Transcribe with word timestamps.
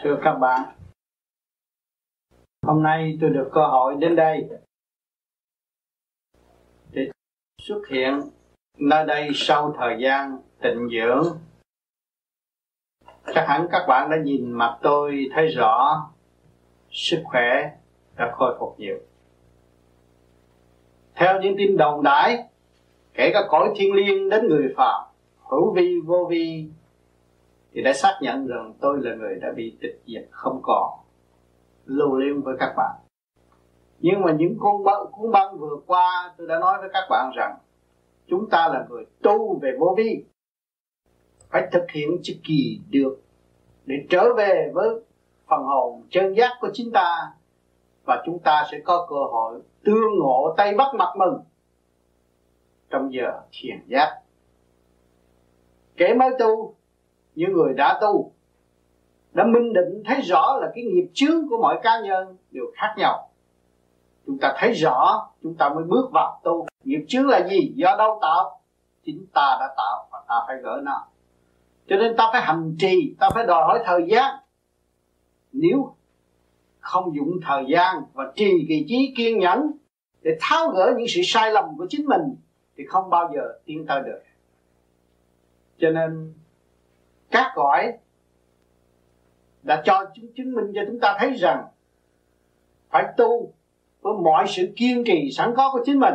thưa 0.00 0.18
các 0.24 0.34
bạn, 0.34 0.74
hôm 2.62 2.82
nay 2.82 3.18
tôi 3.20 3.30
được 3.30 3.50
cơ 3.52 3.66
hội 3.66 3.94
đến 3.98 4.16
đây 4.16 4.48
để 6.90 7.10
xuất 7.62 7.82
hiện 7.90 8.20
nơi 8.78 9.06
đây 9.06 9.30
sau 9.34 9.74
thời 9.78 9.96
gian 10.00 10.38
tịnh 10.62 10.88
dưỡng. 10.92 11.38
Chắc 13.34 13.44
hẳn 13.48 13.66
các 13.70 13.84
bạn 13.88 14.10
đã 14.10 14.16
nhìn 14.24 14.52
mặt 14.52 14.78
tôi 14.82 15.28
thấy 15.34 15.46
rõ 15.48 16.06
sức 16.90 17.22
khỏe 17.24 17.76
đã 18.16 18.34
khôi 18.34 18.56
phục 18.60 18.74
nhiều. 18.78 18.98
Theo 21.14 21.40
những 21.42 21.54
tin 21.58 21.76
đồn 21.76 22.02
đãi 22.02 22.48
kể 23.14 23.30
cả 23.32 23.40
cõi 23.48 23.68
thiên 23.76 23.94
liêng 23.94 24.30
đến 24.30 24.46
người 24.46 24.74
phạm 24.76 25.04
hữu 25.50 25.74
vi, 25.74 26.00
vô 26.06 26.26
vi 26.30 26.70
thì 27.72 27.82
đã 27.82 27.92
xác 27.92 28.18
nhận 28.22 28.46
rằng 28.46 28.74
tôi 28.80 28.98
là 29.00 29.14
người 29.14 29.34
đã 29.34 29.52
bị 29.56 29.76
tịch 29.80 30.02
diệt 30.06 30.28
không 30.30 30.60
còn 30.62 30.98
lưu 31.84 32.16
liên 32.16 32.42
với 32.42 32.56
các 32.60 32.74
bạn. 32.76 32.96
Nhưng 34.00 34.20
mà 34.20 34.32
những 34.32 34.56
con 34.60 34.84
băng, 34.84 35.06
cuốn 35.12 35.30
băng 35.30 35.58
vừa 35.58 35.76
qua 35.86 36.34
tôi 36.38 36.46
đã 36.46 36.58
nói 36.58 36.78
với 36.80 36.90
các 36.92 37.06
bạn 37.10 37.32
rằng 37.36 37.56
chúng 38.26 38.48
ta 38.50 38.68
là 38.68 38.86
người 38.88 39.04
tu 39.22 39.58
về 39.58 39.70
vô 39.78 39.94
vi. 39.98 40.24
Phải 41.50 41.68
thực 41.72 41.90
hiện 41.90 42.10
chữ 42.22 42.34
kỳ 42.44 42.80
được 42.90 43.20
để 43.86 43.96
trở 44.10 44.34
về 44.36 44.70
với 44.74 44.88
phần 45.46 45.62
hồn 45.62 46.02
chân 46.10 46.34
giác 46.34 46.50
của 46.60 46.68
chính 46.72 46.92
ta. 46.92 47.32
Và 48.04 48.22
chúng 48.26 48.38
ta 48.38 48.64
sẽ 48.72 48.78
có 48.84 49.06
cơ 49.10 49.16
hội 49.16 49.60
tương 49.84 50.18
ngộ 50.18 50.54
tay 50.56 50.74
bắt 50.74 50.94
mặt 50.94 51.14
mừng 51.16 51.40
trong 52.90 53.12
giờ 53.12 53.40
thiền 53.52 53.78
giác. 53.86 54.20
Kẻ 55.96 56.14
mới 56.14 56.30
tu 56.38 56.77
những 57.38 57.52
người 57.52 57.74
đã 57.74 57.98
tu, 58.00 58.32
đã 59.32 59.44
minh 59.44 59.72
định, 59.72 60.02
thấy 60.04 60.20
rõ 60.20 60.58
là 60.60 60.70
cái 60.74 60.84
nghiệp 60.84 61.10
chướng 61.12 61.48
của 61.48 61.58
mọi 61.62 61.80
cá 61.82 62.00
nhân 62.00 62.36
đều 62.50 62.64
khác 62.74 62.94
nhau. 62.96 63.30
Chúng 64.26 64.38
ta 64.38 64.54
thấy 64.56 64.72
rõ, 64.72 65.28
chúng 65.42 65.54
ta 65.54 65.68
mới 65.68 65.84
bước 65.84 66.10
vào 66.12 66.40
tu. 66.44 66.66
Nghiệp 66.84 67.04
chướng 67.08 67.26
là 67.26 67.48
gì? 67.48 67.72
Do 67.76 67.96
đâu 67.98 68.18
tạo? 68.22 68.60
Chính 69.04 69.26
ta 69.34 69.56
đã 69.60 69.74
tạo 69.76 70.08
và 70.12 70.22
ta 70.28 70.34
phải 70.46 70.56
gỡ 70.62 70.80
nó. 70.84 71.06
Cho 71.88 71.96
nên 71.96 72.16
ta 72.16 72.28
phải 72.32 72.42
hành 72.42 72.76
trì, 72.78 73.16
ta 73.20 73.30
phải 73.34 73.46
đòi 73.46 73.64
hỏi 73.64 73.82
thời 73.86 74.06
gian. 74.08 74.34
Nếu 75.52 75.94
không 76.80 77.14
dụng 77.16 77.30
thời 77.46 77.64
gian 77.68 77.96
và 78.12 78.32
trì 78.34 78.66
kỳ 78.68 78.84
trí 78.88 79.14
kiên 79.16 79.38
nhẫn 79.38 79.72
để 80.22 80.30
tháo 80.40 80.68
gỡ 80.68 80.94
những 80.96 81.08
sự 81.08 81.20
sai 81.24 81.52
lầm 81.52 81.64
của 81.78 81.86
chính 81.88 82.06
mình, 82.06 82.36
thì 82.76 82.84
không 82.88 83.10
bao 83.10 83.30
giờ 83.34 83.42
tiến 83.64 83.86
tới 83.86 84.02
được. 84.06 84.20
Cho 85.78 85.90
nên 85.90 86.34
các 87.30 87.52
cõi 87.54 87.92
đã 89.62 89.82
cho 89.84 90.04
chứng, 90.14 90.32
chứng 90.36 90.52
minh 90.52 90.72
cho 90.74 90.80
chúng 90.86 91.00
ta 91.00 91.16
thấy 91.18 91.32
rằng 91.32 91.64
phải 92.90 93.04
tu 93.16 93.52
với 94.00 94.14
mọi 94.22 94.44
sự 94.48 94.72
kiên 94.76 95.04
trì 95.04 95.30
sẵn 95.32 95.54
có 95.56 95.70
của 95.72 95.82
chính 95.86 96.00
mình 96.00 96.14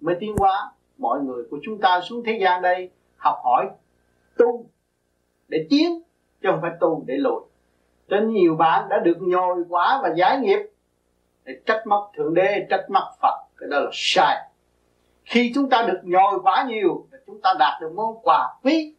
mới 0.00 0.16
tiến 0.20 0.36
hóa 0.38 0.72
mọi 0.98 1.20
người 1.20 1.44
của 1.50 1.58
chúng 1.62 1.80
ta 1.80 2.00
xuống 2.00 2.22
thế 2.26 2.38
gian 2.40 2.62
đây 2.62 2.90
học 3.16 3.36
hỏi 3.44 3.68
tu 4.36 4.66
để 5.48 5.66
tiến 5.70 6.02
chứ 6.42 6.48
không 6.50 6.60
phải 6.62 6.70
tu 6.80 7.04
để 7.06 7.14
lùi. 7.14 7.40
Nên 8.08 8.28
nhiều 8.28 8.56
bạn 8.56 8.88
đã 8.88 8.98
được 8.98 9.16
nhồi 9.20 9.64
quá 9.68 10.00
và 10.02 10.14
giải 10.16 10.38
nghiệp 10.38 10.58
để 11.44 11.52
trách 11.66 11.86
móc 11.86 12.12
thượng 12.16 12.34
đế 12.34 12.66
trách 12.70 12.84
móc 12.88 13.04
phật. 13.22 13.34
Cái 13.56 13.68
đó 13.70 13.80
là 13.80 13.90
sai. 13.92 14.36
Khi 15.24 15.52
chúng 15.54 15.70
ta 15.70 15.82
được 15.82 16.00
nhồi 16.02 16.40
quá 16.42 16.64
nhiều 16.68 17.06
chúng 17.26 17.40
ta 17.40 17.54
đạt 17.58 17.80
được 17.80 17.92
món 17.94 18.22
quà 18.22 18.48
quý 18.62 18.94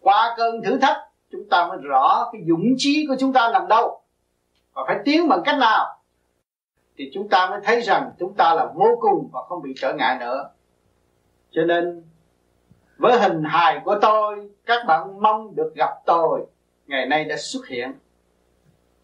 qua 0.00 0.34
cơn 0.36 0.62
thử 0.62 0.78
thách, 0.78 0.96
chúng 1.32 1.48
ta 1.50 1.66
mới 1.68 1.78
rõ 1.82 2.30
cái 2.32 2.42
dũng 2.48 2.74
chí 2.76 3.06
của 3.08 3.16
chúng 3.18 3.32
ta 3.32 3.50
nằm 3.52 3.68
đâu. 3.68 4.00
Và 4.72 4.82
phải 4.86 4.98
tiến 5.04 5.28
bằng 5.28 5.42
cách 5.44 5.58
nào? 5.58 5.86
Thì 6.96 7.10
chúng 7.14 7.28
ta 7.28 7.50
mới 7.50 7.60
thấy 7.64 7.80
rằng 7.80 8.10
chúng 8.18 8.34
ta 8.34 8.54
là 8.54 8.66
vô 8.74 8.88
cùng 9.00 9.28
và 9.32 9.40
không 9.48 9.62
bị 9.62 9.74
trở 9.76 9.92
ngại 9.92 10.16
nữa. 10.20 10.50
Cho 11.50 11.62
nên, 11.64 12.04
với 12.96 13.18
hình 13.18 13.42
hài 13.44 13.80
của 13.84 13.98
tôi, 14.02 14.50
các 14.66 14.86
bạn 14.86 15.22
mong 15.22 15.54
được 15.56 15.72
gặp 15.76 15.90
tôi, 16.06 16.46
ngày 16.86 17.06
nay 17.06 17.24
đã 17.24 17.36
xuất 17.36 17.66
hiện. 17.68 17.92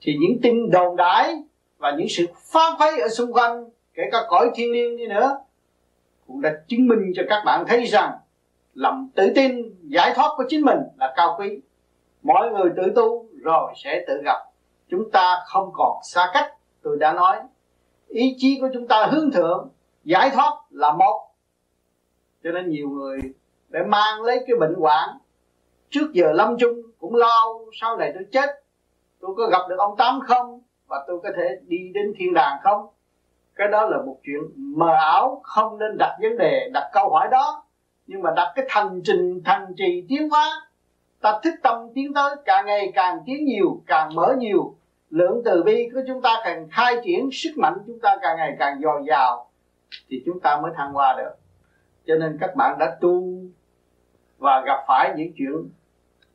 Thì 0.01 0.17
những 0.21 0.39
tin 0.43 0.71
đồn 0.71 0.97
đãi 0.97 1.35
và 1.79 1.91
những 1.91 2.09
sự 2.09 2.27
phá 2.53 2.77
phái 2.79 3.01
ở 3.01 3.09
xung 3.09 3.33
quanh, 3.33 3.65
kể 3.95 4.03
cả 4.13 4.19
cõi 4.29 4.51
thiên 4.55 4.73
liêng 4.73 4.97
đi 4.97 5.07
nữa, 5.07 5.39
cũng 6.27 6.41
đã 6.41 6.51
chứng 6.69 6.89
minh 6.89 7.13
cho 7.17 7.23
các 7.29 7.43
bạn 7.45 7.65
thấy 7.69 7.85
rằng 7.85 8.13
lòng 8.77 9.09
tự 9.15 9.33
tin 9.35 9.75
giải 9.83 10.13
thoát 10.17 10.29
của 10.37 10.45
chính 10.49 10.61
mình 10.61 10.79
là 10.99 11.15
cao 11.17 11.37
quý. 11.39 11.61
Mọi 12.23 12.51
người 12.51 12.71
tự 12.77 12.83
tu 12.97 13.27
rồi 13.43 13.73
sẽ 13.77 14.05
tự 14.07 14.23
gặp. 14.25 14.39
Chúng 14.89 15.11
ta 15.11 15.43
không 15.47 15.71
còn 15.75 15.99
xa 16.03 16.31
cách, 16.35 16.53
tôi 16.83 16.97
đã 17.01 17.13
nói. 17.13 17.37
Ý 18.09 18.35
chí 18.39 18.59
của 18.61 18.69
chúng 18.75 18.89
ta 18.89 19.07
hướng 19.07 19.31
thượng, 19.31 19.69
giải 20.05 20.31
thoát 20.31 20.53
là 20.71 20.93
một. 20.93 21.29
Cho 22.45 22.51
nên 22.51 22.71
nhiều 22.71 22.89
người 22.89 23.19
để 23.69 23.81
mang 23.89 24.23
lấy 24.23 24.45
cái 24.47 24.57
bệnh 24.61 24.75
hoạn. 24.75 25.09
Trước 25.91 26.13
giờ 26.13 26.33
lâm 26.33 26.57
chung 26.59 26.83
cũng 26.99 27.15
lo, 27.15 27.55
sau 27.81 27.97
này 27.97 28.13
tôi 28.15 28.25
chết, 28.33 28.51
tôi 29.21 29.31
có 29.37 29.47
gặp 29.47 29.69
được 29.69 29.77
ông 29.79 29.97
tám 29.97 30.21
không? 30.21 30.61
Và 30.87 31.05
tôi 31.07 31.21
có 31.23 31.29
thể 31.37 31.61
đi 31.67 31.91
đến 31.95 32.13
thiên 32.19 32.35
đàng 32.35 32.59
không? 32.65 32.87
Cái 33.55 33.69
đó 33.69 33.87
là 33.87 33.99
một 34.07 34.17
chuyện 34.23 34.41
mờ 34.57 34.95
ảo, 34.99 35.41
không 35.45 35.79
nên 35.79 35.97
đặt 35.99 36.17
vấn 36.23 36.39
đề, 36.39 36.71
đặt 36.73 36.91
câu 36.93 37.11
hỏi 37.11 37.29
đó 37.31 37.66
nhưng 38.07 38.23
mà 38.23 38.31
đặt 38.37 38.53
cái 38.55 38.65
thành 38.69 39.01
trình 39.05 39.41
thành 39.45 39.75
trì 39.77 40.05
tiến 40.09 40.29
hóa, 40.31 40.51
ta 41.21 41.41
thích 41.43 41.55
tâm 41.63 41.89
tiến 41.95 42.15
tới, 42.15 42.37
càng 42.45 42.67
ngày 42.67 42.93
càng 42.95 43.19
tiến 43.27 43.45
nhiều, 43.45 43.83
càng 43.87 44.15
mở 44.15 44.35
nhiều. 44.39 44.77
Lượng 45.11 45.43
từ 45.45 45.63
bi 45.63 45.89
của 45.95 46.01
chúng 46.07 46.23
ta 46.23 46.41
càng 46.45 46.69
khai 46.71 46.97
triển, 47.05 47.29
sức 47.33 47.51
mạnh 47.57 47.75
chúng 47.87 48.01
ta 48.01 48.17
càng 48.23 48.37
ngày 48.37 48.57
càng 48.59 48.81
dồi 48.83 49.03
dào, 49.09 49.51
thì 50.09 50.23
chúng 50.27 50.41
ta 50.41 50.61
mới 50.63 50.73
thăng 50.77 50.93
hoa 50.93 51.15
được. 51.19 51.35
Cho 52.07 52.15
nên 52.15 52.39
các 52.41 52.57
bạn 52.57 52.79
đã 52.79 52.97
tu 53.01 53.23
và 54.39 54.63
gặp 54.67 54.85
phải 54.89 55.13
những 55.17 55.33
chuyện 55.37 55.71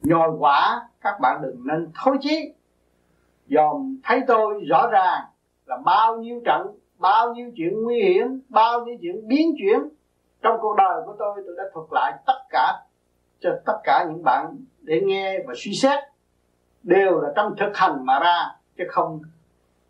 nhồi 0.01 0.29
quả 0.39 0.81
các 1.01 1.19
bạn 1.21 1.41
đừng 1.41 1.61
nên 1.65 1.91
thối 2.03 2.17
chí. 2.21 2.53
Dòm 3.47 3.97
thấy 4.03 4.21
tôi 4.27 4.63
rõ 4.69 4.87
ràng 4.91 5.21
là 5.65 5.77
bao 5.85 6.17
nhiêu 6.17 6.41
trận, 6.45 6.67
bao 6.97 7.33
nhiêu 7.33 7.51
chuyện 7.55 7.83
nguy 7.83 8.01
hiểm, 8.01 8.41
bao 8.49 8.85
nhiêu 8.85 8.97
chuyện 9.01 9.27
biến 9.27 9.55
chuyển 9.57 9.79
trong 10.41 10.57
cuộc 10.61 10.75
đời 10.77 11.01
của 11.05 11.15
tôi 11.19 11.43
tôi 11.45 11.55
đã 11.57 11.63
thuật 11.73 11.87
lại 11.91 12.13
tất 12.25 12.39
cả, 12.49 12.83
cho 13.39 13.49
tất 13.65 13.79
cả 13.83 14.05
những 14.09 14.23
bạn 14.23 14.57
để 14.81 15.01
nghe 15.01 15.39
và 15.47 15.53
suy 15.57 15.73
xét, 15.73 15.99
đều 16.83 17.21
là 17.21 17.29
trong 17.35 17.55
thực 17.59 17.77
hành 17.77 18.05
mà 18.05 18.19
ra, 18.19 18.45
chứ 18.77 18.83
không 18.89 19.21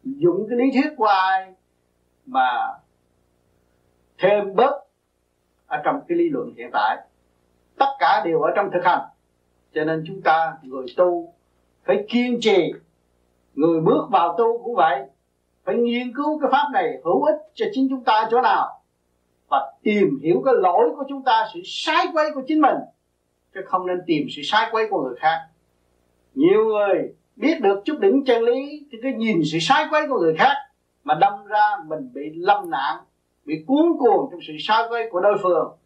dùng 0.03 0.47
cái 0.49 0.57
lý 0.57 0.71
thuyết 0.73 0.93
của 0.97 1.05
ai 1.05 1.53
mà 2.25 2.77
thêm 4.17 4.55
bớt 4.55 4.81
ở 5.67 5.81
trong 5.83 6.01
cái 6.07 6.17
lý 6.17 6.29
luận 6.29 6.53
hiện 6.57 6.69
tại. 6.73 6.97
Tất 7.77 7.95
cả 7.99 8.21
đều 8.25 8.41
ở 8.41 8.51
trong 8.55 8.69
thực 8.73 8.85
hành. 8.85 9.01
Cho 9.73 9.83
nên 9.83 10.03
chúng 10.07 10.21
ta, 10.21 10.57
người 10.61 10.85
tu, 10.97 11.33
phải 11.83 12.05
kiên 12.09 12.37
trì. 12.41 12.73
Người 13.53 13.81
bước 13.81 14.07
vào 14.11 14.35
tu 14.37 14.63
cũng 14.63 14.75
vậy. 14.75 15.01
Phải 15.63 15.75
nghiên 15.75 16.15
cứu 16.15 16.39
cái 16.39 16.49
pháp 16.51 16.67
này 16.73 17.01
hữu 17.03 17.23
ích 17.23 17.35
cho 17.53 17.65
chính 17.73 17.87
chúng 17.89 18.03
ta 18.03 18.27
chỗ 18.31 18.41
nào 18.41 18.80
và 19.51 19.71
tìm 19.83 20.19
hiểu 20.23 20.41
cái 20.45 20.53
lỗi 20.57 20.89
của 20.97 21.03
chúng 21.09 21.23
ta, 21.23 21.47
sự 21.53 21.59
sai 21.65 22.05
quấy 22.13 22.25
của 22.35 22.41
chính 22.47 22.61
mình, 22.61 22.77
chứ 23.53 23.61
không 23.65 23.87
nên 23.87 23.97
tìm 24.07 24.27
sự 24.35 24.41
sai 24.43 24.69
quấy 24.71 24.87
của 24.89 25.03
người 25.03 25.15
khác. 25.19 25.39
Nhiều 26.35 26.65
người 26.65 27.13
biết 27.35 27.61
được 27.61 27.81
chút 27.85 27.99
đỉnh 27.99 28.25
chân 28.25 28.43
lý, 28.43 28.85
thì 28.91 28.97
cứ 29.03 29.09
nhìn 29.17 29.41
sự 29.51 29.57
sai 29.61 29.85
quấy 29.91 30.07
của 30.09 30.19
người 30.19 30.35
khác 30.37 30.55
mà 31.03 31.13
đâm 31.13 31.45
ra 31.45 31.77
mình 31.87 32.09
bị 32.13 32.21
lâm 32.33 32.69
nạn, 32.69 32.97
bị 33.45 33.63
cuốn 33.67 33.85
cuồng 33.99 34.29
trong 34.31 34.39
sự 34.47 34.53
sai 34.59 34.83
quấy 34.89 35.09
của 35.11 35.19
đối 35.19 35.37
phương. 35.43 35.77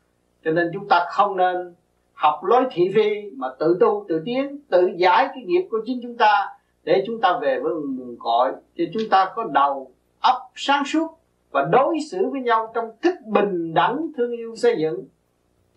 Cho 0.46 0.52
nên 0.52 0.72
chúng 0.74 0.88
ta 0.88 1.06
không 1.10 1.38
nên 1.38 1.74
học 2.14 2.44
lối 2.44 2.64
thị 2.72 2.92
phi 2.96 3.32
mà 3.36 3.48
tự 3.60 3.78
tu, 3.80 4.06
tự 4.10 4.22
tiến, 4.26 4.60
tự 4.70 4.90
giải 4.96 5.28
cái 5.34 5.44
nghiệp 5.44 5.68
của 5.72 5.78
chính 5.86 6.00
chúng 6.04 6.18
ta 6.18 6.48
để 6.84 7.04
chúng 7.08 7.22
ta 7.22 7.40
về 7.42 7.60
với 7.60 7.74
nguồn 7.74 8.16
cội. 8.20 8.52
Thì 8.78 8.90
chúng 8.94 9.04
ta 9.12 9.32
có 9.36 9.44
đầu 9.44 9.92
óc 10.20 10.36
sáng 10.56 10.86
suốt 10.86 11.08
và 11.56 11.68
đối 11.72 11.98
xử 12.12 12.30
với 12.32 12.42
nhau 12.42 12.72
trong 12.74 12.86
thức 13.04 13.16
bình 13.26 13.74
đẳng, 13.74 14.08
thương 14.18 14.32
yêu, 14.32 14.56
xây 14.56 14.76
dựng, 14.78 15.06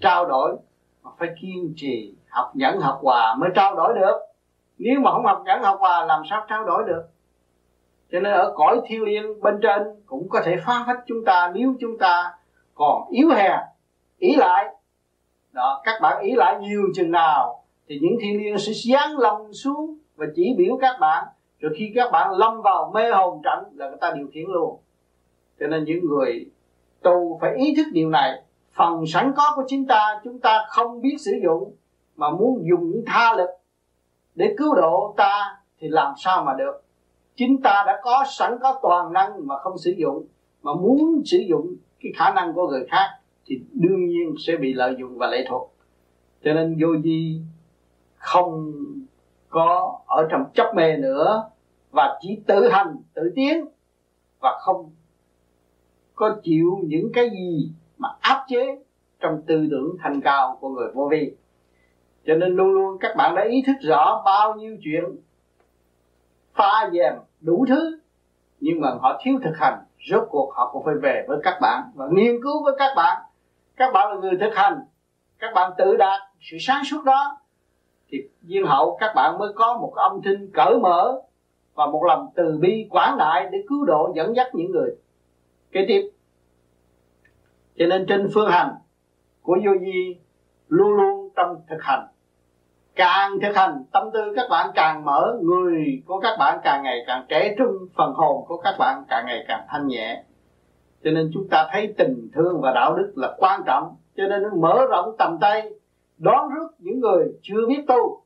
trao 0.00 0.26
đổi. 0.26 0.56
Mà 1.02 1.10
phải 1.18 1.28
kiên 1.40 1.72
trì 1.76 2.14
học 2.28 2.50
nhẫn, 2.54 2.80
học 2.80 2.98
hòa 3.02 3.36
mới 3.40 3.50
trao 3.54 3.76
đổi 3.76 3.94
được. 3.94 4.18
Nếu 4.78 5.00
mà 5.00 5.10
không 5.12 5.26
học 5.26 5.42
nhẫn, 5.46 5.62
học 5.62 5.76
hòa, 5.80 6.04
làm 6.04 6.22
sao 6.30 6.44
trao 6.48 6.64
đổi 6.64 6.84
được? 6.86 7.02
Cho 8.12 8.20
nên 8.20 8.32
ở 8.32 8.52
cõi 8.56 8.80
thiêu 8.86 9.04
liên 9.04 9.40
bên 9.40 9.54
trên 9.62 9.82
cũng 10.06 10.28
có 10.28 10.40
thể 10.44 10.56
phá 10.66 10.84
phách 10.86 10.98
chúng 11.06 11.24
ta 11.26 11.52
nếu 11.54 11.74
chúng 11.80 11.98
ta 11.98 12.32
còn 12.74 13.08
yếu 13.10 13.28
hèn 13.28 13.60
ý 14.18 14.36
lại. 14.36 14.74
Đó, 15.52 15.80
các 15.84 16.00
bạn 16.02 16.22
ý 16.22 16.32
lại 16.32 16.58
nhiều 16.60 16.82
chừng 16.94 17.10
nào 17.10 17.64
thì 17.88 17.98
những 18.02 18.18
thiên 18.20 18.38
liên 18.38 18.58
sẽ 18.58 18.72
giáng 18.92 19.18
lòng 19.18 19.52
xuống 19.52 19.98
và 20.16 20.26
chỉ 20.34 20.54
biểu 20.58 20.78
các 20.80 20.96
bạn. 21.00 21.24
Rồi 21.60 21.72
khi 21.76 21.92
các 21.94 22.12
bạn 22.12 22.30
lâm 22.30 22.62
vào 22.62 22.90
mê 22.94 23.10
hồn 23.10 23.40
trận 23.44 23.64
là 23.74 23.88
người 23.88 23.98
ta 24.00 24.12
điều 24.16 24.26
khiển 24.32 24.44
luôn 24.48 24.80
cho 25.60 25.66
nên 25.66 25.84
những 25.84 26.06
người 26.06 26.46
tu 27.02 27.38
phải 27.40 27.54
ý 27.56 27.74
thức 27.76 27.86
điều 27.92 28.10
này. 28.10 28.42
Phần 28.72 29.06
sẵn 29.06 29.32
có 29.36 29.52
của 29.56 29.62
chúng 29.68 29.86
ta 29.86 30.20
chúng 30.24 30.38
ta 30.38 30.64
không 30.68 31.00
biết 31.00 31.16
sử 31.18 31.32
dụng, 31.44 31.74
mà 32.16 32.30
muốn 32.30 32.64
dùng 32.70 32.90
những 32.90 33.04
tha 33.06 33.36
lực 33.36 33.48
để 34.34 34.54
cứu 34.58 34.74
độ 34.74 35.14
ta 35.16 35.56
thì 35.78 35.88
làm 35.88 36.12
sao 36.16 36.44
mà 36.44 36.54
được. 36.58 36.82
Chính 37.36 37.62
ta 37.62 37.84
đã 37.86 38.00
có 38.02 38.24
sẵn 38.28 38.58
có 38.62 38.78
toàn 38.82 39.12
năng 39.12 39.46
mà 39.46 39.58
không 39.58 39.78
sử 39.78 39.94
dụng, 39.98 40.26
mà 40.62 40.72
muốn 40.74 41.22
sử 41.24 41.38
dụng 41.48 41.74
cái 42.00 42.12
khả 42.16 42.30
năng 42.30 42.54
của 42.54 42.68
người 42.68 42.86
khác 42.90 43.08
thì 43.46 43.60
đương 43.72 44.06
nhiên 44.06 44.34
sẽ 44.46 44.56
bị 44.56 44.72
lợi 44.72 44.94
dụng 45.00 45.18
và 45.18 45.26
lệ 45.26 45.44
thuộc. 45.48 45.74
Cho 46.44 46.52
nên 46.52 46.76
vô 46.80 46.88
di 47.04 47.40
không 48.14 48.72
có 49.48 49.98
ở 50.06 50.28
trong 50.30 50.44
chấp 50.54 50.74
mê 50.74 50.96
nữa, 50.96 51.50
và 51.90 52.18
chỉ 52.20 52.40
tự 52.46 52.68
hành, 52.68 52.96
tự 53.14 53.32
tiến 53.36 53.64
và 54.40 54.58
không 54.60 54.90
có 56.18 56.36
chịu 56.42 56.78
những 56.82 57.12
cái 57.14 57.30
gì 57.30 57.72
mà 57.98 58.08
áp 58.20 58.44
chế 58.48 58.78
trong 59.20 59.42
tư 59.46 59.66
tưởng 59.70 59.96
thành 60.02 60.20
cao 60.20 60.58
của 60.60 60.68
người 60.68 60.88
vô 60.94 61.08
vi. 61.10 61.32
Cho 62.26 62.34
nên 62.34 62.56
luôn 62.56 62.68
luôn 62.68 62.98
các 63.00 63.16
bạn 63.16 63.34
đã 63.34 63.42
ý 63.50 63.62
thức 63.66 63.76
rõ 63.80 64.22
bao 64.24 64.54
nhiêu 64.54 64.76
chuyện 64.84 65.04
pha 66.54 66.90
dèm 66.92 67.14
đủ 67.40 67.64
thứ, 67.68 67.98
nhưng 68.60 68.80
mà 68.80 68.88
họ 69.00 69.20
thiếu 69.24 69.34
thực 69.44 69.56
hành, 69.56 69.78
rốt 70.10 70.22
cuộc 70.30 70.52
họ 70.54 70.70
cũng 70.72 70.84
phải 70.84 70.94
về 71.02 71.24
với 71.28 71.38
các 71.42 71.58
bạn 71.60 71.82
và 71.94 72.06
nghiên 72.10 72.42
cứu 72.42 72.64
với 72.64 72.74
các 72.78 72.92
bạn. 72.96 73.22
Các 73.76 73.92
bạn 73.92 74.12
là 74.12 74.20
người 74.20 74.38
thực 74.40 74.54
hành, 74.54 74.80
các 75.38 75.52
bạn 75.54 75.72
tự 75.78 75.96
đạt 75.96 76.20
sự 76.40 76.56
sáng 76.60 76.84
suốt 76.84 77.04
đó, 77.04 77.38
thì 78.10 78.18
duyên 78.42 78.66
hậu 78.66 78.96
các 79.00 79.12
bạn 79.14 79.38
mới 79.38 79.52
có 79.54 79.78
một 79.78 79.92
âm 79.94 80.22
thanh 80.24 80.50
cởi 80.54 80.78
mở 80.82 81.20
và 81.74 81.86
một 81.86 82.04
lòng 82.04 82.26
từ 82.34 82.58
bi 82.60 82.86
quảng 82.90 83.16
đại 83.18 83.48
để 83.52 83.58
cứu 83.68 83.84
độ, 83.84 84.12
dẫn 84.16 84.36
dắt 84.36 84.46
những 84.54 84.70
người 84.70 84.90
kế 85.72 85.84
tiếp. 85.88 86.10
Cho 87.78 87.86
nên 87.86 88.06
trên 88.06 88.28
phương 88.34 88.50
hành 88.50 88.74
của 89.42 89.58
vô 89.64 89.72
di 89.80 90.18
luôn 90.68 90.92
luôn 90.92 91.28
trong 91.36 91.56
thực 91.68 91.82
hành. 91.82 92.06
Càng 92.94 93.38
thực 93.42 93.56
hành, 93.56 93.84
tâm 93.92 94.10
tư 94.12 94.20
các 94.36 94.46
bạn 94.50 94.70
càng 94.74 95.04
mở, 95.04 95.38
người 95.42 96.02
của 96.06 96.20
các 96.20 96.36
bạn 96.38 96.58
càng 96.64 96.82
ngày 96.82 97.04
càng 97.06 97.26
trẻ 97.28 97.54
trung, 97.58 97.88
phần 97.96 98.12
hồn 98.12 98.44
của 98.48 98.56
các 98.56 98.74
bạn 98.78 99.04
càng 99.08 99.26
ngày 99.26 99.44
càng 99.48 99.66
thanh 99.68 99.86
nhẹ. 99.86 100.24
Cho 101.04 101.10
nên 101.10 101.30
chúng 101.34 101.48
ta 101.48 101.68
thấy 101.72 101.94
tình 101.98 102.28
thương 102.34 102.60
và 102.60 102.72
đạo 102.72 102.96
đức 102.96 103.12
là 103.16 103.34
quan 103.38 103.60
trọng. 103.66 103.96
Cho 104.16 104.24
nên 104.26 104.42
mở 104.60 104.86
rộng 104.90 105.14
tầm 105.18 105.38
tay, 105.40 105.70
đón 106.18 106.48
rước 106.54 106.68
những 106.78 107.00
người 107.00 107.38
chưa 107.42 107.66
biết 107.68 107.84
tu, 107.88 108.22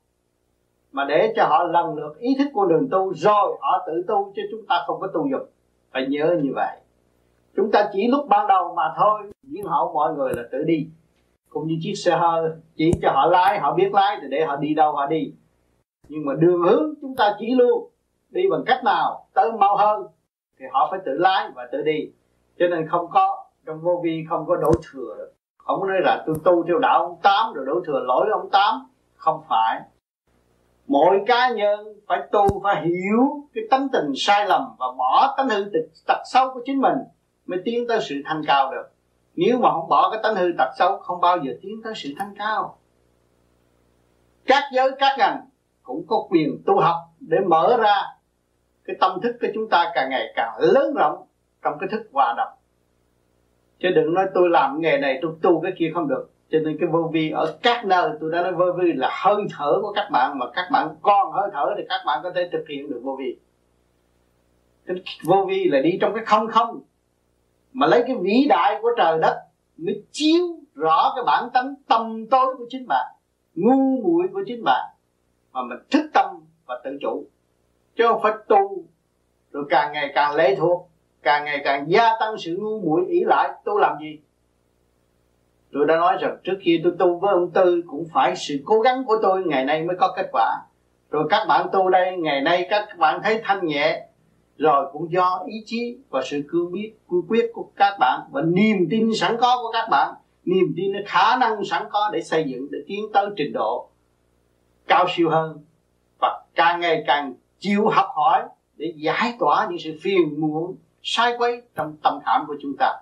mà 0.91 1.05
để 1.05 1.33
cho 1.35 1.45
họ 1.45 1.63
lần 1.63 1.95
lượt 1.95 2.17
ý 2.19 2.35
thức 2.37 2.47
con 2.53 2.67
đường 2.67 2.87
tu, 2.91 3.13
rồi 3.13 3.57
họ 3.61 3.83
tự 3.87 4.03
tu 4.07 4.33
chứ 4.35 4.41
chúng 4.51 4.65
ta 4.69 4.83
không 4.87 4.99
có 4.99 5.07
tu 5.07 5.27
dục. 5.31 5.51
Phải 5.91 6.07
nhớ 6.09 6.37
như 6.43 6.51
vậy 6.55 6.77
chúng 7.55 7.71
ta 7.71 7.89
chỉ 7.93 8.07
lúc 8.07 8.25
ban 8.29 8.47
đầu 8.47 8.73
mà 8.75 8.93
thôi. 8.97 9.31
Nhưng 9.41 9.65
hậu 9.65 9.93
mọi 9.93 10.13
người 10.13 10.33
là 10.33 10.43
tự 10.51 10.63
đi. 10.63 10.87
Cũng 11.49 11.67
như 11.67 11.75
chiếc 11.81 11.93
xe 11.95 12.17
hơi, 12.17 12.49
chỉ 12.75 12.91
cho 13.01 13.11
họ 13.11 13.25
lái, 13.25 13.59
họ 13.59 13.73
biết 13.73 13.93
lái 13.93 14.17
thì 14.21 14.27
để 14.29 14.45
họ 14.45 14.55
đi 14.55 14.73
đâu 14.73 14.91
họ 14.91 15.07
đi. 15.07 15.33
Nhưng 16.07 16.25
mà 16.25 16.33
đường 16.33 16.61
hướng 16.61 16.93
chúng 17.01 17.15
ta 17.15 17.35
chỉ 17.39 17.55
luôn. 17.55 17.89
Đi 18.29 18.41
bằng 18.51 18.63
cách 18.65 18.83
nào 18.83 19.25
tới 19.33 19.51
mau 19.51 19.77
hơn 19.77 20.07
thì 20.59 20.65
họ 20.71 20.87
phải 20.91 20.99
tự 21.05 21.11
lái 21.17 21.49
và 21.55 21.67
tự 21.71 21.81
đi. 21.81 22.11
Cho 22.59 22.67
nên 22.67 22.87
không 22.87 23.07
có, 23.11 23.45
trong 23.65 23.81
vô 23.81 24.01
vi 24.03 24.25
không 24.29 24.45
có 24.47 24.55
đổ 24.55 24.71
thừa 24.91 25.15
được. 25.17 25.33
Không 25.57 25.81
có 25.81 25.87
nói 25.87 25.97
là 26.01 26.23
tôi 26.25 26.35
tu 26.43 26.63
theo 26.67 26.79
đạo 26.79 26.99
ông 26.99 27.19
tám 27.23 27.53
rồi 27.53 27.65
đổ 27.65 27.81
thừa 27.87 27.99
lỗi 28.07 28.27
ông 28.31 28.49
tám. 28.51 28.89
Không 29.15 29.41
phải. 29.49 29.81
Mỗi 30.87 31.23
cá 31.27 31.49
nhân 31.49 31.79
phải 32.07 32.19
tu, 32.31 32.47
phải 32.63 32.85
hiểu 32.85 33.47
cái 33.53 33.63
tánh 33.71 33.87
tình 33.93 34.11
sai 34.15 34.45
lầm 34.47 34.61
và 34.79 34.87
bỏ 34.97 35.33
tánh 35.37 35.49
hư 35.49 35.63
tịch 35.63 35.91
tật 36.07 36.21
xấu 36.25 36.53
của 36.53 36.61
chính 36.65 36.81
mình 36.81 36.97
mới 37.45 37.59
tiến 37.65 37.87
tới 37.87 37.99
sự 38.01 38.15
thanh 38.25 38.41
cao 38.47 38.71
được. 38.71 38.89
Nếu 39.35 39.57
mà 39.57 39.71
không 39.71 39.89
bỏ 39.89 40.09
cái 40.11 40.19
tánh 40.23 40.35
hư 40.35 40.51
tật 40.57 40.69
xấu, 40.79 40.97
không 40.97 41.21
bao 41.21 41.37
giờ 41.37 41.53
tiến 41.61 41.81
tới 41.83 41.93
sự 41.95 42.09
thanh 42.17 42.35
cao. 42.37 42.79
Các 44.45 44.63
giới, 44.73 44.91
các 44.99 45.15
ngành 45.17 45.39
cũng 45.83 46.05
có 46.07 46.27
quyền 46.29 46.61
tu 46.65 46.79
học 46.79 46.95
để 47.19 47.37
mở 47.47 47.77
ra 47.79 47.95
cái 48.85 48.95
tâm 48.99 49.19
thức 49.23 49.35
của 49.41 49.47
chúng 49.53 49.69
ta 49.69 49.91
càng 49.95 50.09
ngày 50.09 50.33
càng 50.35 50.57
lớn 50.59 50.93
rộng 50.97 51.27
trong 51.63 51.77
cái 51.79 51.89
thức 51.91 52.01
hòa 52.11 52.33
đồng. 52.37 52.53
Chứ 53.79 53.89
đừng 53.95 54.13
nói 54.13 54.25
tôi 54.33 54.49
làm 54.49 54.81
nghề 54.81 54.97
này, 54.97 55.19
tôi 55.21 55.31
tu 55.41 55.61
cái 55.61 55.71
kia 55.77 55.91
không 55.93 56.07
được. 56.07 56.29
Cho 56.49 56.59
nên 56.59 56.77
cái 56.79 56.89
vô 56.89 57.09
vi 57.13 57.31
ở 57.31 57.57
các 57.63 57.85
nơi, 57.85 58.09
tôi 58.19 58.31
đã 58.31 58.41
nói 58.41 58.51
vô 58.51 58.65
vi 58.81 58.93
là 58.93 59.09
hơi 59.23 59.35
thở 59.57 59.79
của 59.81 59.93
các 59.95 60.09
bạn, 60.11 60.39
mà 60.39 60.45
các 60.53 60.69
bạn 60.71 60.95
còn 61.01 61.31
hơi 61.31 61.49
thở 61.53 61.65
thì 61.77 61.83
các 61.89 62.01
bạn 62.05 62.19
có 62.23 62.31
thể 62.35 62.49
thực 62.51 62.65
hiện 62.69 62.89
được 62.89 63.01
vô 63.03 63.17
vi. 63.19 63.37
Vô 65.25 65.45
vi 65.49 65.63
là 65.69 65.79
đi 65.81 65.97
trong 66.01 66.13
cái 66.15 66.25
không 66.25 66.47
không 66.47 66.81
mà 67.73 67.87
lấy 67.87 68.03
cái 68.07 68.15
vĩ 68.15 68.45
đại 68.49 68.79
của 68.81 68.89
trời 68.97 69.19
đất 69.21 69.43
mới 69.77 70.03
chiếu 70.11 70.43
rõ 70.75 71.13
cái 71.15 71.23
bản 71.27 71.49
tánh 71.53 71.75
tâm 71.87 72.25
tối 72.31 72.55
của 72.57 72.65
chính 72.69 72.87
bạn, 72.87 73.05
ngu 73.55 74.01
muội 74.03 74.27
của 74.33 74.43
chính 74.47 74.63
bạn. 74.63 74.89
Mà 75.51 75.61
mình 75.63 75.79
thức 75.91 76.09
tâm 76.13 76.25
và 76.65 76.81
tự 76.83 76.97
chủ, 77.01 77.25
chứ 77.97 78.03
không 78.07 78.19
phải 78.23 78.31
tu. 78.47 78.83
Rồi 79.51 79.63
càng 79.69 79.93
ngày 79.93 80.11
càng 80.15 80.35
lệ 80.35 80.55
thuộc, 80.55 80.89
càng 81.23 81.45
ngày 81.45 81.61
càng 81.63 81.85
gia 81.91 82.09
tăng 82.19 82.37
sự 82.37 82.57
ngu 82.59 82.79
muội 82.79 83.05
ý 83.07 83.23
lại 83.25 83.49
tôi 83.65 83.81
làm 83.81 83.97
gì? 83.99 84.19
Tôi 85.73 85.85
đã 85.87 85.95
nói 85.95 86.17
rằng 86.21 86.37
trước 86.43 86.57
khi 86.61 86.81
tôi 86.83 86.93
tu 86.99 87.19
với 87.19 87.33
ông 87.33 87.51
tư 87.51 87.81
cũng 87.87 88.05
phải 88.13 88.35
sự 88.35 88.55
cố 88.65 88.79
gắng 88.79 89.03
của 89.05 89.17
tôi, 89.21 89.43
ngày 89.45 89.65
nay 89.65 89.83
mới 89.83 89.95
có 89.99 90.13
kết 90.15 90.29
quả. 90.31 90.61
Rồi 91.11 91.27
các 91.29 91.45
bạn 91.47 91.67
tu 91.73 91.89
đây, 91.89 92.17
ngày 92.17 92.41
nay 92.41 92.67
các 92.69 92.97
bạn 92.97 93.19
thấy 93.23 93.41
thanh 93.43 93.65
nhẹ 93.65 94.07
rồi 94.57 94.89
cũng 94.91 95.11
do 95.11 95.43
ý 95.47 95.63
chí 95.65 95.97
và 96.09 96.21
sự 96.25 96.43
cương 96.49 96.71
biết, 96.71 96.93
cương 97.09 97.25
quyết 97.27 97.51
của 97.53 97.69
các 97.75 97.97
bạn 97.99 98.19
và 98.31 98.41
niềm 98.41 98.87
tin 98.89 99.09
sẵn 99.15 99.37
có 99.41 99.57
của 99.61 99.71
các 99.73 99.87
bạn. 99.91 100.13
Niềm 100.45 100.73
tin 100.77 100.91
khả 101.05 101.35
năng 101.35 101.65
sẵn 101.65 101.83
có 101.91 102.09
để 102.13 102.21
xây 102.21 102.43
dựng, 102.47 102.67
để 102.71 102.79
tiến 102.87 103.05
tới 103.13 103.25
trình 103.37 103.53
độ 103.53 103.89
cao 104.87 105.05
siêu 105.15 105.29
hơn 105.29 105.63
và 106.19 106.43
càng 106.55 106.79
ngày 106.79 107.03
càng 107.07 107.33
chịu 107.59 107.87
học 107.87 108.05
hỏi 108.15 108.43
để 108.77 108.93
giải 108.95 109.33
tỏa 109.39 109.67
những 109.69 109.79
sự 109.79 109.97
phiền 110.01 110.41
muộn, 110.41 110.75
sai 111.03 111.33
quấy 111.37 111.61
trong 111.75 111.95
tâm 112.03 112.19
khảm 112.25 112.45
của 112.47 112.55
chúng 112.61 112.75
ta. 112.79 112.93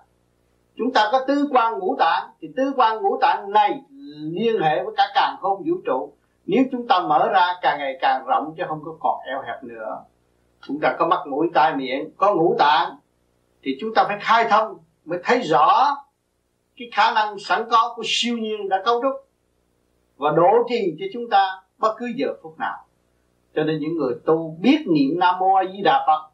Chúng 0.76 0.92
ta 0.92 1.08
có 1.12 1.24
tứ 1.28 1.48
quan 1.52 1.78
ngũ 1.78 1.96
tạng, 1.98 2.30
thì 2.40 2.48
tứ 2.56 2.72
quan 2.76 3.02
ngũ 3.02 3.18
tạng 3.20 3.50
này 3.50 3.80
liên 4.32 4.62
hệ 4.62 4.82
với 4.82 4.94
cả 4.96 5.04
càng 5.14 5.36
không 5.40 5.62
vũ 5.66 5.76
trụ. 5.84 6.12
Nếu 6.46 6.64
chúng 6.72 6.86
ta 6.88 7.00
mở 7.00 7.28
ra, 7.32 7.54
càng 7.62 7.78
ngày 7.78 7.98
càng 8.00 8.24
rộng 8.26 8.54
chứ 8.56 8.62
không 8.68 8.80
có 8.84 8.96
còn 9.00 9.20
eo 9.26 9.42
hẹp 9.46 9.64
nữa 9.64 10.04
chúng 10.66 10.80
ta 10.80 10.96
có 10.98 11.06
mắt 11.06 11.20
mũi, 11.26 11.48
tai 11.54 11.76
miệng, 11.76 12.10
có 12.16 12.34
ngũ 12.34 12.56
tạng, 12.58 12.96
thì 13.62 13.76
chúng 13.80 13.94
ta 13.94 14.04
phải 14.08 14.18
khai 14.20 14.46
thông, 14.50 14.78
mới 15.04 15.18
thấy 15.24 15.40
rõ 15.40 15.96
cái 16.76 16.88
khả 16.92 17.14
năng 17.14 17.38
sẵn 17.38 17.64
có 17.70 17.92
của 17.96 18.02
siêu 18.06 18.38
nhiên 18.38 18.68
đã 18.68 18.82
cấu 18.84 19.02
trúc 19.02 19.28
và 20.16 20.30
đổ 20.30 20.66
trì 20.68 20.96
cho 20.98 21.06
chúng 21.12 21.30
ta 21.30 21.62
bất 21.78 21.94
cứ 21.98 22.12
giờ 22.16 22.26
phút 22.42 22.58
nào. 22.58 22.84
Cho 23.54 23.64
nên 23.64 23.78
những 23.78 23.96
người 23.96 24.14
tu 24.26 24.56
biết 24.60 24.84
niệm 24.86 25.18
nam 25.18 25.34
mô 25.38 25.54
a 25.54 25.64
di 25.72 25.82
đà 25.82 26.04
phật 26.06 26.30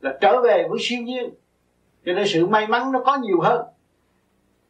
là 0.00 0.18
trở 0.20 0.40
về 0.40 0.66
với 0.70 0.78
siêu 0.80 1.02
nhiên. 1.02 1.34
Cho 2.06 2.12
nên 2.12 2.26
sự 2.26 2.46
may 2.46 2.66
mắn 2.66 2.92
nó 2.92 3.02
có 3.04 3.16
nhiều 3.16 3.40
hơn. 3.40 3.66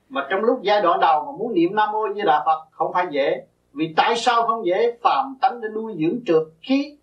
Mà 0.09 0.27
trong 0.31 0.41
lúc 0.41 0.63
giai 0.63 0.81
đoạn 0.81 1.01
đầu 1.01 1.25
mà 1.25 1.33
muốn 1.39 1.55
niệm 1.55 1.75
nam 1.75 1.93
mô 1.93 2.15
di 2.15 2.23
đà 2.23 2.43
phật 2.47 2.67
không 2.71 2.93
phải 2.93 3.07
dễ. 3.11 3.47
Vì 3.73 3.95
tại 3.97 4.17
sao 4.17 4.47
không 4.47 4.67
dễ? 4.67 4.99
Phàm 5.03 5.37
tánh 5.41 5.61
để 5.61 5.69
nuôi 5.75 5.95
dưỡng 5.99 6.21
trượt 6.27 6.43
khí 6.61 6.97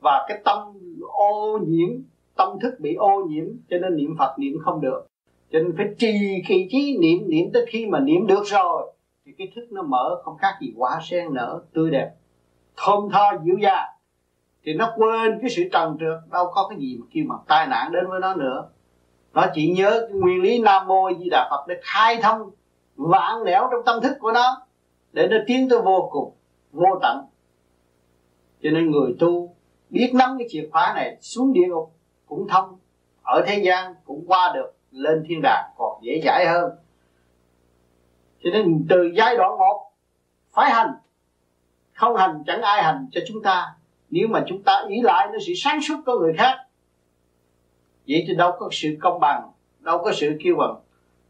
và 0.00 0.24
cái 0.28 0.40
tâm 0.44 0.58
ô 1.02 1.58
nhiễm, 1.66 1.88
tâm 2.36 2.48
thức 2.62 2.74
bị 2.80 2.94
ô 2.94 3.24
nhiễm, 3.28 3.44
cho 3.70 3.78
nên 3.78 3.96
niệm 3.96 4.14
phật 4.18 4.38
niệm 4.38 4.58
không 4.64 4.80
được. 4.80 5.06
Cho 5.52 5.58
nên 5.58 5.76
phải 5.76 5.86
trì 5.98 6.42
kỳ 6.48 6.68
trí 6.70 6.98
niệm 6.98 7.18
niệm 7.28 7.50
tới 7.52 7.64
khi 7.68 7.86
mà 7.86 8.00
niệm 8.00 8.26
được 8.26 8.42
rồi, 8.44 8.92
thì 9.26 9.32
cái 9.38 9.52
thức 9.56 9.66
nó 9.70 9.82
mở, 9.82 10.20
không 10.24 10.36
khác 10.38 10.54
gì 10.60 10.72
quả 10.76 11.00
sen 11.02 11.34
nở, 11.34 11.62
tươi 11.72 11.90
đẹp. 11.90 12.10
Thơm 12.76 13.08
tho 13.12 13.32
dịu 13.44 13.56
dàng. 13.62 13.88
Thì 14.64 14.74
nó 14.74 14.92
quên 14.96 15.38
cái 15.40 15.50
sự 15.50 15.62
trần 15.72 15.96
trượt, 16.00 16.30
đâu 16.30 16.46
có 16.54 16.66
cái 16.70 16.78
gì 16.78 16.98
mà 17.00 17.06
kêu 17.12 17.24
mà 17.28 17.34
tai 17.48 17.66
nạn 17.66 17.92
đến 17.92 18.04
với 18.08 18.20
nó 18.20 18.34
nữa. 18.34 18.68
Nó 19.34 19.46
chỉ 19.54 19.70
nhớ 19.70 20.06
cái 20.08 20.20
nguyên 20.20 20.42
lý 20.42 20.58
nam 20.58 20.86
mô 20.86 21.10
di 21.18 21.30
đà 21.30 21.48
phật 21.50 21.64
để 21.68 21.74
khai 21.82 22.18
thông 22.22 22.50
vạn 22.96 23.44
nẻo 23.44 23.68
trong 23.70 23.84
tâm 23.86 24.02
thức 24.02 24.16
của 24.20 24.32
nó, 24.32 24.66
để 25.12 25.28
nó 25.30 25.36
tiến 25.46 25.68
tới 25.68 25.78
vô 25.82 26.08
cùng, 26.12 26.32
vô 26.72 26.98
tận. 27.02 27.24
Cho 28.62 28.70
nên 28.70 28.90
người 28.90 29.16
tu 29.18 29.54
biết 29.92 30.10
nắm 30.14 30.36
cái 30.38 30.48
chìa 30.50 30.68
khóa 30.72 30.92
này 30.96 31.16
xuống 31.20 31.52
địa 31.52 31.66
ngục 31.68 31.92
cũng 32.26 32.48
thông. 32.48 32.78
Ở 33.22 33.42
thế 33.46 33.62
gian 33.64 33.94
cũng 34.04 34.24
qua 34.26 34.52
được, 34.54 34.74
lên 34.90 35.24
thiên 35.28 35.40
đàng 35.42 35.70
còn 35.78 36.00
dễ 36.02 36.20
dãi 36.24 36.46
hơn. 36.46 36.70
Cho 38.44 38.50
nên 38.52 38.86
từ 38.88 39.10
giai 39.16 39.36
đoạn 39.36 39.58
một 39.58 39.90
phải 40.52 40.70
hành. 40.70 40.92
Không 41.94 42.16
hành, 42.16 42.42
chẳng 42.46 42.62
ai 42.62 42.82
hành 42.82 43.08
cho 43.12 43.20
chúng 43.28 43.42
ta. 43.42 43.74
Nếu 44.10 44.28
mà 44.28 44.44
chúng 44.46 44.62
ta 44.62 44.84
ý 44.88 45.00
lại, 45.02 45.28
nó 45.32 45.38
sự 45.46 45.52
sáng 45.56 45.80
suốt 45.80 45.96
của 46.06 46.18
người 46.18 46.32
khác. 46.38 46.56
Vậy 48.08 48.24
thì 48.28 48.34
đâu 48.34 48.52
có 48.58 48.68
sự 48.72 48.96
công 49.00 49.20
bằng, 49.20 49.50
đâu 49.80 49.98
có 49.98 50.12
sự 50.12 50.36
kêu 50.44 50.56
bằng. 50.58 50.74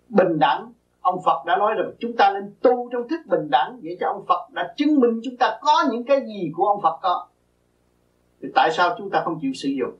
Bình 0.09 0.39
đẳng, 0.39 0.73
ông 1.01 1.23
Phật 1.25 1.45
đã 1.47 1.57
nói 1.57 1.75
rằng 1.75 1.91
chúng 2.01 2.17
ta 2.17 2.33
nên 2.33 2.55
tu 2.63 2.89
trong 2.93 3.09
thức 3.09 3.21
bình 3.27 3.51
đẳng 3.51 3.81
vậy 3.83 3.97
cho 4.01 4.07
ông 4.07 4.25
Phật 4.29 4.51
đã 4.51 4.75
chứng 4.77 5.01
minh 5.01 5.21
chúng 5.25 5.37
ta 5.37 5.59
có 5.63 5.85
những 5.93 6.05
cái 6.05 6.21
gì 6.27 6.53
của 6.57 6.67
ông 6.67 6.83
Phật 6.83 6.99
có 7.03 7.27
thì 8.43 8.49
tại 8.55 8.71
sao 8.73 8.95
chúng 8.99 9.11
ta 9.11 9.23
không 9.25 9.39
chịu 9.41 9.53
sử 9.55 9.69
dụng? 9.69 9.95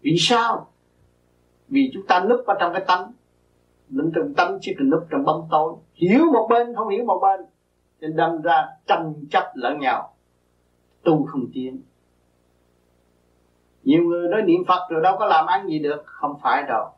Vì 0.00 0.16
sao? 0.18 0.72
Vì 1.68 1.90
chúng 1.94 2.06
ta 2.06 2.20
núp 2.20 2.46
ở 2.46 2.54
trong 2.60 2.72
cái 2.72 2.84
tánh. 2.86 3.12
Núp 3.90 4.12
trong 4.14 4.34
tánh 4.34 4.58
chứ 4.60 4.72
cần 4.78 4.90
núp 4.90 5.06
trong 5.10 5.24
bóng 5.24 5.48
tối. 5.50 5.74
Hiểu 5.94 6.24
một 6.32 6.46
bên, 6.50 6.74
không 6.76 6.88
hiểu 6.88 7.04
một 7.04 7.18
bên. 7.22 7.40
Nên 8.00 8.16
đâm 8.16 8.42
ra 8.42 8.68
tranh 8.86 9.14
chấp 9.30 9.44
lẫn 9.54 9.78
nhau. 9.78 10.14
Tu 11.02 11.26
không 11.26 11.44
tiến. 11.54 11.82
Nhiều 13.82 14.02
người 14.02 14.28
nói 14.28 14.42
niệm 14.42 14.64
phật 14.68 14.86
rồi 14.90 15.02
đâu 15.02 15.16
có 15.18 15.26
làm 15.26 15.46
ăn 15.46 15.66
gì 15.66 15.78
được. 15.78 16.02
Không 16.06 16.38
phải 16.42 16.62
đâu. 16.68 16.88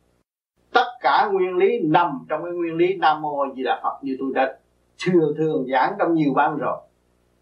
Tất 0.72 0.86
cả 1.00 1.28
nguyên 1.32 1.56
lý 1.56 1.80
nằm 1.84 2.26
trong 2.28 2.44
cái 2.44 2.52
nguyên 2.52 2.76
lý 2.76 2.96
nam 2.96 3.22
mô 3.22 3.44
di 3.56 3.62
đà 3.62 3.80
phật 3.82 3.98
như 4.02 4.16
tôi 4.20 4.32
đã 4.34 4.58
thường 5.04 5.34
thường 5.38 5.66
giảng 5.72 5.94
trong 5.98 6.14
nhiều 6.14 6.32
ban 6.34 6.56
rồi 6.56 6.78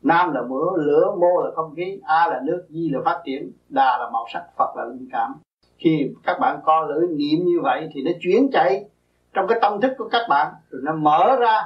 nam 0.02 0.33
là 0.33 0.42
mưa 0.42 0.76
lửa, 0.76 1.14
mô 1.21 1.42
là 1.45 1.50
không 1.54 1.75
khí, 1.76 2.00
a 2.04 2.26
là 2.26 2.40
nước, 2.45 2.66
di 2.69 2.90
là 2.90 3.00
phát 3.04 3.23
triển, 3.25 3.52
đà 3.69 3.99
là 3.99 4.11
màu 4.12 4.26
sắc, 4.33 4.42
phật 4.57 4.76
là 4.76 4.85
linh 4.85 5.09
cảm. 5.12 5.35
Khi 5.78 6.09
các 6.23 6.38
bạn 6.40 6.61
co 6.64 6.80
lưỡi 6.80 7.09
niệm 7.09 7.45
như 7.45 7.61
vậy 7.62 7.88
thì 7.95 8.02
nó 8.02 8.11
chuyển 8.21 8.50
chạy 8.52 8.85
trong 9.33 9.47
cái 9.49 9.59
tâm 9.62 9.80
thức 9.80 9.92
của 9.99 10.09
các 10.09 10.26
bạn, 10.28 10.52
rồi 10.71 10.83
nó 10.85 10.92
mở 10.92 11.37
ra 11.40 11.62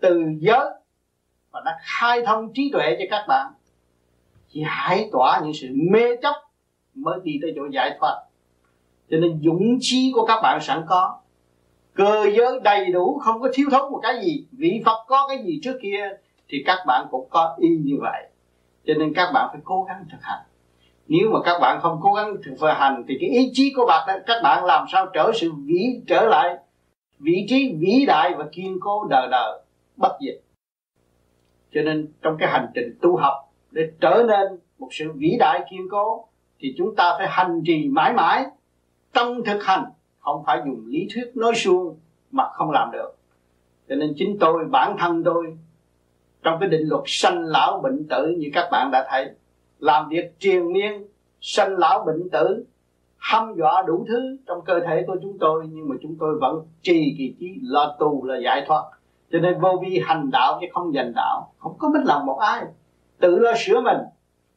từ 0.00 0.24
giới 0.38 0.70
và 1.50 1.62
nó 1.64 1.70
khai 1.82 2.22
thông 2.26 2.52
trí 2.52 2.70
tuệ 2.72 2.96
cho 2.98 3.04
các 3.10 3.24
bạn. 3.28 3.52
Chỉ 4.48 4.62
hãy 4.66 5.08
tỏa 5.12 5.40
những 5.44 5.52
sự 5.54 5.68
mê 5.90 6.16
chấp 6.22 6.34
mới 6.94 7.18
đi 7.22 7.38
tới 7.42 7.52
chỗ 7.56 7.62
giải 7.72 7.96
thoát. 8.00 8.22
Cho 9.10 9.16
nên 9.16 9.40
dũng 9.44 9.78
trí 9.80 10.12
của 10.14 10.26
các 10.26 10.40
bạn 10.42 10.60
sẵn 10.60 10.84
có. 10.88 11.18
Cơ 11.94 12.30
giới 12.36 12.60
đầy 12.60 12.92
đủ, 12.92 13.18
không 13.24 13.40
có 13.40 13.48
thiếu 13.54 13.68
thốn 13.70 13.92
một 13.92 14.00
cái 14.02 14.24
gì. 14.24 14.46
Vị 14.52 14.82
phật 14.86 15.04
có 15.08 15.28
cái 15.28 15.44
gì 15.44 15.60
trước 15.62 15.78
kia 15.82 16.10
thì 16.48 16.62
các 16.66 16.78
bạn 16.86 17.06
cũng 17.10 17.28
có 17.30 17.56
y 17.60 17.68
như 17.68 17.96
vậy. 18.00 18.28
Cho 18.86 18.94
nên 18.98 19.14
các 19.14 19.30
bạn 19.34 19.48
phải 19.52 19.60
cố 19.64 19.84
gắng 19.88 20.04
thực 20.12 20.18
hành. 20.20 20.42
Nếu 21.08 21.30
mà 21.32 21.38
các 21.44 21.58
bạn 21.60 21.80
không 21.82 21.98
cố 22.02 22.12
gắng 22.12 22.36
thực 22.44 22.68
hành 22.68 23.04
thì 23.08 23.16
cái 23.20 23.30
ý 23.30 23.50
chí 23.52 23.72
của 23.76 23.86
bạn 23.86 24.22
các 24.26 24.40
bạn 24.42 24.64
làm 24.64 24.86
sao 24.92 25.06
trở 25.12 25.32
sự 25.34 25.52
vĩ, 25.64 26.00
trở 26.06 26.24
lại 26.28 26.56
vị 27.18 27.46
trí 27.48 27.74
vĩ 27.78 28.04
đại 28.06 28.34
và 28.34 28.44
kiên 28.52 28.78
cố 28.80 29.06
đời 29.10 29.28
đời 29.30 29.60
bất 29.96 30.12
diệt. 30.20 30.40
Cho 31.74 31.82
nên 31.82 32.12
trong 32.22 32.36
cái 32.38 32.48
hành 32.48 32.66
trình 32.74 32.98
tu 33.02 33.16
học, 33.16 33.34
để 33.70 33.82
trở 34.00 34.24
nên 34.28 34.60
một 34.78 34.88
sự 34.90 35.12
vĩ 35.14 35.36
đại 35.38 35.60
kiên 35.70 35.88
cố, 35.90 36.28
thì 36.58 36.74
chúng 36.78 36.94
ta 36.96 37.14
phải 37.18 37.26
hành 37.30 37.62
trì 37.66 37.88
mãi 37.88 38.12
mãi 38.12 38.44
trong 39.12 39.44
thực 39.44 39.64
hành, 39.64 39.84
không 40.18 40.42
phải 40.46 40.62
dùng 40.66 40.86
lý 40.86 41.08
thuyết 41.14 41.36
nói 41.36 41.52
suông 41.54 41.98
mà 42.30 42.48
không 42.52 42.70
làm 42.70 42.90
được. 42.92 43.16
Cho 43.88 43.94
nên 43.94 44.12
chính 44.16 44.38
tôi, 44.40 44.64
bản 44.70 44.96
thân 44.98 45.24
tôi 45.24 45.58
trong 46.44 46.60
cái 46.60 46.68
định 46.68 46.88
luật 46.88 47.02
sanh 47.06 47.44
lão 47.44 47.80
bệnh 47.80 48.08
tử 48.08 48.34
như 48.38 48.50
các 48.54 48.68
bạn 48.72 48.90
đã 48.92 49.06
thấy. 49.10 49.30
Làm 49.78 50.08
việc 50.08 50.38
triền 50.38 50.72
miên 50.72 51.06
sanh 51.40 51.76
lão 51.78 52.04
bệnh 52.04 52.30
tử 52.32 52.64
hăm 53.16 53.54
dọa 53.56 53.82
đủ 53.86 54.04
thứ 54.08 54.36
trong 54.46 54.64
cơ 54.64 54.80
thể 54.86 55.04
của 55.06 55.16
chúng 55.22 55.38
tôi 55.38 55.64
nhưng 55.72 55.88
mà 55.88 55.96
chúng 56.02 56.16
tôi 56.20 56.38
vẫn 56.40 56.66
trì 56.82 57.14
kỳ 57.18 57.34
trí 57.40 57.58
lo 57.62 57.96
tù 57.98 58.24
là 58.24 58.38
giải 58.44 58.64
thoát. 58.66 58.82
Cho 59.32 59.38
nên 59.38 59.60
vô 59.60 59.82
vi 59.82 60.02
hành 60.06 60.30
đạo 60.30 60.58
chứ 60.60 60.66
không 60.74 60.92
giành 60.92 61.12
đạo 61.14 61.52
không 61.58 61.78
có 61.78 61.88
mất 61.88 62.00
lòng 62.04 62.26
một 62.26 62.38
ai. 62.38 62.64
Tự 63.20 63.38
lo 63.38 63.52
sửa 63.56 63.80
mình 63.80 63.98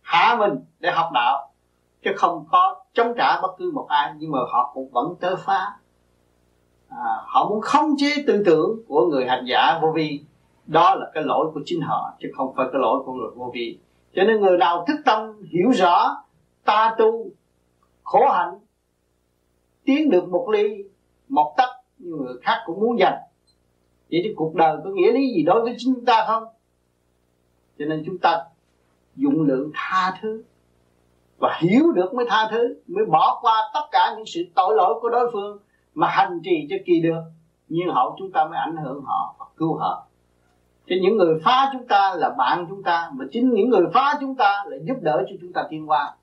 hạ 0.02 0.36
mình 0.40 0.52
để 0.80 0.92
học 0.92 1.10
đạo 1.14 1.52
chứ 2.04 2.12
không 2.16 2.46
có 2.52 2.84
chống 2.94 3.14
trả 3.18 3.42
bất 3.42 3.52
cứ 3.58 3.72
một 3.74 3.86
ai. 3.90 4.14
Nhưng 4.18 4.32
mà 4.32 4.40
họ 4.52 4.72
cũng 4.74 4.90
vẫn 4.92 5.16
tớ 5.20 5.36
phá. 5.36 5.72
À, 6.90 7.22
họ 7.26 7.50
muốn 7.50 7.62
khống 7.62 7.96
chế 7.98 8.10
tư 8.28 8.44
tưởng 8.46 8.82
của 8.88 9.08
người 9.12 9.26
hành 9.26 9.46
giả 9.48 9.80
vô 9.82 9.92
vi 9.96 10.24
đó 10.68 10.96
là 10.96 11.12
cái 11.14 11.24
lỗi 11.24 11.52
của 11.54 11.62
chính 11.66 11.82
họ, 11.82 12.14
chứ 12.20 12.28
không 12.38 12.54
phải 12.56 12.68
cái 12.72 12.82
lỗi 12.82 13.04
của 13.06 13.14
người 13.14 13.30
vô 13.36 13.52
vi. 13.54 13.80
Cho 14.16 14.24
nên 14.24 14.42
người 14.42 14.58
nào 14.58 14.86
thức 14.88 14.98
tâm, 15.06 15.42
hiểu 15.44 15.72
rõ, 15.72 16.24
ta 16.66 16.96
tu, 16.98 17.30
khổ 18.04 18.30
hạnh, 18.30 18.60
tiến 19.86 20.10
được 20.10 20.30
một 20.30 20.50
ly, 20.50 20.84
một 21.30 21.54
tấc 21.58 21.70
nhưng 21.98 22.18
người 22.18 22.36
khác 22.42 22.62
cũng 22.66 22.80
muốn 22.80 22.98
giành 23.00 23.18
vậy 24.12 24.22
thì 24.24 24.34
cuộc 24.36 24.56
đời 24.56 24.78
có 24.84 24.90
nghĩa 24.90 25.12
lý 25.12 25.34
gì 25.36 25.44
đối 25.44 25.62
với 25.62 25.76
chúng 25.80 26.06
ta 26.06 26.26
không? 26.28 26.44
Cho 27.80 27.86
nên 27.86 28.04
chúng 28.06 28.18
ta 28.18 28.44
dụng 29.16 29.42
lượng 29.42 29.72
tha 29.74 30.20
thứ. 30.22 30.44
Và 31.38 31.60
hiểu 31.62 31.92
được 31.92 32.14
mới 32.14 32.26
tha 32.30 32.48
thứ, 32.52 32.82
mới 32.88 33.06
bỏ 33.06 33.40
qua 33.42 33.72
tất 33.74 33.88
cả 33.92 34.14
những 34.16 34.26
sự 34.26 34.42
tội 34.56 34.76
lỗi 34.76 35.00
của 35.02 35.10
đối 35.10 35.30
phương 35.34 35.58
mà 35.94 36.08
hành 36.08 36.40
trì 36.44 36.68
cho 36.70 36.76
kỳ 36.86 37.02
được. 37.02 37.22
Nhưng 37.68 37.90
hậu 37.90 38.16
chúng 38.20 38.32
ta 38.32 38.46
mới 38.46 38.58
ảnh 38.58 38.78
hưởng 38.78 39.04
họ 39.06 39.36
và 39.40 39.46
cứu 39.58 39.78
họ 39.78 40.08
cho 40.88 40.96
những 41.02 41.18
người 41.18 41.40
phá 41.44 41.70
chúng 41.74 41.88
ta 41.88 42.14
là 42.16 42.30
bạn 42.30 42.66
chúng 42.70 42.84
ta, 42.84 43.12
mà 43.14 43.26
chính 43.32 43.54
những 43.54 43.70
người 43.70 43.86
phá 43.94 44.18
chúng 44.22 44.36
ta 44.36 44.64
là 44.68 44.78
giúp 44.84 44.98
đỡ 45.02 45.24
cho 45.30 45.36
chúng 45.42 45.54
ta 45.54 45.64
tiến 45.70 45.90
qua 45.90 46.16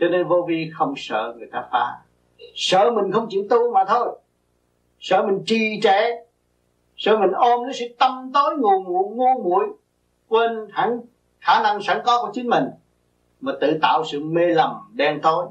cho 0.00 0.08
nên 0.08 0.28
vô 0.28 0.44
vi 0.48 0.70
không 0.74 0.94
sợ 0.96 1.34
người 1.38 1.48
ta 1.52 1.68
phá. 1.72 1.98
Sợ 2.54 2.90
mình 2.90 3.12
không 3.12 3.26
chịu 3.30 3.46
tu 3.50 3.72
mà 3.72 3.84
thôi. 3.84 4.18
Sợ 5.00 5.22
mình 5.26 5.42
trì 5.46 5.80
trệ. 5.82 6.10
Sợ 6.96 7.16
mình 7.16 7.30
ôm 7.32 7.66
nó 7.66 7.72
sự 7.72 7.86
tâm 7.98 8.30
tối 8.34 8.56
ngu 8.58 8.82
muội 8.82 9.04
ngu 9.10 9.42
muội, 9.42 9.64
quên 10.28 10.68
hẳn 10.72 11.00
khả 11.40 11.62
năng 11.62 11.82
sẵn 11.82 12.00
có 12.04 12.22
của 12.22 12.30
chính 12.34 12.46
mình, 12.46 12.64
mà 13.40 13.52
tự 13.60 13.78
tạo 13.82 14.04
sự 14.04 14.24
mê 14.24 14.46
lầm 14.46 14.70
đen 14.92 15.20
tối. 15.22 15.46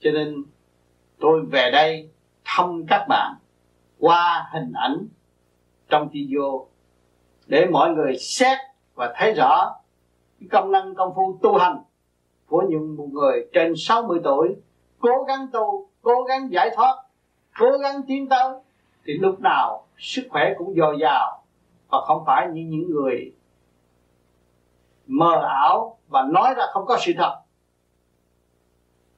Cho 0.00 0.10
nên 0.10 0.44
tôi 1.20 1.40
về 1.50 1.70
đây 1.70 2.10
thăm 2.44 2.84
các 2.88 3.06
bạn 3.08 3.34
qua 3.98 4.48
hình 4.52 4.72
ảnh 4.74 5.06
trong 5.88 6.08
video 6.08 6.66
để 7.46 7.66
mọi 7.66 7.90
người 7.90 8.16
xét 8.16 8.58
và 8.94 9.14
thấy 9.16 9.34
rõ 9.34 9.76
cái 10.40 10.48
công 10.52 10.72
năng 10.72 10.94
công 10.94 11.12
phu 11.16 11.38
tu 11.42 11.58
hành 11.58 11.78
của 12.46 12.62
những 12.68 13.12
người 13.12 13.46
trên 13.52 13.74
60 13.76 14.20
tuổi 14.24 14.56
cố 14.98 15.24
gắng 15.28 15.46
tu, 15.52 15.88
cố 16.02 16.22
gắng 16.22 16.52
giải 16.52 16.70
thoát, 16.76 16.94
cố 17.58 17.78
gắng 17.78 18.02
tiến 18.06 18.28
tới 18.28 18.52
thì 19.04 19.12
lúc 19.12 19.40
nào 19.40 19.86
sức 19.98 20.22
khỏe 20.30 20.54
cũng 20.58 20.74
dồi 20.74 20.96
dào 21.00 21.42
và 21.88 22.00
không 22.06 22.22
phải 22.26 22.46
như 22.52 22.62
những 22.68 22.90
người 22.90 23.32
mờ 25.06 25.42
ảo 25.42 25.98
và 26.08 26.22
nói 26.22 26.54
ra 26.56 26.64
không 26.72 26.86
có 26.86 26.96
sự 27.00 27.12
thật. 27.16 27.36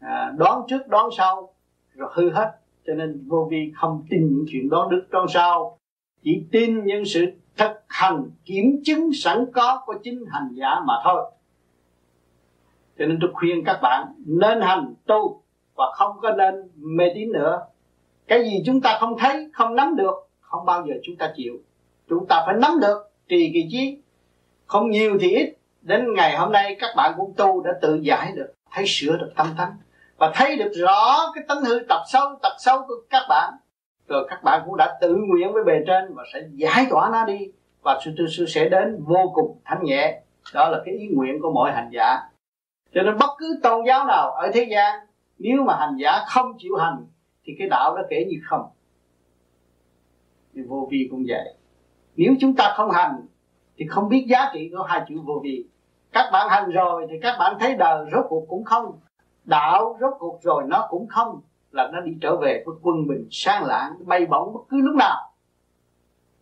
À, 0.00 0.32
đoán 0.36 0.62
trước 0.68 0.88
đoán 0.88 1.08
sau 1.16 1.54
rồi 1.94 2.10
hư 2.12 2.30
hết. 2.30 2.50
Cho 2.86 2.94
nên 2.94 3.28
vô 3.28 3.48
vi 3.50 3.72
không 3.74 4.04
tin 4.10 4.20
những 4.20 4.44
chuyện 4.48 4.68
đoán 4.68 4.88
trước 4.90 5.02
đoán 5.10 5.26
sau. 5.28 5.78
Chỉ 6.22 6.42
tin 6.52 6.84
những 6.84 7.04
sự 7.04 7.26
thực 7.58 7.72
hành 7.88 8.30
kiểm 8.44 8.80
chứng 8.84 9.10
sẵn 9.14 9.46
có 9.52 9.82
của 9.86 9.94
chính 10.04 10.24
hành 10.30 10.48
giả 10.52 10.80
mà 10.86 10.94
thôi. 11.04 11.30
Cho 12.98 13.06
nên 13.06 13.18
tôi 13.20 13.30
khuyên 13.34 13.64
các 13.64 13.78
bạn 13.82 14.14
nên 14.26 14.60
hành 14.60 14.94
tu 15.06 15.42
và 15.74 15.84
không 15.94 16.16
có 16.22 16.30
nên 16.30 16.54
mê 16.76 17.04
tín 17.14 17.32
nữa. 17.32 17.60
Cái 18.26 18.44
gì 18.44 18.62
chúng 18.66 18.80
ta 18.80 18.98
không 19.00 19.18
thấy, 19.18 19.50
không 19.52 19.74
nắm 19.74 19.96
được, 19.96 20.14
không 20.40 20.64
bao 20.64 20.86
giờ 20.86 20.94
chúng 21.02 21.16
ta 21.16 21.32
chịu. 21.36 21.54
Chúng 22.08 22.26
ta 22.28 22.42
phải 22.46 22.54
nắm 22.54 22.80
được, 22.80 23.10
trì 23.28 23.50
kỳ 23.54 23.68
trí. 23.72 24.02
Không 24.66 24.90
nhiều 24.90 25.18
thì 25.20 25.30
ít. 25.30 25.54
Đến 25.82 26.14
ngày 26.14 26.36
hôm 26.36 26.52
nay 26.52 26.76
các 26.80 26.90
bạn 26.96 27.14
cũng 27.16 27.34
tu 27.36 27.62
đã 27.62 27.70
tự 27.82 27.98
giải 28.02 28.32
được, 28.36 28.54
thấy 28.70 28.84
sửa 28.86 29.16
được 29.16 29.32
tâm 29.36 29.46
tánh. 29.58 29.72
Và 30.16 30.32
thấy 30.34 30.56
được 30.56 30.72
rõ 30.74 31.32
cái 31.34 31.44
tánh 31.48 31.64
hư 31.64 31.78
tập 31.88 32.02
sâu 32.08 32.38
tập 32.42 32.52
sâu 32.58 32.78
của 32.88 32.94
các 33.10 33.22
bạn 33.28 33.54
rồi 34.08 34.26
các 34.30 34.42
bạn 34.42 34.62
cũng 34.66 34.76
đã 34.76 34.98
tự 35.00 35.14
nguyện 35.14 35.52
với 35.52 35.64
bề 35.64 35.84
trên 35.86 36.14
và 36.14 36.24
sẽ 36.32 36.40
giải 36.52 36.86
tỏa 36.90 37.10
nó 37.12 37.24
đi. 37.24 37.38
Và 37.82 38.00
sự 38.04 38.26
sư 38.36 38.46
sẽ 38.46 38.68
đến 38.68 39.04
vô 39.04 39.32
cùng 39.34 39.58
thanh 39.64 39.84
nhẹ. 39.84 40.20
Đó 40.54 40.68
là 40.68 40.82
cái 40.84 40.94
ý 40.94 41.08
nguyện 41.14 41.38
của 41.42 41.52
mọi 41.52 41.72
hành 41.72 41.88
giả. 41.92 42.16
Cho 42.94 43.02
nên 43.02 43.18
bất 43.18 43.30
cứ 43.38 43.60
tôn 43.62 43.84
giáo 43.86 44.06
nào 44.06 44.30
ở 44.30 44.50
thế 44.54 44.66
gian, 44.70 45.06
nếu 45.38 45.62
mà 45.62 45.76
hành 45.76 45.96
giả 45.96 46.12
không 46.26 46.52
chịu 46.58 46.76
hành, 46.76 47.06
thì 47.44 47.52
cái 47.58 47.68
đạo 47.68 47.96
đó 47.96 48.02
kể 48.10 48.24
như 48.28 48.36
không. 48.44 48.66
Thì 50.54 50.62
vô 50.62 50.88
vi 50.90 51.08
cũng 51.10 51.24
vậy. 51.28 51.54
Nếu 52.16 52.34
chúng 52.40 52.54
ta 52.54 52.72
không 52.76 52.90
hành, 52.90 53.26
thì 53.76 53.86
không 53.86 54.08
biết 54.08 54.26
giá 54.28 54.50
trị 54.52 54.70
của 54.76 54.82
hai 54.82 55.02
chữ 55.08 55.14
vô 55.26 55.40
vi. 55.44 55.64
Các 56.12 56.30
bạn 56.32 56.48
hành 56.50 56.70
rồi 56.70 57.06
thì 57.10 57.16
các 57.22 57.36
bạn 57.38 57.56
thấy 57.60 57.74
đời 57.74 58.06
rốt 58.12 58.24
cuộc 58.28 58.46
cũng 58.48 58.64
không, 58.64 58.98
đạo 59.44 59.96
rốt 60.00 60.12
cuộc 60.18 60.42
rồi 60.42 60.62
nó 60.66 60.86
cũng 60.90 61.06
không 61.08 61.40
là 61.70 61.90
nó 61.92 62.00
đi 62.00 62.12
trở 62.20 62.36
về 62.36 62.62
với 62.66 62.76
quân 62.82 63.06
bình 63.06 63.28
sáng 63.30 63.64
lãng 63.64 63.92
bay 64.06 64.26
bổng 64.26 64.54
bất 64.54 64.60
cứ 64.68 64.76
lúc 64.80 64.96
nào. 64.96 65.32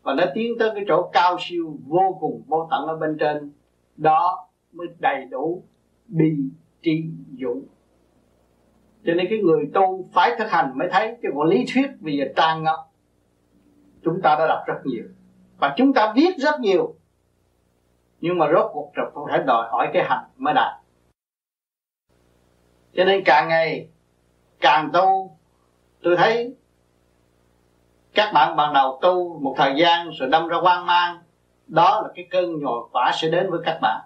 Và 0.03 0.15
nó 0.15 0.25
tiến 0.35 0.53
tới 0.59 0.71
cái 0.75 0.85
chỗ 0.89 1.11
cao 1.13 1.37
siêu 1.41 1.77
vô 1.87 2.19
cùng, 2.21 2.43
vô 2.47 2.69
tận 2.71 2.87
ở 2.87 2.97
bên 2.97 3.17
trên. 3.21 3.53
Đó 3.97 4.49
mới 4.73 4.87
đầy 4.99 5.25
đủ 5.25 5.63
bi 6.07 6.37
trí 6.83 7.05
dũng 7.41 7.67
cho 9.07 9.15
nên 9.15 9.27
cái 9.31 9.39
người 9.39 9.71
tu 9.75 10.09
phải 10.13 10.31
thực 10.39 10.51
hành 10.51 10.79
mới 10.79 10.89
thấy 10.93 11.17
cái 11.23 11.33
còn 11.35 11.47
lý 11.47 11.65
thuyết 11.75 11.87
bây 12.01 12.17
giờ 12.17 12.25
tràn 12.37 12.63
ngập. 12.63 12.79
Chúng 14.05 14.21
ta 14.23 14.37
đã 14.39 14.47
đọc 14.47 14.63
rất 14.67 14.81
nhiều. 14.85 15.05
Và 15.59 15.75
chúng 15.77 15.93
ta 15.93 16.13
viết 16.17 16.31
rất 16.39 16.61
nhiều. 16.61 16.95
Nhưng 18.21 18.39
mà 18.39 18.47
rốt 18.53 18.71
cuộc 18.73 18.93
rồi 18.95 19.11
không 19.15 19.25
thể 19.33 19.43
đòi 19.47 19.69
hỏi 19.71 19.91
cái 19.93 20.05
hành 20.09 20.25
mới 20.37 20.55
đạt. 20.55 20.73
Cho 22.93 23.05
nên 23.05 23.23
càng 23.25 23.49
ngày 23.49 23.89
càng 24.61 24.91
tu. 24.93 25.37
Tôi 26.03 26.17
thấy 26.17 26.55
các 28.15 28.31
bạn 28.35 28.57
ban 28.57 28.75
đầu 28.75 28.99
tu 29.03 29.39
một 29.39 29.55
thời 29.57 29.75
gian 29.77 30.11
rồi 30.11 30.29
đâm 30.29 30.49
ra 30.49 30.57
quan 30.63 30.87
mang, 30.87 31.19
đó 31.67 32.01
là 32.03 32.09
cái 32.15 32.27
cơn 32.31 32.61
nhồi 32.61 32.89
quả 32.93 33.13
sẽ 33.15 33.29
đến 33.29 33.51
với 33.51 33.61
các 33.65 33.79
bạn. 33.83 34.01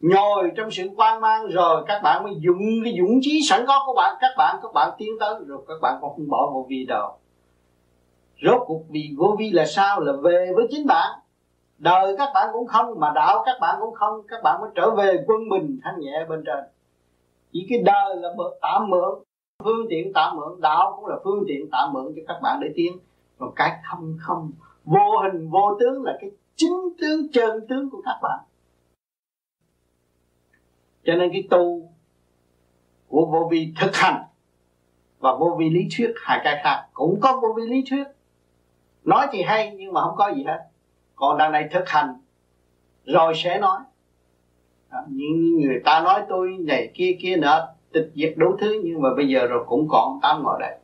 Nhồi 0.00 0.52
trong 0.56 0.70
sự 0.70 0.88
quan 0.96 1.20
mang 1.20 1.46
rồi 1.46 1.84
các 1.86 2.02
bạn 2.02 2.22
mới 2.22 2.32
dùng 2.40 2.58
cái 2.84 2.94
dũng 2.98 3.18
chí 3.22 3.40
sẵn 3.48 3.64
có 3.66 3.82
của 3.86 3.94
bạn. 3.96 4.16
Các 4.20 4.34
bạn 4.36 4.56
các 4.62 4.72
bạn 4.74 4.90
tiến 4.98 5.08
tới 5.20 5.34
rồi 5.46 5.64
các 5.68 5.74
bạn 5.82 5.98
còn 6.00 6.10
không 6.10 6.28
bỏ 6.28 6.50
vô 6.52 6.66
vi 6.68 6.86
đâu. 6.88 7.18
Rốt 8.42 8.62
cuộc 8.66 8.82
vì 8.88 9.14
vô 9.18 9.36
vi 9.38 9.50
là 9.50 9.64
sao? 9.66 10.00
Là 10.00 10.12
về 10.22 10.52
với 10.56 10.66
chính 10.70 10.86
bạn. 10.86 11.18
Đời 11.78 12.14
các 12.18 12.28
bạn 12.34 12.48
cũng 12.52 12.66
không, 12.66 13.00
mà 13.00 13.12
đạo 13.14 13.42
các 13.46 13.56
bạn 13.60 13.76
cũng 13.80 13.94
không. 13.94 14.22
Các 14.28 14.42
bạn 14.42 14.60
mới 14.60 14.70
trở 14.74 14.90
về 14.90 15.24
quân 15.26 15.48
bình 15.50 15.80
thanh 15.84 16.00
nhẹ 16.00 16.24
bên 16.28 16.42
trên. 16.46 16.64
Chỉ 17.52 17.66
cái 17.70 17.78
đời 17.84 18.16
là 18.16 18.28
tạm 18.62 18.90
mượn 18.90 19.18
phương 19.64 19.86
tiện 19.90 20.12
tạm 20.12 20.36
mượn 20.36 20.60
đạo 20.60 20.92
cũng 20.96 21.06
là 21.06 21.16
phương 21.24 21.44
tiện 21.48 21.68
tạm 21.72 21.92
mượn 21.92 22.12
cho 22.16 22.22
các 22.28 22.40
bạn 22.42 22.60
để 22.60 22.68
tiến. 22.74 22.98
Còn 23.38 23.52
cái 23.56 23.80
không 23.84 24.16
không, 24.20 24.50
vô 24.84 25.18
hình, 25.22 25.50
vô 25.50 25.76
tướng 25.80 26.02
là 26.02 26.18
cái 26.20 26.30
chính 26.56 26.88
tướng, 27.00 27.32
chân 27.32 27.66
tướng 27.68 27.90
của 27.90 28.02
các 28.04 28.18
bạn. 28.22 28.38
Cho 31.04 31.14
nên 31.14 31.32
cái 31.32 31.44
tu 31.50 31.90
của 33.08 33.26
vô 33.26 33.48
vi 33.50 33.72
thực 33.80 33.96
hành 33.96 34.22
và 35.18 35.36
vô 35.36 35.56
vi 35.58 35.70
lý 35.70 35.80
thuyết, 35.96 36.14
hai 36.16 36.40
cái 36.44 36.60
khác, 36.64 36.88
cũng 36.92 37.20
có 37.20 37.40
vô 37.42 37.52
vi 37.56 37.62
lý 37.62 37.84
thuyết. 37.90 38.04
Nói 39.04 39.26
thì 39.32 39.42
hay 39.42 39.76
nhưng 39.76 39.92
mà 39.92 40.00
không 40.00 40.16
có 40.16 40.32
gì 40.34 40.44
hết. 40.44 40.68
Còn 41.14 41.38
đằng 41.38 41.52
này 41.52 41.68
thực 41.72 41.88
hành, 41.88 42.14
rồi 43.04 43.32
sẽ 43.36 43.58
nói. 43.58 43.80
Những 45.08 45.60
người 45.60 45.80
ta 45.84 46.00
nói 46.00 46.22
tôi 46.28 46.56
này 46.60 46.90
kia 46.94 47.16
kia 47.20 47.36
nọ 47.36 47.68
tịch 47.92 48.10
diệt 48.14 48.34
đủ 48.36 48.56
thứ, 48.60 48.80
nhưng 48.84 49.02
mà 49.02 49.08
bây 49.16 49.28
giờ 49.28 49.46
rồi 49.46 49.64
cũng 49.66 49.88
còn 49.90 50.18
tám 50.22 50.42
ngồi 50.42 50.56
đây. 50.60 50.78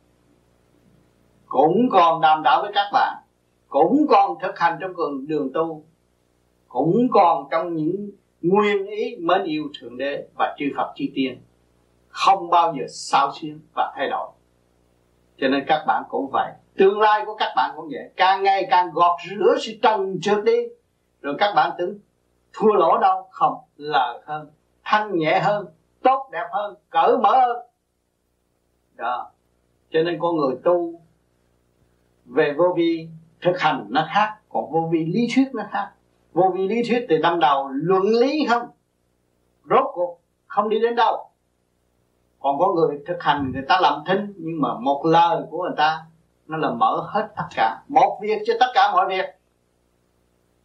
Cũng 1.45 1.89
còn 1.91 2.21
đàm 2.21 2.43
đạo 2.43 2.61
với 2.61 2.71
các 2.75 2.89
bạn. 2.93 3.17
Cũng 3.67 4.05
còn 4.09 4.37
thực 4.41 4.59
hành 4.59 4.77
trong 4.81 4.95
đường 4.97 5.27
đường 5.27 5.51
tu. 5.53 5.83
Cũng 6.67 7.07
còn 7.11 7.47
trong 7.51 7.75
những 7.75 8.09
nguyên 8.41 8.85
ý 8.85 9.15
mến 9.19 9.43
yêu 9.43 9.63
thượng 9.79 9.97
đế 9.97 10.27
và 10.37 10.55
chư 10.59 10.65
Phật 10.77 10.93
chư 10.95 11.05
tiên. 11.15 11.41
Không 12.07 12.49
bao 12.49 12.73
giờ 12.79 12.85
sao 12.89 13.31
xuyên 13.33 13.59
và 13.75 13.93
thay 13.95 14.09
đổi. 14.09 14.29
Cho 15.37 15.47
nên 15.47 15.63
các 15.67 15.83
bạn 15.87 16.03
cũng 16.09 16.29
vậy. 16.33 16.51
Tương 16.77 16.99
lai 16.99 17.23
của 17.25 17.35
các 17.35 17.53
bạn 17.55 17.71
cũng 17.75 17.85
vậy. 17.91 18.11
Càng 18.15 18.43
ngày 18.43 18.67
càng 18.69 18.91
gọt 18.93 19.19
rửa 19.29 19.55
sự 19.61 19.71
trần 19.81 20.19
trượt 20.21 20.43
đi. 20.43 20.57
Rồi 21.21 21.35
các 21.39 21.53
bạn 21.55 21.71
tưởng, 21.77 21.99
thua 22.53 22.73
lỗ 22.73 22.97
đâu? 22.97 23.27
Không 23.31 23.53
lời 23.75 24.21
hơn, 24.25 24.49
thanh 24.83 25.17
nhẹ 25.17 25.39
hơn 25.39 25.65
tốt, 26.07 26.29
đẹp 26.31 26.47
hơn, 26.51 26.75
cởi 26.89 27.17
mở 27.17 27.31
hơn. 27.31 27.57
Đó. 28.95 29.31
Cho 29.89 30.03
nên 30.03 30.19
con 30.21 30.35
người 30.35 30.55
tu 30.63 31.01
về 32.25 32.53
vô 32.57 32.73
vi 32.77 33.09
thực 33.41 33.59
hành 33.59 33.85
nó 33.89 34.07
khác, 34.13 34.35
còn 34.49 34.71
vô 34.71 34.89
vi 34.91 35.05
lý 35.05 35.27
thuyết 35.35 35.47
nó 35.53 35.63
khác. 35.71 35.91
Vô 36.33 36.53
vi 36.55 36.67
lý 36.67 36.83
thuyết 36.89 37.05
từ 37.09 37.17
năm 37.17 37.39
đầu 37.39 37.69
luận 37.71 38.03
lý 38.03 38.45
không? 38.49 38.67
Rốt 39.69 39.85
cuộc 39.93 40.19
không 40.47 40.69
đi 40.69 40.79
đến 40.79 40.95
đâu. 40.95 41.29
Còn 42.39 42.59
có 42.59 42.73
người 42.73 42.99
thực 43.07 43.23
hành 43.23 43.51
người 43.53 43.63
ta 43.67 43.79
làm 43.81 44.03
thinh, 44.07 44.33
nhưng 44.37 44.61
mà 44.61 44.69
một 44.79 45.05
lời 45.05 45.43
của 45.49 45.63
người 45.63 45.75
ta, 45.77 46.05
nó 46.47 46.57
là 46.57 46.71
mở 46.71 47.09
hết 47.13 47.27
tất 47.37 47.47
cả. 47.55 47.83
Một 47.87 48.19
việc 48.21 48.41
cho 48.45 48.53
tất 48.59 48.71
cả 48.73 48.91
mọi 48.93 49.07
việc. 49.09 49.25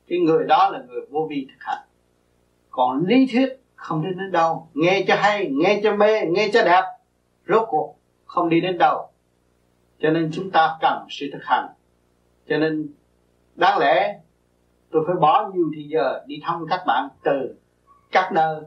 Cái 0.06 0.18
người 0.18 0.44
đó 0.44 0.70
là 0.72 0.78
người 0.88 1.00
vô 1.10 1.26
vi 1.30 1.46
thực 1.50 1.58
hành. 1.60 1.82
Còn 2.70 3.04
lý 3.06 3.26
thuyết 3.32 3.61
không 3.82 4.02
đi 4.02 4.08
đến 4.18 4.32
đâu. 4.32 4.68
Nghe 4.74 5.04
cho 5.08 5.16
hay, 5.16 5.50
nghe 5.50 5.80
cho 5.82 5.96
mê, 5.96 6.26
nghe 6.26 6.50
cho 6.52 6.62
đẹp. 6.64 6.82
Rốt 7.48 7.62
cuộc, 7.68 7.96
không 8.24 8.48
đi 8.48 8.60
đến 8.60 8.78
đâu. 8.78 9.10
Cho 9.98 10.10
nên 10.10 10.30
chúng 10.32 10.50
ta 10.50 10.76
cần 10.80 11.06
sự 11.10 11.26
thực 11.32 11.44
hành. 11.44 11.68
Cho 12.48 12.58
nên, 12.58 12.88
đáng 13.54 13.78
lẽ, 13.78 14.20
tôi 14.90 15.04
phải 15.06 15.16
bỏ 15.20 15.50
nhiều 15.54 15.70
thì 15.76 15.82
giờ 15.82 16.24
đi 16.26 16.40
thăm 16.42 16.66
các 16.70 16.82
bạn 16.86 17.08
từ 17.24 17.54
các 18.12 18.32
nơi. 18.32 18.60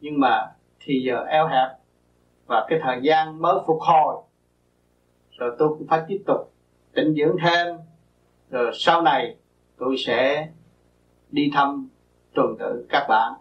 Nhưng 0.00 0.20
mà 0.20 0.52
thì 0.80 1.02
giờ 1.06 1.24
eo 1.28 1.46
hẹp 1.46 1.68
và 2.46 2.66
cái 2.68 2.78
thời 2.82 3.00
gian 3.02 3.42
mới 3.42 3.54
phục 3.66 3.78
hồi. 3.80 4.16
Rồi 5.30 5.56
tôi 5.58 5.68
cũng 5.68 5.86
phải 5.86 6.02
tiếp 6.08 6.22
tục 6.26 6.52
tịnh 6.94 7.14
dưỡng 7.14 7.36
thêm. 7.42 7.76
Rồi 8.50 8.70
sau 8.74 9.02
này, 9.02 9.36
tôi 9.78 9.96
sẽ 10.06 10.48
đi 11.30 11.50
thăm 11.54 11.88
tuần 12.34 12.56
tự 12.58 12.86
các 12.88 13.06
bạn 13.08 13.32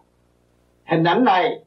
hình 0.85 1.03
ảnh 1.03 1.23
này 1.23 1.63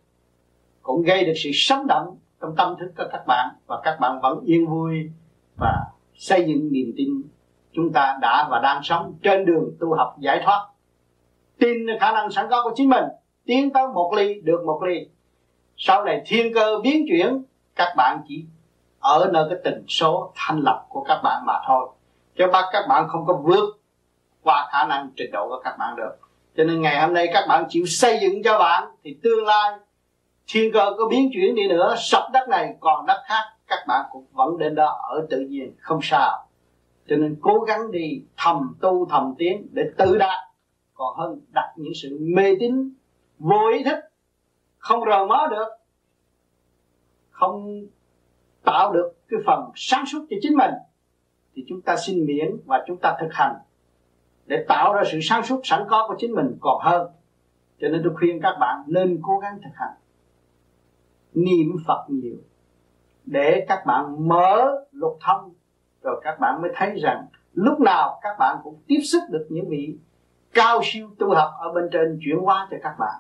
cũng 0.83 1.03
gây 1.03 1.25
được 1.25 1.33
sự 1.37 1.51
sống 1.53 1.87
động 1.87 2.19
trong 2.41 2.55
tâm 2.57 2.75
thức 2.81 2.93
của 2.97 3.05
các 3.13 3.27
bạn 3.27 3.49
và 3.67 3.81
các 3.85 3.97
bạn 4.01 4.21
vẫn 4.23 4.41
yên 4.45 4.67
vui 4.67 5.11
và 5.57 5.85
xây 6.15 6.45
dựng 6.49 6.73
niềm 6.73 6.93
tin 6.97 7.23
chúng 7.73 7.93
ta 7.93 8.19
đã 8.21 8.49
và 8.51 8.59
đang 8.59 8.83
sống 8.83 9.15
trên 9.23 9.45
đường 9.45 9.77
tu 9.81 9.95
học 9.95 10.17
giải 10.19 10.41
thoát. 10.45 10.69
Tin 11.59 11.87
khả 12.01 12.13
năng 12.13 12.31
sẵn 12.31 12.47
có 12.51 12.63
của 12.65 12.73
chính 12.77 12.89
mình, 12.89 13.05
tiến 13.45 13.73
tới 13.73 13.83
một 13.95 14.13
ly, 14.17 14.41
được 14.41 14.63
một 14.67 14.83
ly. 14.83 15.09
Sau 15.77 16.05
này 16.05 16.23
thiên 16.27 16.55
cơ 16.55 16.79
biến 16.83 17.07
chuyển, 17.09 17.45
các 17.77 17.95
bạn 17.97 18.21
chỉ 18.29 18.45
ở 19.01 19.31
nơi 19.33 19.47
cái 19.51 19.59
tình 19.65 19.85
số 19.89 20.33
thanh 20.35 20.61
lập 20.61 20.87
của 20.89 21.05
các 21.09 21.21
bạn 21.25 21.43
mà 21.47 21.55
thôi. 21.67 21.89
Cho 22.37 22.49
bắt 22.53 22.65
các 22.73 22.87
bạn 22.89 23.09
không 23.09 23.27
có 23.27 23.35
vượt 23.45 23.81
qua 24.43 24.69
khả 24.73 24.87
năng 24.87 25.11
trình 25.17 25.31
độ 25.33 25.49
của 25.49 25.61
các 25.65 25.77
bạn 25.79 25.97
được 25.97 26.28
cho 26.59 26.65
nên 26.65 26.81
ngày 26.81 27.01
hôm 27.01 27.15
nay 27.15 27.29
các 27.33 27.47
bạn 27.49 27.65
chịu 27.69 27.87
xây 27.87 28.19
dựng 28.23 28.43
cho 28.43 28.59
bạn, 28.59 28.89
thì 29.05 29.19
tương 29.23 29.45
lai 29.45 29.79
thiên 30.47 30.73
cơ 30.73 30.93
có 30.99 31.09
biến 31.09 31.31
chuyển 31.33 31.55
đi 31.55 31.69
nữa, 31.69 31.95
sập 31.99 32.23
đất 32.33 32.49
này 32.49 32.77
còn 32.81 33.07
đất 33.07 33.23
khác, 33.27 33.43
các 33.67 33.79
bạn 33.89 34.07
cũng 34.13 34.27
vẫn 34.33 34.59
đến 34.59 34.75
đó 34.75 34.99
ở 35.09 35.27
tự 35.31 35.41
nhiên, 35.41 35.75
không 35.79 35.99
sao. 36.03 36.49
Cho 37.09 37.17
nên 37.17 37.37
cố 37.41 37.61
gắng 37.61 37.91
đi 37.91 38.23
thầm 38.37 38.77
tu 38.81 39.07
thầm 39.11 39.35
tiến 39.39 39.67
để 39.73 39.83
tự 39.99 40.17
đạt. 40.19 40.39
Còn 40.95 41.17
hơn 41.17 41.41
đặt 41.55 41.73
những 41.77 41.93
sự 42.03 42.19
mê 42.21 42.55
tín, 42.61 42.95
vô 43.39 43.71
ý 43.73 43.85
thức, 43.85 43.99
không 44.79 45.01
rờ 45.11 45.27
mó 45.27 45.47
được, 45.51 45.69
không 47.31 47.87
tạo 48.65 48.93
được 48.93 49.13
cái 49.29 49.41
phần 49.47 49.71
sáng 49.75 50.07
suốt 50.07 50.27
cho 50.31 50.37
chính 50.43 50.57
mình, 50.57 50.75
thì 51.55 51.65
chúng 51.69 51.81
ta 51.81 51.97
xin 51.97 52.27
miễn 52.27 52.57
và 52.67 52.85
chúng 52.87 52.97
ta 53.03 53.17
thực 53.21 53.29
hành 53.33 53.55
để 54.49 54.65
tạo 54.69 54.93
ra 54.93 55.03
sự 55.13 55.19
sáng 55.23 55.43
suốt, 55.43 55.61
sẵn 55.65 55.83
có 55.89 56.05
của 56.09 56.15
chính 56.19 56.35
mình 56.35 56.57
còn 56.61 56.81
hơn. 56.83 57.11
Cho 57.81 57.89
nên 57.89 58.01
tôi 58.05 58.15
khuyên 58.17 58.41
các 58.43 58.57
bạn 58.61 58.83
nên 58.87 59.21
cố 59.23 59.39
gắng 59.39 59.59
thực 59.65 59.71
hành 59.75 59.95
niệm 61.35 61.77
phật 61.87 62.05
nhiều 62.09 62.37
để 63.25 63.65
các 63.69 63.87
bạn 63.87 64.29
mở 64.29 64.71
lục 64.93 65.19
thông 65.21 65.55
rồi 66.03 66.21
các 66.25 66.41
bạn 66.41 66.63
mới 66.63 66.71
thấy 66.75 67.01
rằng 67.03 67.27
lúc 67.53 67.81
nào 67.81 68.21
các 68.23 68.37
bạn 68.39 68.57
cũng 68.65 68.83
tiếp 68.87 69.01
xúc 69.13 69.23
được 69.31 69.47
những 69.51 69.69
vị 69.69 69.99
cao 70.55 70.81
siêu 70.83 71.09
tu 71.19 71.35
học 71.35 71.51
ở 71.59 71.73
bên 71.73 71.85
trên 71.93 72.19
chuyển 72.25 72.39
hóa 72.39 72.69
cho 72.71 72.77
các 72.83 72.95
bạn. 72.99 73.15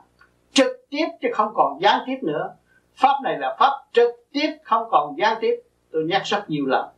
Trực 0.52 0.72
tiếp 0.90 1.06
chứ 1.20 1.28
không 1.34 1.52
còn 1.54 1.80
gián 1.80 2.02
tiếp 2.06 2.18
nữa. 2.22 2.54
Pháp 2.94 3.14
này 3.24 3.38
là 3.38 3.56
pháp 3.58 3.72
trực 3.92 4.10
tiếp, 4.32 4.48
không 4.64 4.88
còn 4.90 5.18
gián 5.18 5.38
tiếp. 5.40 5.54
Tôi 5.92 6.04
nhắc 6.04 6.22
rất 6.24 6.50
nhiều 6.50 6.66
lần, 6.66 6.88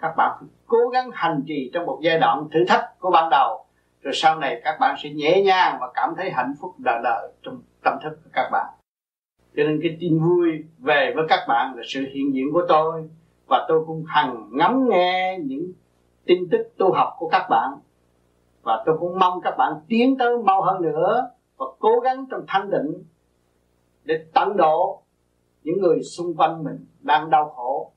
các 0.00 0.14
bạn 0.16 0.38
cố 0.66 0.88
gắng 0.92 1.10
hành 1.12 1.42
trì 1.46 1.70
trong 1.74 1.86
một 1.86 1.98
giai 2.02 2.18
đoạn 2.18 2.48
thử 2.52 2.64
thách 2.68 2.84
của 2.98 3.10
ban 3.10 3.30
đầu 3.30 3.61
rồi 4.02 4.14
sau 4.14 4.38
này 4.38 4.60
các 4.64 4.76
bạn 4.80 4.96
sẽ 5.02 5.10
nhẹ 5.10 5.42
nhàng 5.42 5.78
và 5.80 5.90
cảm 5.94 6.14
thấy 6.16 6.30
hạnh 6.30 6.54
phúc 6.60 6.74
đời 6.78 7.00
đời 7.04 7.32
trong 7.42 7.62
tâm 7.84 7.98
thức 8.02 8.18
của 8.24 8.30
các 8.32 8.48
bạn. 8.52 8.66
Cho 9.56 9.62
nên 9.62 9.80
cái 9.82 9.96
tin 10.00 10.18
vui 10.18 10.64
về 10.78 11.12
với 11.16 11.24
các 11.28 11.44
bạn 11.48 11.74
là 11.76 11.82
sự 11.86 12.00
hiện 12.12 12.34
diện 12.34 12.52
của 12.52 12.62
tôi 12.68 13.08
và 13.46 13.66
tôi 13.68 13.84
cũng 13.86 14.04
hằng 14.06 14.48
ngắm 14.52 14.88
nghe 14.88 15.38
những 15.44 15.72
tin 16.24 16.48
tức 16.50 16.72
tu 16.78 16.92
học 16.92 17.16
của 17.18 17.28
các 17.28 17.46
bạn. 17.50 17.78
Và 18.62 18.82
tôi 18.86 18.96
cũng 19.00 19.18
mong 19.18 19.40
các 19.40 19.54
bạn 19.58 19.72
tiến 19.88 20.18
tới 20.18 20.38
mau 20.44 20.62
hơn 20.62 20.82
nữa 20.82 21.30
và 21.56 21.66
cố 21.78 22.00
gắng 22.00 22.26
trong 22.30 22.44
thanh 22.48 22.70
định 22.70 23.04
để 24.04 24.24
tận 24.34 24.56
độ 24.56 25.02
những 25.62 25.80
người 25.80 26.02
xung 26.02 26.36
quanh 26.36 26.64
mình 26.64 26.86
đang 27.00 27.30
đau 27.30 27.48
khổ. 27.48 27.92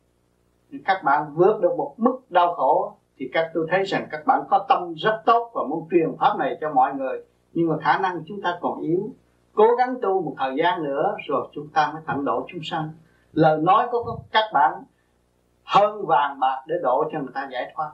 Thì 0.71 0.77
các 0.85 1.01
bạn 1.03 1.33
vượt 1.35 1.61
được 1.61 1.75
một 1.77 1.93
mức 1.97 2.21
đau 2.29 2.53
khổ 2.53 2.97
thì 3.17 3.29
các 3.33 3.51
tôi 3.53 3.67
thấy 3.69 3.83
rằng 3.83 4.07
các 4.11 4.25
bạn 4.25 4.41
có 4.49 4.65
tâm 4.69 4.93
rất 4.93 5.21
tốt 5.25 5.51
và 5.53 5.61
muốn 5.69 5.87
truyền 5.91 6.09
pháp 6.19 6.37
này 6.39 6.57
cho 6.61 6.73
mọi 6.73 6.93
người. 6.93 7.23
Nhưng 7.53 7.67
mà 7.67 7.77
khả 7.81 7.99
năng 7.99 8.23
chúng 8.27 8.41
ta 8.41 8.57
còn 8.61 8.81
yếu. 8.81 9.09
Cố 9.53 9.67
gắng 9.77 9.95
tu 10.01 10.21
một 10.21 10.35
thời 10.37 10.55
gian 10.57 10.83
nữa 10.83 11.15
rồi 11.27 11.47
chúng 11.53 11.67
ta 11.67 11.91
mới 11.93 12.01
thẳng 12.07 12.25
độ 12.25 12.47
chúng 12.51 12.61
sanh. 12.63 12.89
Lời 13.33 13.61
nói 13.61 13.87
của 13.91 14.19
các 14.31 14.45
bạn 14.53 14.83
hơn 15.63 16.05
vàng 16.05 16.39
bạc 16.39 16.63
để 16.67 16.75
độ 16.83 17.09
cho 17.11 17.19
người 17.19 17.31
ta 17.33 17.49
giải 17.51 17.71
thoát. 17.75 17.91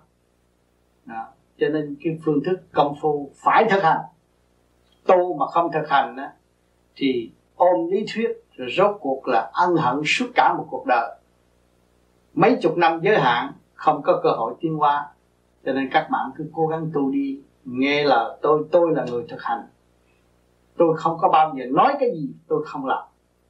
Đó. 1.06 1.28
cho 1.58 1.70
nên 1.70 1.96
cái 2.04 2.18
phương 2.26 2.44
thức 2.46 2.60
công 2.74 2.96
phu 3.02 3.32
phải 3.44 3.66
thực 3.70 3.84
hành. 3.84 4.02
Tu 5.08 5.38
mà 5.38 5.46
không 5.46 5.72
thực 5.72 5.90
hành 5.90 6.16
đó, 6.16 6.28
thì 6.96 7.32
ôm 7.56 7.88
lý 7.92 8.06
thuyết 8.14 8.32
rồi 8.56 8.68
rốt 8.78 8.98
cuộc 9.00 9.28
là 9.28 9.52
ân 9.54 9.76
hận 9.76 10.02
suốt 10.06 10.26
cả 10.36 10.54
một 10.58 10.68
cuộc 10.70 10.86
đời. 10.88 11.16
Mấy 12.34 12.58
chục 12.62 12.78
năm 12.78 13.00
giới 13.04 13.20
hạn 13.20 13.54
không 13.82 14.02
có 14.02 14.20
cơ 14.24 14.30
hội 14.30 14.54
tiến 14.60 14.76
hóa. 14.76 15.10
Cho 15.66 15.74
nên 15.74 15.90
các 15.92 16.08
bạn 16.12 16.32
cứ 16.36 16.50
cố 16.54 16.68
gắng 16.68 16.92
tu 16.94 17.12
đi, 17.12 17.42
nghe 17.66 18.04
là 18.04 18.38
tôi 18.42 18.66
tôi 18.72 18.96
là 18.96 19.06
người 19.12 19.26
thực 19.30 19.42
hành. 19.42 19.68
Tôi 20.78 20.98
không 20.98 21.18
có 21.22 21.30
bao 21.30 21.56
giờ 21.58 21.66
nói 21.72 21.94
cái 22.00 22.10
gì 22.12 22.30
tôi 22.48 22.64
không 22.66 22.86
làm. 22.86 23.04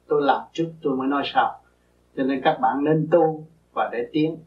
Tôi 0.06 0.22
làm 0.22 0.40
trước 0.52 0.72
tôi 0.82 0.96
mới 0.96 1.08
nói 1.08 1.22
sau. 1.24 1.60
Cho 2.16 2.22
nên 2.22 2.40
các 2.44 2.58
bạn 2.60 2.84
nên 2.84 3.08
tu 3.10 3.46
và 3.72 3.88
để 3.92 4.08
tiến. 4.12 4.38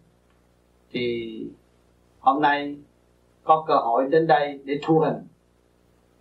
Thì 0.92 1.48
hôm 2.20 2.42
nay 2.42 2.78
có 3.44 3.66
cơ 3.68 3.76
hội 3.76 4.10
đến 4.10 4.28
đây 4.28 4.62
để 4.66 4.80
thu 4.84 5.00
hình 5.00 5.28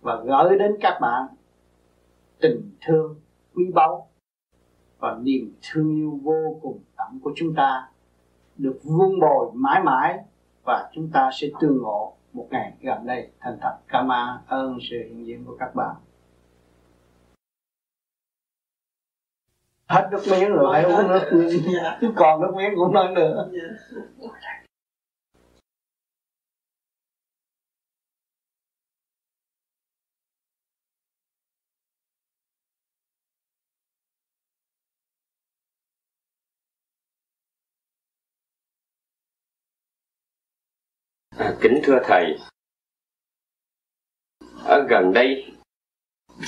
và 0.01 0.21
gửi 0.25 0.59
đến 0.59 0.71
các 0.81 0.97
bạn 1.01 1.27
tình 2.39 2.71
thương 2.85 3.15
quý 3.55 3.71
báu 3.73 4.07
và 4.99 5.17
niềm 5.21 5.53
thương 5.71 5.95
yêu 5.95 6.19
vô 6.23 6.59
cùng 6.61 6.79
tận 6.97 7.19
của 7.23 7.31
chúng 7.35 7.53
ta 7.55 7.89
được 8.57 8.79
vun 8.83 9.19
bồi 9.19 9.51
mãi 9.53 9.83
mãi 9.83 10.19
và 10.63 10.89
chúng 10.93 11.09
ta 11.13 11.29
sẽ 11.33 11.47
tương 11.61 11.77
ngộ 11.77 12.13
một 12.33 12.47
ngày 12.51 12.73
gần 12.81 13.05
đây. 13.05 13.29
Thành 13.39 13.57
thật 13.61 13.77
cảm 13.87 14.07
ơn 14.47 14.77
sự 14.89 14.97
hiện 14.97 15.25
diện 15.25 15.45
của 15.45 15.55
các 15.59 15.75
bạn. 15.75 15.95
Hết 19.89 20.09
nước 20.11 20.21
miếng 20.31 20.49
rồi 20.49 20.73
phải 20.73 20.83
uống 20.83 21.07
nước. 21.07 21.49
Chứ 22.01 22.13
còn 22.15 22.41
nước 22.41 22.53
miếng 22.55 22.73
cũng 22.75 22.93
nói 22.93 23.11
nữa 23.15 23.49
À, 41.45 41.55
kính 41.61 41.79
thưa 41.83 41.99
thầy, 42.03 42.37
ở 44.63 44.85
gần 44.89 45.13
đây 45.13 45.45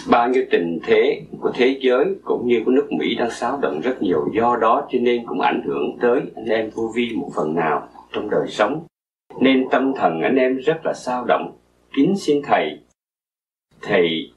bao 0.09 0.29
nhiêu 0.29 0.45
tình 0.51 0.79
thế 0.83 1.21
của 1.39 1.51
thế 1.55 1.77
giới 1.81 2.05
cũng 2.23 2.47
như 2.47 2.61
của 2.65 2.71
nước 2.71 2.87
Mỹ 2.91 3.15
đang 3.15 3.31
xáo 3.31 3.59
động 3.61 3.81
rất 3.83 4.01
nhiều. 4.01 4.27
Do 4.33 4.57
đó 4.61 4.87
cho 4.91 4.99
nên 5.01 5.25
cũng 5.25 5.41
ảnh 5.41 5.61
hưởng 5.65 5.97
tới 6.01 6.21
anh 6.35 6.45
em 6.45 6.69
vô 6.69 6.91
vi 6.95 7.11
một 7.15 7.31
phần 7.35 7.55
nào 7.55 7.89
trong 8.11 8.29
đời 8.29 8.47
sống. 8.47 8.85
Nên 9.39 9.67
tâm 9.71 9.93
thần 9.95 10.21
anh 10.21 10.35
em 10.35 10.57
rất 10.57 10.81
là 10.85 10.93
sao 10.93 11.25
động. 11.25 11.57
Kính 11.95 12.15
xin 12.17 12.41
thầy. 12.43 12.79
Thầy 13.81 14.31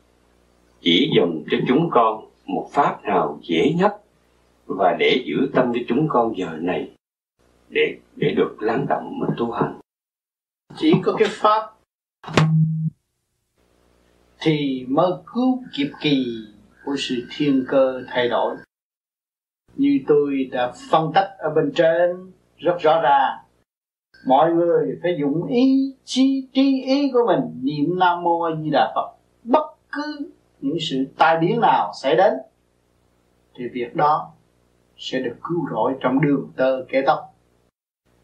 chỉ 0.80 1.10
dùng 1.16 1.44
cho 1.50 1.58
chúng 1.68 1.88
con 1.90 2.24
một 2.46 2.68
pháp 2.72 3.04
nào 3.04 3.38
dễ 3.42 3.72
nhất 3.78 3.96
và 4.66 4.96
để 4.98 5.22
giữ 5.24 5.50
tâm 5.54 5.72
cho 5.74 5.80
chúng 5.88 6.06
con 6.08 6.32
giờ 6.36 6.58
này 6.60 6.90
để 7.68 7.96
để 8.16 8.34
được 8.36 8.56
lắng 8.60 8.86
động 8.88 9.18
mà 9.20 9.26
tu 9.36 9.50
hành 9.50 9.80
chỉ 10.76 10.92
có 11.02 11.16
cái 11.18 11.28
pháp. 11.30 11.70
Thì 14.40 14.86
mới 14.88 15.10
cứu 15.34 15.62
kịp 15.76 15.90
kỳ 16.00 16.26
của 16.84 16.94
sự 16.98 17.26
thiên 17.36 17.64
cơ 17.68 18.02
thay 18.06 18.28
đổi. 18.28 18.56
Như 19.76 20.00
tôi 20.08 20.48
đã 20.52 20.72
phân 20.90 21.12
tích 21.14 21.28
ở 21.38 21.50
bên 21.56 21.72
trên, 21.74 22.32
rất 22.56 22.76
rõ 22.80 23.00
ràng 23.02 23.38
mọi 24.24 24.52
người 24.52 24.98
phải 25.02 25.16
dùng 25.20 25.46
ý 25.46 25.96
chí 26.04 26.48
trí 26.52 26.82
ý 26.82 27.10
của 27.12 27.20
mình 27.26 27.60
niệm 27.62 27.98
nam 27.98 28.22
mô 28.22 28.42
a 28.42 28.56
di 28.62 28.70
đà 28.70 28.92
phật. 28.94 29.16
Bất 29.44 29.66
cứ 29.92 30.30
những 30.60 30.76
sự 30.80 31.06
tai 31.18 31.38
biến 31.40 31.60
nào 31.60 31.92
xảy 32.02 32.16
đến, 32.16 32.32
thì 33.54 33.64
việc 33.72 33.96
đó 33.96 34.32
sẽ 34.96 35.18
được 35.18 35.36
cứu 35.42 35.68
rỗi 35.70 35.94
trong 36.00 36.20
đường 36.20 36.50
tơ 36.56 36.84
kế 36.88 37.02
tóc 37.06 37.29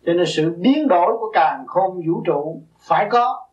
cho 0.07 0.13
nên 0.13 0.27
sự 0.27 0.55
biến 0.59 0.89
đổi 0.89 1.17
của 1.21 1.31
càng 1.33 1.65
khôn 1.67 2.03
vũ 2.07 2.23
trụ 2.27 2.63
phải 2.89 3.09
có. 3.11 3.47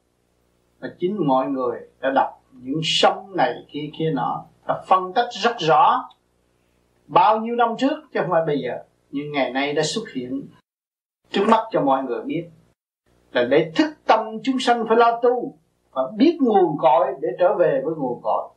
Và 0.79 0.89
chính 0.99 1.27
mọi 1.27 1.47
người 1.47 1.79
đã 2.01 2.09
đọc 2.15 2.41
những 2.51 2.79
sông 2.83 3.35
này 3.35 3.53
kia 3.71 3.89
kia 3.99 4.11
nọ, 4.13 4.45
đã 4.67 4.83
phân 4.87 5.13
tích 5.13 5.29
rất 5.31 5.55
rõ 5.59 6.09
bao 7.07 7.39
nhiêu 7.39 7.55
năm 7.55 7.75
trước 7.77 8.03
chứ 8.13 8.19
không 8.21 8.29
phải 8.31 8.45
bây 8.47 8.59
giờ, 8.59 8.83
nhưng 9.11 9.31
ngày 9.31 9.51
nay 9.51 9.73
đã 9.73 9.83
xuất 9.83 10.03
hiện 10.15 10.47
trước 11.31 11.45
mắt 11.47 11.63
cho 11.71 11.81
mọi 11.81 12.03
người 12.03 12.21
biết. 12.25 12.49
Là 13.31 13.43
để 13.43 13.71
thức 13.75 13.93
tâm 14.05 14.19
chúng 14.43 14.59
sanh 14.59 14.85
phải 14.87 14.97
lo 14.97 15.19
tu 15.21 15.57
và 15.91 16.01
biết 16.17 16.37
nguồn 16.41 16.77
cội 16.77 17.07
để 17.21 17.29
trở 17.39 17.55
về 17.55 17.81
với 17.85 17.95
nguồn 17.95 18.21
cội. 18.23 18.49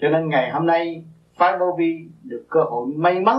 Cho 0.00 0.08
nên 0.08 0.28
ngày 0.28 0.50
hôm 0.50 0.66
nay 0.66 1.04
Phai 1.36 1.58
vô 1.58 1.74
vi 1.78 2.08
được 2.22 2.46
cơ 2.48 2.60
hội 2.70 2.86
may 2.86 3.20
mắn, 3.20 3.38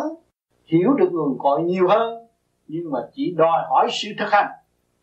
hiểu 0.66 0.94
được 0.94 1.10
nguồn 1.12 1.38
cội 1.40 1.64
nhiều 1.64 1.88
hơn 1.88 2.27
nhưng 2.68 2.92
mà 2.92 3.00
chỉ 3.14 3.34
đòi 3.38 3.64
hỏi 3.70 3.88
sự 3.92 4.10
thực 4.20 4.32
hành, 4.32 4.52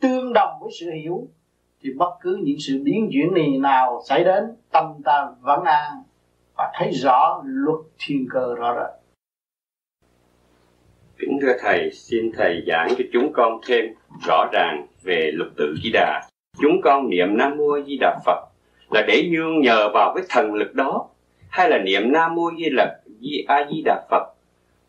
tương 0.00 0.32
đồng 0.32 0.58
với 0.60 0.70
sự 0.80 0.90
hiểu, 1.02 1.28
thì 1.82 1.90
bất 1.96 2.10
cứ 2.20 2.40
những 2.44 2.56
sự 2.60 2.80
biến 2.82 3.10
chuyển 3.12 3.34
này 3.34 3.58
nào 3.58 4.02
xảy 4.08 4.24
đến, 4.24 4.44
tâm 4.72 4.84
ta 5.04 5.28
vẫn 5.40 5.64
an 5.64 6.02
và 6.56 6.72
thấy 6.74 6.90
rõ 6.92 7.42
luật 7.44 7.80
thiên 7.98 8.26
cơ 8.30 8.54
rõ 8.54 8.74
rệt. 8.74 9.00
Kính 11.18 11.38
thưa 11.42 11.52
thầy, 11.60 11.90
xin 11.92 12.32
thầy 12.36 12.64
giảng 12.66 12.88
cho 12.98 13.04
chúng 13.12 13.32
con 13.32 13.60
thêm 13.66 13.84
rõ 14.26 14.46
ràng 14.52 14.86
về 15.02 15.30
lục 15.34 15.48
tự 15.56 15.74
di 15.82 15.90
đà. 15.92 16.22
Chúng 16.60 16.80
con 16.82 17.10
niệm 17.10 17.36
nam 17.36 17.56
mô 17.56 17.80
di 17.86 17.96
đà 18.00 18.18
phật 18.24 18.48
là 18.90 19.02
để 19.08 19.28
nương 19.32 19.60
nhờ 19.60 19.88
vào 19.94 20.14
cái 20.14 20.24
thần 20.28 20.54
lực 20.54 20.74
đó, 20.74 21.08
hay 21.48 21.70
là 21.70 21.78
niệm 21.78 22.12
nam 22.12 22.34
mô 22.34 22.50
di 22.58 22.70
lặc 22.70 22.88
di 23.20 23.44
a 23.48 23.66
di 23.70 23.82
đà 23.84 24.06
phật 24.10 24.34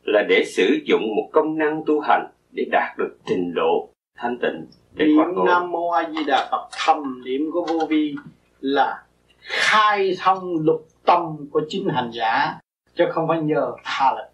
là 0.03 0.23
để 0.29 0.43
sử 0.45 0.79
dụng 0.85 1.15
một 1.15 1.29
công 1.33 1.57
năng 1.57 1.83
tu 1.85 1.99
hành 1.99 2.27
để 2.55 2.65
đạt 2.71 2.97
được 2.97 3.17
trình 3.25 3.53
độ 3.53 3.89
thanh 4.17 4.37
tịnh 4.41 4.67
để 4.93 5.05
niệm 5.05 5.45
nam 5.45 5.71
mô 5.71 5.89
a 5.89 6.09
di 6.09 6.23
đà 6.23 6.47
phật 6.51 6.67
thầm 6.71 7.23
niệm 7.25 7.51
của 7.53 7.65
vô 7.69 7.85
vi 7.89 8.15
là 8.59 9.03
khai 9.39 10.15
thông 10.19 10.55
lục 10.61 10.87
tâm 11.05 11.49
của 11.51 11.61
chính 11.69 11.89
hành 11.89 12.11
giả 12.13 12.59
chứ 12.95 13.05
không 13.11 13.27
phải 13.27 13.41
nhờ 13.41 13.71
tha 13.83 14.13
lực. 14.15 14.29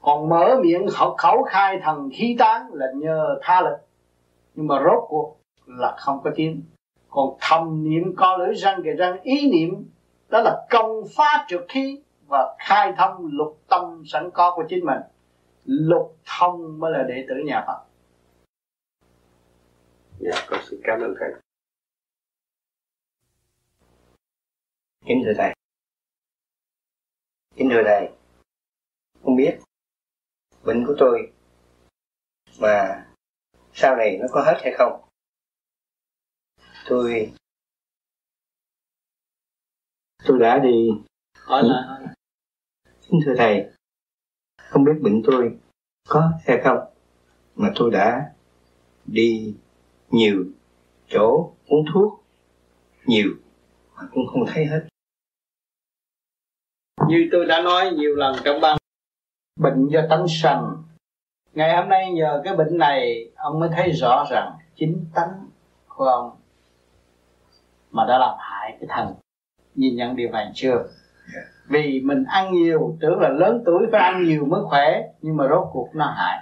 Còn 0.00 0.28
mở 0.28 0.56
miệng 0.62 0.86
khẩu, 0.88 1.14
khẩu 1.14 1.42
khai 1.42 1.80
thần 1.82 2.10
khí 2.12 2.36
tán 2.38 2.62
là 2.72 2.86
nhờ 2.94 3.38
tha 3.42 3.60
lực. 3.60 3.76
Nhưng 4.54 4.66
mà 4.66 4.78
rốt 4.84 5.04
cuộc 5.08 5.36
là 5.66 5.94
không 5.98 6.20
có 6.24 6.30
tiếng. 6.34 6.62
Còn 7.10 7.36
thầm 7.40 7.84
niệm 7.84 8.16
co 8.16 8.36
lưỡi 8.36 8.54
răng 8.54 8.82
kề 8.84 8.90
răng 8.90 9.20
ý 9.22 9.50
niệm 9.50 9.84
đó 10.28 10.40
là 10.40 10.66
công 10.70 11.02
phá 11.16 11.44
trượt 11.48 11.64
khí 11.68 12.00
và 12.28 12.56
khai 12.58 12.92
thông 12.96 13.28
lục 13.32 13.58
tâm 13.68 14.02
sẵn 14.06 14.30
có 14.30 14.52
của 14.56 14.64
chính 14.68 14.86
mình 14.86 14.98
lục 15.64 16.18
thông 16.24 16.80
mới 16.80 16.92
là 16.92 17.04
đệ 17.08 17.26
tử 17.28 17.34
nhà 17.46 17.64
Phật 17.66 17.86
Dạ, 20.20 20.46
con 20.48 20.60
xin 20.70 20.80
cảm 20.84 21.00
ơn 21.00 21.14
thầy. 21.20 21.30
Kính 25.06 25.22
thưa 25.24 25.32
thầy. 25.36 25.54
Kính 27.56 27.68
thưa 27.72 27.82
thầy. 27.84 28.08
Không 29.22 29.36
biết 29.36 29.58
bệnh 30.64 30.84
của 30.86 30.94
tôi 30.98 31.32
mà 32.60 33.06
sau 33.72 33.96
này 33.96 34.18
nó 34.20 34.26
có 34.30 34.42
hết 34.42 34.58
hay 34.62 34.72
không? 34.78 35.08
Tôi 36.88 37.32
tôi 40.24 40.38
đã 40.40 40.58
đi 40.58 40.88
hỏi 41.34 41.62
lại 41.64 41.82
hỏi 41.86 42.00
lại. 42.02 42.14
Kính 43.00 43.20
thưa 43.24 43.34
thầy, 43.38 43.71
không 44.72 44.84
biết 44.84 44.92
bệnh 45.00 45.22
tôi 45.24 45.58
có 46.08 46.32
hay 46.44 46.60
không 46.64 46.78
mà 47.56 47.72
tôi 47.74 47.90
đã 47.90 48.32
đi 49.06 49.54
nhiều 50.10 50.44
chỗ 51.08 51.52
uống 51.66 51.84
thuốc 51.94 52.24
nhiều 53.06 53.28
mà 53.96 54.02
cũng 54.12 54.26
không 54.26 54.44
thấy 54.46 54.66
hết. 54.66 54.80
Như 57.08 57.28
tôi 57.32 57.46
đã 57.46 57.60
nói 57.62 57.90
nhiều 57.90 58.14
lần 58.14 58.36
trong 58.44 58.60
ban 58.60 58.78
bệnh 59.60 59.88
do 59.88 60.00
tánh 60.10 60.26
sanh 60.28 60.82
ngày 61.52 61.76
hôm 61.76 61.88
nay 61.88 62.12
nhờ 62.12 62.40
cái 62.44 62.56
bệnh 62.56 62.78
này 62.78 63.30
ông 63.36 63.60
mới 63.60 63.68
thấy 63.72 63.92
rõ 63.92 64.26
rằng 64.30 64.58
chính 64.74 65.06
tánh 65.14 65.46
của 65.88 66.04
ông 66.04 66.36
mà 67.90 68.04
đã 68.08 68.18
làm 68.18 68.36
hại 68.38 68.76
cái 68.80 68.86
thần 68.88 69.14
nhìn 69.74 69.96
nhận 69.96 70.16
điều 70.16 70.30
này 70.30 70.52
chưa 70.54 70.88
vì 71.72 72.00
mình 72.04 72.24
ăn 72.28 72.52
nhiều, 72.52 72.96
tưởng 73.00 73.20
là 73.20 73.28
lớn 73.28 73.62
tuổi 73.66 73.86
phải 73.92 74.00
ăn 74.00 74.24
nhiều 74.24 74.44
mới 74.44 74.60
khỏe, 74.64 75.02
nhưng 75.22 75.36
mà 75.36 75.48
rốt 75.48 75.68
cuộc 75.72 75.88
nó 75.94 76.06
hại. 76.06 76.38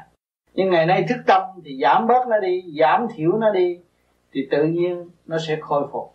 Nhưng 0.54 0.70
ngày 0.70 0.86
nay 0.86 1.04
thức 1.08 1.18
tâm 1.26 1.42
thì 1.64 1.78
giảm 1.82 2.06
bớt 2.06 2.28
nó 2.28 2.38
đi, 2.38 2.64
giảm 2.80 3.06
thiểu 3.14 3.38
nó 3.38 3.50
đi, 3.52 3.78
thì 4.32 4.48
tự 4.50 4.64
nhiên 4.64 5.10
nó 5.26 5.38
sẽ 5.38 5.56
khôi 5.60 5.88
phục. 5.92 6.14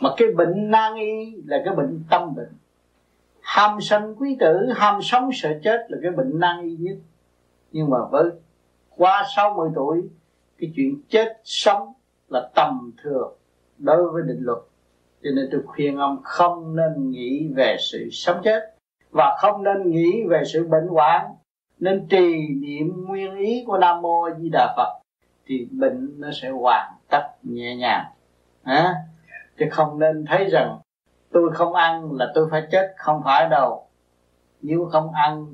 Mà 0.00 0.10
cái 0.16 0.28
bệnh 0.36 0.70
nan 0.70 0.94
y 0.94 1.42
là 1.46 1.62
cái 1.64 1.74
bệnh 1.74 2.04
tâm 2.10 2.34
bệnh. 2.34 2.52
Ham 3.40 3.80
sanh 3.80 4.14
quý 4.16 4.36
tử 4.40 4.68
ham 4.74 5.02
sống 5.02 5.30
sợ 5.32 5.58
chết 5.62 5.86
là 5.88 5.98
cái 6.02 6.10
bệnh 6.10 6.38
nan 6.38 6.62
y 6.62 6.76
nhất. 6.76 6.96
Nhưng 7.72 7.90
mà 7.90 7.98
với 8.10 8.30
qua 8.96 9.24
60 9.36 9.70
tuổi, 9.74 10.02
cái 10.58 10.72
chuyện 10.76 11.00
chết 11.08 11.40
sống 11.44 11.92
là 12.28 12.48
tầm 12.54 12.92
thường 13.02 13.34
đối 13.78 14.10
với 14.10 14.22
định 14.26 14.40
luật 14.40 14.58
cho 15.24 15.30
nên 15.30 15.48
tôi 15.52 15.62
khuyên 15.66 15.96
ông 15.96 16.20
không 16.22 16.76
nên 16.76 17.10
nghĩ 17.10 17.48
về 17.54 17.76
sự 17.78 18.08
sống 18.12 18.40
chết 18.44 18.74
và 19.10 19.36
không 19.38 19.62
nên 19.62 19.90
nghĩ 19.90 20.22
về 20.28 20.42
sự 20.46 20.68
bệnh 20.68 20.86
hoạn. 20.86 21.26
Nên 21.78 22.06
trì 22.08 22.48
niệm 22.48 23.06
nguyên 23.06 23.36
ý 23.36 23.64
của 23.66 23.78
nam 23.78 24.02
mô 24.02 24.22
a 24.22 24.34
di 24.38 24.48
đà 24.52 24.74
phật 24.76 25.00
thì 25.46 25.68
bệnh 25.70 26.20
nó 26.20 26.28
sẽ 26.42 26.50
hoàn 26.50 26.92
tất 27.10 27.22
nhẹ 27.42 27.76
nhàng. 27.76 28.04
À? 28.62 28.94
chứ 29.58 29.66
không 29.70 29.98
nên 29.98 30.24
thấy 30.28 30.44
rằng 30.44 30.78
tôi 31.32 31.50
không 31.52 31.74
ăn 31.74 32.12
là 32.12 32.32
tôi 32.34 32.48
phải 32.50 32.62
chết 32.70 32.94
không 32.96 33.22
phải 33.24 33.48
đâu. 33.48 33.86
Nếu 34.62 34.88
không 34.92 35.12
ăn 35.12 35.46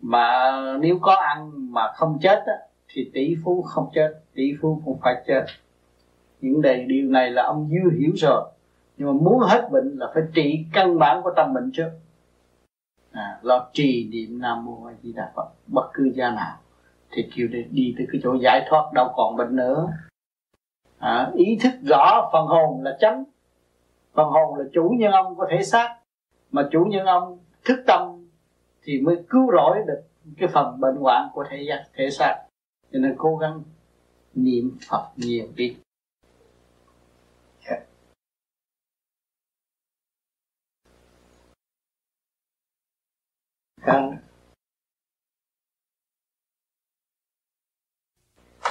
mà 0.00 0.52
nếu 0.80 0.98
có 1.02 1.14
ăn 1.14 1.50
mà 1.72 1.92
không 1.94 2.18
chết 2.22 2.42
á, 2.46 2.54
thì 2.88 3.10
tỷ 3.14 3.34
phú 3.44 3.62
không 3.62 3.90
chết 3.94 4.14
tỷ 4.34 4.52
phú 4.62 4.82
cũng 4.84 4.98
phải 5.02 5.14
chết. 5.26 5.44
Những 6.40 6.62
đề 6.62 6.84
điều 6.88 7.10
này 7.10 7.30
là 7.30 7.42
ông 7.42 7.68
dư 7.70 7.98
hiểu 7.98 8.12
rồi 8.16 8.50
nhưng 9.00 9.08
mà 9.08 9.12
muốn 9.12 9.40
hết 9.40 9.68
bệnh 9.70 9.96
là 9.98 10.10
phải 10.14 10.22
trị 10.34 10.64
căn 10.72 10.98
bản 10.98 11.22
của 11.22 11.32
tâm 11.36 11.54
bệnh 11.54 11.70
trước. 11.72 11.90
À, 13.12 13.38
lo 13.42 13.68
trì 13.72 14.08
niệm 14.10 14.40
nam 14.40 14.64
mô 14.64 14.84
a 14.84 14.94
di 15.02 15.12
đà 15.12 15.32
phật 15.36 15.48
bất 15.66 15.90
cứ 15.92 16.12
gia 16.14 16.30
nào 16.30 16.56
thì 17.10 17.30
kêu 17.36 17.48
đi, 17.48 17.62
đi 17.70 17.94
tới 17.98 18.06
cái 18.12 18.20
chỗ 18.24 18.36
giải 18.42 18.66
thoát 18.68 18.92
đâu 18.94 19.12
còn 19.16 19.36
bệnh 19.36 19.56
nữa. 19.56 19.88
À, 20.98 21.30
ý 21.34 21.58
thức 21.62 21.72
rõ 21.88 22.30
phần 22.32 22.46
hồn 22.46 22.82
là 22.82 22.96
chánh 23.00 23.24
phần 24.12 24.28
hồn 24.28 24.58
là 24.58 24.64
chủ 24.72 24.94
nhân 24.98 25.12
ông 25.12 25.36
có 25.36 25.46
thể 25.50 25.62
xác 25.62 25.96
mà 26.50 26.68
chủ 26.72 26.84
nhân 26.84 27.06
ông 27.06 27.38
thức 27.64 27.84
tâm 27.86 28.26
thì 28.82 29.00
mới 29.00 29.16
cứu 29.28 29.52
rỗi 29.52 29.78
được 29.86 30.02
cái 30.38 30.48
phần 30.52 30.80
bệnh 30.80 30.96
hoạn 30.96 31.28
của 31.34 31.44
thể 31.50 31.62
giác 31.68 31.84
thể 31.94 32.10
xác. 32.10 32.42
Cho 32.92 32.98
nên 32.98 33.14
cố 33.18 33.36
gắng 33.36 33.62
niệm 34.34 34.78
phật 34.88 35.08
nhiều 35.16 35.46
đi. 35.56 35.76
Không, 43.82 44.16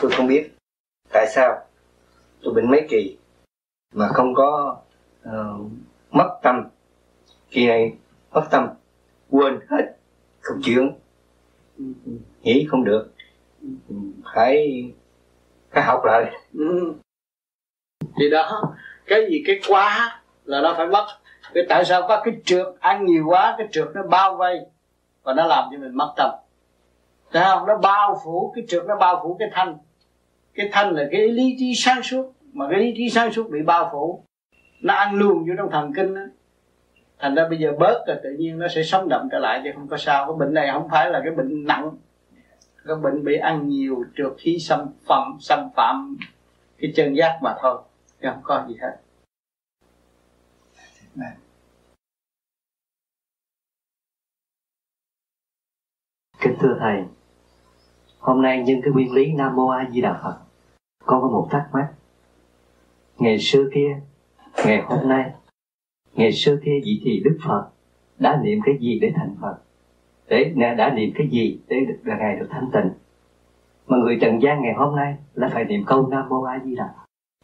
tôi 0.02 0.12
không 0.12 0.28
biết 0.28 0.52
tại 1.14 1.28
sao 1.36 1.68
tôi 2.42 2.54
bệnh 2.54 2.72
mấy 2.72 2.88
kỳ 2.90 3.18
mà 3.94 4.08
không 4.08 4.34
có 4.34 4.82
uh, 5.30 5.72
mất 6.12 6.40
tâm. 6.44 6.64
Kỳ 7.50 7.68
này 7.68 7.98
mất 8.32 8.48
tâm 8.52 8.68
quên 9.30 9.60
hết 9.70 9.96
không 10.40 10.62
chuyện 10.64 11.00
nghĩ 12.42 12.68
không 12.70 12.84
được. 12.84 13.14
Phải 14.36 14.84
phải 15.70 15.84
học 15.84 16.02
lại. 16.06 16.32
Ừ. 16.54 16.94
thì 18.20 18.30
đó 18.30 18.62
cái 19.06 19.28
gì 19.30 19.44
cái 19.46 19.60
quá 19.68 20.22
là 20.44 20.62
nó 20.62 20.74
phải 20.78 20.88
mất. 20.88 21.08
Cái 21.54 21.64
tại 21.70 21.86
sao 21.86 22.02
có 22.08 22.22
cái 22.26 22.34
trượt 22.46 22.68
ăn 22.80 23.06
nhiều 23.06 23.24
quá 23.28 23.56
cái 23.58 23.68
trượt 23.72 23.88
nó 23.94 24.04
bao 24.04 24.36
vây 24.36 24.60
và 25.24 25.34
nó 25.34 25.48
làm 25.48 25.70
cho 25.72 25.78
mình 25.78 25.96
mất 25.96 26.14
tâm. 26.18 26.30
Thấy 27.32 27.44
không? 27.46 27.68
Nó 27.68 27.78
bao 27.78 28.22
phủ 28.24 28.52
cái 28.56 28.66
trượt 28.68 28.86
nó 28.88 28.96
bao 28.96 29.20
phủ 29.24 29.36
cái 29.40 29.50
thanh. 29.52 29.78
Cái 30.54 30.70
thanh 30.72 30.92
là 30.92 31.04
cái 31.12 31.28
lý 31.28 31.56
trí 31.60 31.74
sáng 31.76 32.04
suốt. 32.04 32.34
Mà 32.54 32.68
cái 32.72 32.80
lý 32.80 32.94
trí 32.98 33.10
sáng 33.10 33.32
suốt 33.32 33.50
bị 33.50 33.62
bao 33.62 33.90
phủ, 33.92 34.24
nó 34.82 34.94
ăn 34.94 35.16
luôn 35.16 35.46
vô 35.48 35.54
trong 35.58 35.72
thần 35.72 35.94
kinh 35.96 36.16
đó 36.16 36.22
thành 37.20 37.36
ra 37.36 37.48
bây 37.50 37.60
giờ 37.60 37.74
bớt 37.80 38.04
rồi 38.08 38.18
tự 38.24 38.30
nhiên 38.40 38.60
nó 38.60 38.68
sẽ 38.68 38.84
sống 38.84 39.10
động 39.10 39.28
trở 39.32 39.40
lại 39.40 39.62
chứ 39.64 39.70
không 39.76 39.88
có 39.88 39.98
sao. 39.98 40.26
Cái 40.26 40.36
bệnh 40.40 40.54
này 40.54 40.70
không 40.74 40.90
phải 40.92 41.10
là 41.10 41.22
cái 41.24 41.32
bệnh 41.32 41.66
nặng. 41.66 41.92
Cái 42.88 42.96
bệnh 42.96 43.24
bị 43.24 43.38
ăn 43.38 43.68
nhiều 43.68 44.04
trượt 44.18 44.32
khí 44.38 44.58
xâm 44.60 44.88
phạm 45.08 45.38
xâm 45.40 45.70
phạm 45.76 46.18
cái 46.78 46.92
chân 46.96 47.16
giác 47.16 47.40
mà 47.42 47.56
thôi. 47.62 47.82
Chứ 48.22 48.28
không 48.32 48.42
có 48.44 48.66
gì 48.68 48.76
hết. 48.82 48.98
Kính 56.40 56.56
thưa 56.60 56.78
thầy, 56.80 57.04
hôm 58.20 58.42
nay 58.42 58.64
nhân 58.64 58.82
cái 58.84 58.94
nguyên 58.94 59.14
lý 59.14 59.34
nam 59.34 59.56
mô 59.56 59.68
a 59.68 59.90
di 59.92 60.02
đà 60.02 60.20
phật, 60.24 60.38
con 61.06 61.22
có 61.22 61.28
một 61.28 61.48
thắc 61.52 61.70
mắc. 61.74 61.88
Ngày 63.18 63.40
xưa 63.40 63.64
kia, 63.74 64.00
ngày 64.66 64.82
hôm 64.82 65.10
nay, 65.10 65.32
ngày 66.14 66.34
xưa 66.34 66.58
kia 66.66 66.80
vị 66.86 67.02
thì 67.06 67.22
đức 67.26 67.38
phật 67.48 67.68
đã 68.20 68.40
niệm 68.44 68.60
cái 68.66 68.78
gì 68.80 69.00
để 69.00 69.12
thành 69.16 69.36
phật? 69.42 69.56
Để, 70.28 70.54
đã 70.78 70.94
niệm 70.94 71.12
cái 71.16 71.28
gì 71.28 71.60
để 71.68 71.80
được 71.88 72.00
là 72.04 72.18
ngài 72.18 72.36
được 72.36 72.48
thanh 72.50 72.70
tịnh? 72.74 72.92
Mà 73.88 73.98
người 73.98 74.18
trần 74.22 74.42
gian 74.42 74.62
ngày 74.62 74.74
hôm 74.74 74.96
nay 74.96 75.16
là 75.34 75.50
phải 75.54 75.66
niệm 75.66 75.84
câu 75.86 76.08
nam 76.08 76.30
mô 76.30 76.44
a 76.44 76.60
di 76.66 76.76
đà 76.76 76.90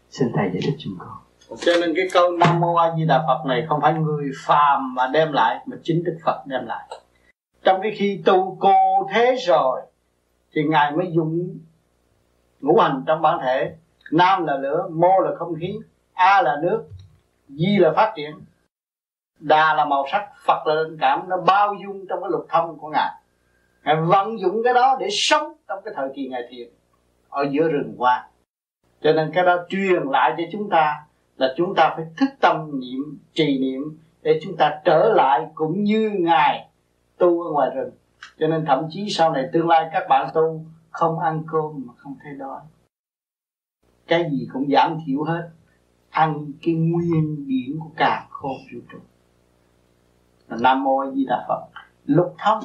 xin 0.09 0.27
thầy 0.33 0.49
giải 0.53 0.61
thích 0.65 0.75
chúng 0.77 0.93
con. 0.99 1.17
Cho 1.59 1.71
nên 1.81 1.93
cái 1.95 2.07
câu 2.13 2.31
nam 2.31 2.59
mô 2.59 2.75
a 2.75 2.95
di 2.97 3.05
đà 3.05 3.23
phật 3.27 3.45
này 3.47 3.65
không 3.69 3.81
phải 3.81 3.93
người 3.93 4.31
phàm 4.45 4.95
mà 4.95 5.07
đem 5.13 5.31
lại, 5.31 5.63
mà 5.65 5.77
chính 5.83 6.03
đức 6.03 6.17
phật 6.25 6.43
đem 6.47 6.65
lại 6.65 6.89
trong 7.65 7.79
cái 7.81 7.91
khi 7.95 8.21
tu 8.25 8.57
cô 8.59 8.73
thế 9.13 9.35
rồi, 9.47 9.81
thì 10.53 10.63
ngài 10.63 10.91
mới 10.91 11.11
dùng 11.11 11.57
ngũ 12.61 12.77
hành 12.77 13.03
trong 13.07 13.21
bản 13.21 13.39
thể. 13.43 13.75
Nam 14.11 14.45
là 14.45 14.57
lửa, 14.57 14.87
mô 14.91 15.19
là 15.19 15.35
không 15.35 15.55
khí, 15.59 15.73
a 16.13 16.41
là 16.41 16.57
nước, 16.61 16.83
di 17.47 17.77
là 17.77 17.93
phát 17.95 18.13
triển. 18.15 18.31
Đà 19.39 19.73
là 19.73 19.85
màu 19.85 20.05
sắc, 20.11 20.29
phật 20.45 20.67
là 20.67 20.73
linh 20.73 20.97
cảm, 20.99 21.29
nó 21.29 21.37
bao 21.37 21.75
dung 21.83 22.05
trong 22.09 22.21
cái 22.21 22.29
lục 22.31 22.45
thông 22.49 22.77
của 22.77 22.89
ngài. 22.89 23.11
Ngài 23.83 23.95
vận 23.95 24.39
dụng 24.39 24.63
cái 24.63 24.73
đó 24.73 24.97
để 24.99 25.07
sống 25.11 25.53
trong 25.67 25.79
cái 25.85 25.93
thời 25.97 26.09
kỳ 26.15 26.27
ngài 26.27 26.41
thiền 26.49 26.69
ở 27.29 27.45
giữa 27.51 27.67
rừng 27.67 27.95
hoa. 27.97 28.29
Cho 29.01 29.13
nên 29.13 29.31
cái 29.33 29.45
đó 29.45 29.57
truyền 29.69 30.03
lại 30.03 30.33
cho 30.37 30.43
chúng 30.51 30.69
ta 30.69 31.03
là 31.37 31.53
chúng 31.57 31.75
ta 31.75 31.93
phải 31.95 32.05
thức 32.17 32.29
tâm 32.41 32.79
niệm, 32.79 33.19
trì 33.33 33.59
niệm 33.59 33.97
để 34.21 34.39
chúng 34.43 34.57
ta 34.57 34.81
trở 34.85 35.13
lại 35.15 35.47
cũng 35.55 35.83
như 35.83 36.11
ngài 36.19 36.69
tu 37.17 37.41
ở 37.41 37.51
ngoài 37.51 37.69
rừng. 37.75 37.91
Cho 38.39 38.47
nên 38.47 38.65
thậm 38.65 38.87
chí 38.89 39.07
sau 39.09 39.31
này 39.31 39.49
tương 39.53 39.67
lai 39.67 39.89
các 39.93 40.03
bạn 40.09 40.29
tu 40.33 40.65
không 40.89 41.19
ăn 41.19 41.43
cơm 41.47 41.83
mà 41.85 41.93
không 41.97 42.15
thấy 42.23 42.33
đói. 42.33 42.61
Cái 44.07 44.29
gì 44.31 44.47
cũng 44.53 44.69
giảm 44.71 44.97
thiểu 45.05 45.23
hết. 45.23 45.49
Ăn 46.09 46.51
cái 46.61 46.73
nguyên 46.73 47.47
điển 47.47 47.79
của 47.79 47.89
cả 47.95 48.27
khôn 48.29 48.51
vũ 48.73 48.79
trụ 48.91 48.97
nam 50.49 50.83
mô 50.83 50.97
a 50.97 51.11
di 51.11 51.25
đà 51.25 51.45
phật. 51.47 51.67
Lục 52.05 52.35
thông. 52.37 52.63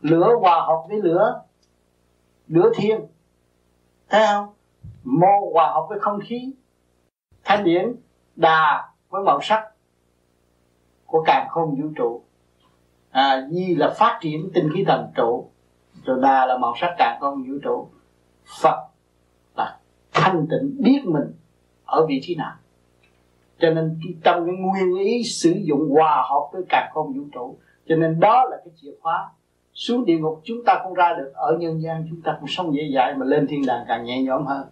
Lửa 0.00 0.36
hòa 0.40 0.60
hợp 0.60 0.84
với 0.88 1.00
lửa. 1.02 1.42
Lửa 2.46 2.70
thiên 2.74 3.00
thấy 4.08 4.26
không? 4.26 4.54
Mô 5.04 5.50
hòa 5.52 5.72
hợp 5.72 5.86
với 5.88 5.98
không 5.98 6.20
khí. 6.20 6.54
Thanh 7.44 7.64
điển. 7.64 7.94
Đà 8.36 8.88
với 9.08 9.22
màu 9.22 9.38
sắc 9.42 9.64
của 11.06 11.22
càng 11.26 11.46
không 11.50 11.74
vũ 11.74 11.88
trụ 11.96 12.22
à, 13.10 13.48
di 13.50 13.74
là 13.74 13.94
phát 13.98 14.18
triển 14.22 14.50
tinh 14.54 14.70
khí 14.74 14.84
thần 14.86 15.06
trụ 15.14 15.50
rồi 16.04 16.18
đà 16.22 16.46
là 16.46 16.58
màu 16.58 16.74
sắc 16.80 16.94
càng 16.98 17.18
không 17.20 17.44
vũ 17.48 17.54
trụ. 17.62 17.88
Phật 18.62 18.88
là 19.56 19.78
thanh 20.12 20.46
tịnh 20.50 20.76
biết 20.78 21.02
mình 21.04 21.32
ở 21.84 22.06
vị 22.06 22.20
trí 22.22 22.34
nào. 22.34 22.52
Cho 23.58 23.70
nên 23.70 24.00
trong 24.24 24.46
cái 24.46 24.54
nguyên 24.56 24.98
ý 24.98 25.22
sử 25.24 25.52
dụng 25.62 25.88
hòa 25.90 26.26
hợp 26.30 26.48
với 26.52 26.62
càng 26.68 26.90
không 26.94 27.12
vũ 27.12 27.22
trụ 27.32 27.58
cho 27.88 27.96
nên 27.96 28.20
đó 28.20 28.44
là 28.50 28.56
cái 28.64 28.74
chìa 28.76 28.90
khóa 29.00 29.28
xuống 29.74 30.04
địa 30.04 30.18
ngục 30.18 30.40
chúng 30.44 30.64
ta 30.66 30.78
không 30.82 30.94
ra 30.94 31.14
được 31.18 31.32
ở 31.34 31.56
nhân 31.58 31.82
gian 31.82 32.06
chúng 32.10 32.22
ta 32.22 32.36
cũng 32.40 32.48
sống 32.48 32.74
dễ 32.74 32.90
dãi 32.94 33.14
mà 33.14 33.26
lên 33.26 33.46
thiên 33.46 33.66
đàng 33.66 33.84
càng 33.88 34.04
nhẹ 34.04 34.22
nhõm 34.22 34.46
hơn. 34.46 34.66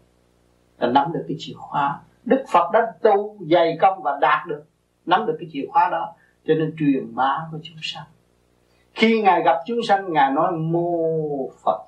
Là 0.78 0.88
nắm 0.88 1.12
được 1.12 1.24
cái 1.28 1.36
chìa 1.40 1.54
khóa. 1.56 2.00
Đức 2.24 2.44
phật 2.52 2.70
đã 2.72 2.92
tu 3.02 3.36
dày 3.50 3.78
công 3.80 4.02
và 4.02 4.18
đạt 4.20 4.46
được 4.46 4.64
nắm 5.06 5.26
được 5.26 5.36
cái 5.40 5.48
chìa 5.52 5.66
khóa 5.68 5.88
đó 5.90 6.14
cho 6.46 6.54
nên 6.54 6.74
truyền 6.78 7.14
bá 7.14 7.38
với 7.52 7.60
chúng 7.64 7.76
sanh 7.82 8.04
khi 8.98 9.22
ngài 9.22 9.42
gặp 9.42 9.56
chúng 9.66 9.78
sanh 9.88 10.12
ngài 10.12 10.32
nói 10.32 10.52
mô 10.52 11.50
phật. 11.64 11.84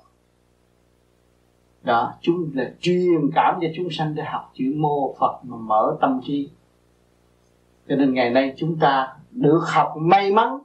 Đó 1.83 2.13
chúng 2.21 2.51
là 2.53 2.71
truyền 2.79 3.31
cảm 3.35 3.59
cho 3.61 3.67
chúng 3.75 3.87
sanh 3.91 4.15
để 4.15 4.23
học 4.23 4.51
chữ 4.53 4.73
mô 4.75 5.15
phật 5.19 5.39
mà 5.43 5.57
mở 5.57 5.97
tâm 6.01 6.19
trí. 6.23 6.49
Cho 7.87 7.95
nên 7.95 8.13
ngày 8.13 8.29
nay 8.29 8.53
chúng 8.57 8.79
ta 8.79 9.15
được 9.31 9.61
học 9.73 9.93
may 9.97 10.31
mắn 10.31 10.59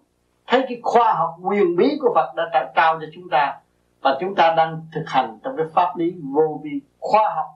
thấy 0.47 0.65
cái 0.69 0.81
khoa 0.83 1.13
học 1.13 1.35
quyền 1.43 1.77
bí 1.77 1.99
của 2.01 2.13
Phật 2.15 2.33
đã 2.37 2.73
trao 2.77 3.01
cho 3.01 3.07
chúng 3.15 3.29
ta 3.31 3.61
và 4.01 4.17
chúng 4.21 4.35
ta 4.35 4.55
đang 4.57 4.87
thực 4.93 5.05
hành 5.07 5.39
trong 5.43 5.57
cái 5.57 5.67
pháp 5.75 5.97
lý 5.97 6.15
vô 6.35 6.61
vi 6.65 6.81
khoa 6.99 7.35
học 7.37 7.47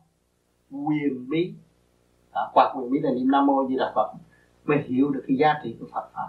quyền 0.70 1.28
bí. 1.28 1.54
À, 2.32 2.42
qua 2.54 2.72
quyền 2.74 2.90
bí 2.90 2.98
là 3.00 3.10
niệm 3.10 3.30
nam 3.30 3.46
mô 3.46 3.66
di 3.68 3.76
đà 3.76 3.92
phật 3.94 4.12
mới 4.64 4.78
hiểu 4.88 5.10
được 5.10 5.24
cái 5.28 5.36
giá 5.36 5.54
trị 5.62 5.76
của 5.80 5.86
phật 5.92 6.10
pháp 6.14 6.28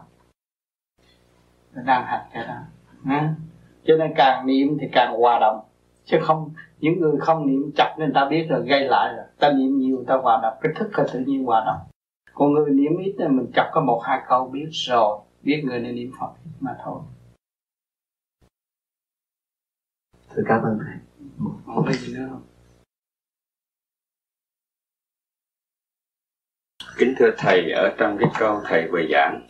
đang 1.74 2.06
hành 2.06 2.26
cái 2.34 2.48
đó. 2.48 2.54
À. 3.06 3.36
cho 3.84 3.98
nên 3.98 4.12
càng 4.16 4.46
niệm 4.46 4.78
thì 4.82 4.88
càng 4.92 5.14
hòa 5.14 5.40
đồng 5.40 5.60
chứ 6.06 6.18
không 6.22 6.50
những 6.80 7.00
người 7.00 7.18
không 7.20 7.48
niệm 7.48 7.72
chặt 7.76 7.96
nên 8.00 8.14
ta 8.14 8.26
biết 8.30 8.48
rồi 8.50 8.66
gây 8.68 8.84
lại 8.84 9.14
rồi. 9.16 9.26
Ta 9.40 9.54
niệm 9.54 9.78
nhiều 9.78 10.04
ta 10.08 10.16
hòa 10.16 10.40
đồng 10.44 10.54
cái 10.62 10.74
thức 10.76 10.90
là 10.98 11.06
tự 11.14 11.20
nhiên 11.20 11.46
hòa 11.46 11.64
đồng 11.66 11.80
còn 12.34 12.54
người 12.54 12.72
niệm 12.72 12.98
ít 12.98 13.16
thì 13.20 13.28
mình 13.28 13.52
chọc 13.56 13.66
có 13.72 13.82
một 13.82 14.02
hai 14.04 14.22
câu 14.28 14.48
biết 14.48 14.70
rồi. 14.72 15.20
Biết 15.44 15.62
người 15.66 15.80
nên 15.80 15.96
niệm 15.96 16.12
phật 16.20 16.34
mà 16.60 16.78
thôi. 16.84 17.02
Thưa 20.30 20.44
cảm 20.46 20.62
ơn 20.64 20.80
thầy 20.86 20.96
Không 21.66 21.86
có 21.86 21.92
gì 21.92 22.14
nữa 22.14 22.28
không 22.30 22.42
Kính 26.98 27.14
thưa 27.18 27.32
Thầy, 27.38 27.72
ở 27.72 27.96
trong 27.98 28.18
cái 28.20 28.30
câu 28.40 28.62
Thầy 28.66 28.88
vừa 28.92 29.02
giảng 29.12 29.48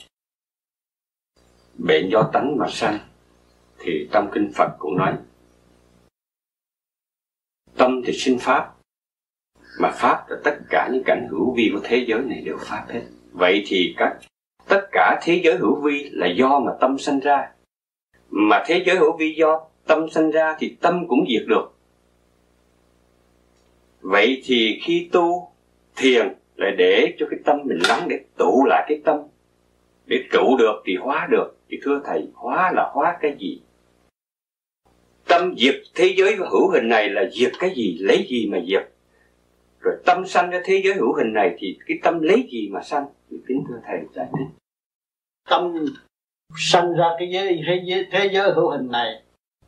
Bệnh 1.88 2.10
do 2.12 2.30
tánh 2.34 2.58
mà 2.58 2.66
sanh, 2.70 3.00
Thì 3.80 4.10
trong 4.12 4.30
Kinh 4.34 4.52
Phật 4.56 4.70
cũng 4.80 4.98
nói, 4.98 5.14
Tâm 7.78 8.02
thì 8.06 8.14
sinh 8.14 8.38
Pháp, 8.40 8.74
Mà 9.80 9.92
Pháp 9.92 10.30
là 10.30 10.38
tất 10.44 10.58
cả 10.70 10.90
những 10.94 11.04
cảnh 11.06 11.28
hữu 11.30 11.54
vi 11.58 11.72
của 11.74 11.80
thế 11.84 12.06
giới 12.08 12.22
này 12.22 12.42
đều 12.46 12.58
Pháp 12.60 12.86
hết. 12.90 13.02
Vậy 13.32 13.64
thì 13.68 13.96
các, 13.98 14.18
tất 14.68 14.88
cả 14.92 15.20
thế 15.24 15.42
giới 15.44 15.58
hữu 15.58 15.76
vi 15.76 16.10
là 16.12 16.28
do 16.28 16.60
mà 16.60 16.72
tâm 16.82 16.98
sanh 16.98 17.20
ra. 17.20 17.52
Mà 18.30 18.64
thế 18.68 18.84
giới 18.86 18.96
hữu 18.96 19.18
vi 19.18 19.36
do 19.38 19.68
tâm 19.88 20.10
sanh 20.10 20.32
ra 20.32 20.56
thì 20.60 20.78
tâm 20.82 21.08
cũng 21.08 21.26
diệt 21.30 21.48
được. 21.48 21.72
Vậy 24.02 24.42
thì 24.46 24.80
khi 24.84 25.10
tu 25.12 25.52
thiền 25.96 26.36
là 26.56 26.72
để 26.78 27.16
cho 27.20 27.28
cái 27.32 27.40
tâm 27.46 27.58
mình 27.64 27.80
lắng, 27.88 28.08
để 28.10 28.20
tụ 28.38 28.66
lại 28.66 28.86
cái 28.88 29.02
tâm, 29.06 29.18
để 30.06 30.18
trụ 30.32 30.58
được 30.60 30.82
thì 30.86 30.96
hóa 30.96 31.28
được 31.32 31.58
thì 31.72 31.80
thưa 31.84 32.02
thầy, 32.06 32.28
hóa 32.34 32.72
là 32.76 32.92
hóa 32.94 33.18
cái 33.22 33.36
gì? 33.40 33.62
Tâm 35.28 35.56
diệt 35.58 35.76
thế 35.96 36.14
giới 36.18 36.36
hữu 36.36 36.70
hình 36.72 36.90
này 36.90 37.10
là 37.10 37.22
diệt 37.32 37.52
cái 37.60 37.74
gì, 37.76 37.98
lấy 38.00 38.28
gì 38.30 38.48
mà 38.52 38.58
diệt? 38.68 38.90
Rồi 39.80 39.96
tâm 40.06 40.28
sanh 40.28 40.50
ra 40.50 40.62
thế 40.66 40.82
giới 40.84 40.94
hữu 40.94 41.14
hình 41.14 41.34
này 41.34 41.56
thì 41.58 41.78
cái 41.88 42.00
tâm 42.04 42.22
lấy 42.22 42.48
gì 42.52 42.70
mà 42.72 42.82
sanh? 42.84 43.06
Thì 43.30 43.38
kính 43.48 43.64
thưa 43.68 43.80
thầy, 43.88 44.00
giải 44.16 44.28
thích. 44.32 44.46
Tâm 45.50 45.86
sanh 46.58 46.94
ra 46.94 47.06
cái 47.20 47.30
giới, 47.32 47.62
thế 47.68 47.82
giới 47.86 48.08
thế 48.12 48.30
giới 48.34 48.52
hữu 48.52 48.70
hình 48.70 48.92
này 48.92 49.24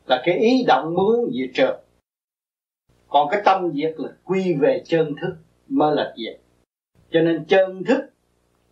là 0.06 0.22
cái 0.24 0.38
ý 0.38 0.64
động 0.66 0.94
muốn 0.94 1.30
diệt 1.34 1.50
trượt 1.54 1.84
còn 3.14 3.28
cái 3.30 3.42
tâm 3.44 3.72
diệt 3.74 3.94
là 3.96 4.08
quy 4.24 4.54
về 4.60 4.82
chân 4.86 5.14
thức 5.22 5.36
mới 5.68 5.96
là 5.96 6.14
diệt. 6.16 6.40
Cho 7.10 7.20
nên 7.20 7.44
chân 7.44 7.84
thức 7.84 8.00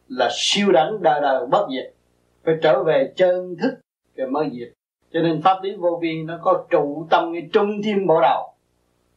là 0.08 0.28
siêu 0.32 0.72
đẳng 0.72 1.02
đời 1.02 1.20
đời 1.20 1.46
bất 1.46 1.68
diệt 1.72 1.91
phải 2.44 2.54
trở 2.62 2.82
về 2.84 3.12
chân 3.16 3.56
thức 3.62 3.74
rồi 4.16 4.28
mới 4.28 4.50
diệt. 4.52 4.72
Cho 5.12 5.20
nên 5.20 5.42
pháp 5.42 5.62
lý 5.62 5.76
vô 5.76 5.98
vi 6.02 6.22
nó 6.22 6.38
có 6.42 6.64
trụ 6.70 7.06
tâm 7.10 7.32
cái 7.32 7.48
trung 7.52 7.70
tim 7.84 8.06
bộ 8.06 8.20
đầu 8.20 8.54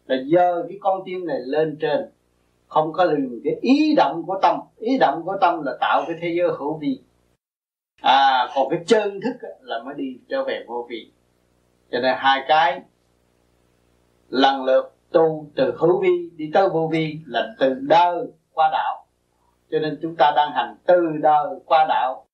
là 0.08 0.16
dơ 0.34 0.66
cái 0.70 0.78
con 0.82 1.02
tim 1.06 1.26
này 1.28 1.38
lên 1.40 1.78
trên, 1.82 2.10
không 2.68 2.94
có 2.94 3.04
lừng 3.04 3.40
cái 3.44 3.54
ý 3.62 3.96
động 3.98 4.24
của 4.28 4.40
tâm. 4.42 4.60
Ý 4.78 4.98
động 4.98 5.22
của 5.26 5.38
tâm 5.42 5.62
là 5.64 5.78
tạo 5.82 6.04
cái 6.08 6.16
thế 6.22 6.34
giới 6.38 6.48
hữu 6.58 6.78
vi. 6.78 7.00
À 8.02 8.48
còn 8.56 8.70
cái 8.70 8.80
chân 8.88 9.20
thức 9.22 9.48
là 9.62 9.84
mới 9.84 9.94
đi 9.98 10.20
trở 10.30 10.44
về 10.44 10.66
vô 10.68 10.88
vi. 10.90 11.12
Cho 11.92 12.00
nên 12.00 12.16
hai 12.18 12.42
cái 12.48 12.82
lần 14.30 14.64
lượt 14.64 14.96
tu 15.12 15.48
từ 15.56 15.78
hữu 15.78 16.02
vi 16.02 16.30
đi 16.36 16.52
tới 16.54 16.70
vô 16.70 16.90
vi 16.92 17.20
là 17.26 17.54
từ 17.60 17.74
đời 17.74 18.28
qua 18.54 18.70
đạo. 18.72 19.06
Cho 19.72 19.80
nên 19.80 20.00
chúng 20.02 20.16
ta 20.18 20.32
đang 20.36 20.52
hành 20.52 20.76
từ 20.86 21.02
đời 21.22 21.48
qua 21.66 21.86
đạo 21.90 22.25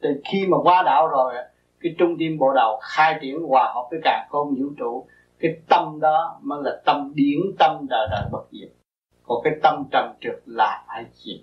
từ 0.00 0.20
khi 0.24 0.46
mà 0.46 0.56
qua 0.62 0.82
đạo 0.82 1.08
rồi 1.08 1.34
cái 1.80 1.94
trung 1.98 2.16
tim 2.18 2.38
bộ 2.38 2.52
đầu 2.54 2.80
khai 2.82 3.18
triển 3.22 3.42
hòa 3.42 3.72
hợp 3.74 3.88
với 3.90 4.00
cả 4.04 4.26
không 4.30 4.54
vũ 4.54 4.66
trụ 4.78 5.06
cái 5.38 5.56
tâm 5.68 6.00
đó 6.00 6.40
mới 6.42 6.62
là 6.62 6.82
tâm 6.84 7.12
điển 7.14 7.38
tâm 7.58 7.86
đời 7.88 8.08
đời 8.10 8.28
bất 8.32 8.44
diệt. 8.52 8.68
Còn 9.22 9.40
cái 9.44 9.52
tâm 9.62 9.84
trầm 9.90 10.12
trượt 10.20 10.42
là 10.46 10.84
phải 10.88 11.04
diệt? 11.12 11.40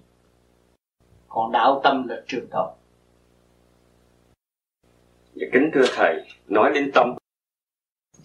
Còn 1.30 1.52
đạo 1.52 1.82
tâm 1.84 2.08
là 2.08 2.22
trường 2.28 2.48
tồn. 2.52 2.70
Dạ 5.34 5.48
kính 5.54 5.70
thưa 5.74 5.86
thầy, 5.96 6.24
nói 6.48 6.72
đến 6.74 6.92
tâm 6.94 7.16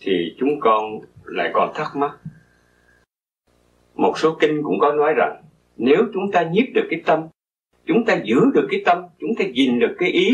thì 0.01 0.37
chúng 0.39 0.61
con 0.61 0.83
lại 1.25 1.51
còn 1.55 1.73
thắc 1.75 1.97
mắc. 1.97 2.19
Một 3.95 4.19
số 4.19 4.37
kinh 4.41 4.63
cũng 4.63 4.79
có 4.81 4.93
nói 4.93 5.15
rằng 5.17 5.43
nếu 5.77 5.99
chúng 6.15 6.33
ta 6.33 6.43
nhiếp 6.43 6.65
được 6.75 6.87
cái 6.91 7.03
tâm, 7.07 7.29
chúng 7.89 8.05
ta 8.05 8.21
giữ 8.25 8.37
được 8.55 8.67
cái 8.71 8.83
tâm, 8.85 9.07
chúng 9.21 9.31
ta 9.39 9.45
gìn 9.55 9.79
được 9.79 9.95
cái 9.99 10.11
ý, 10.11 10.31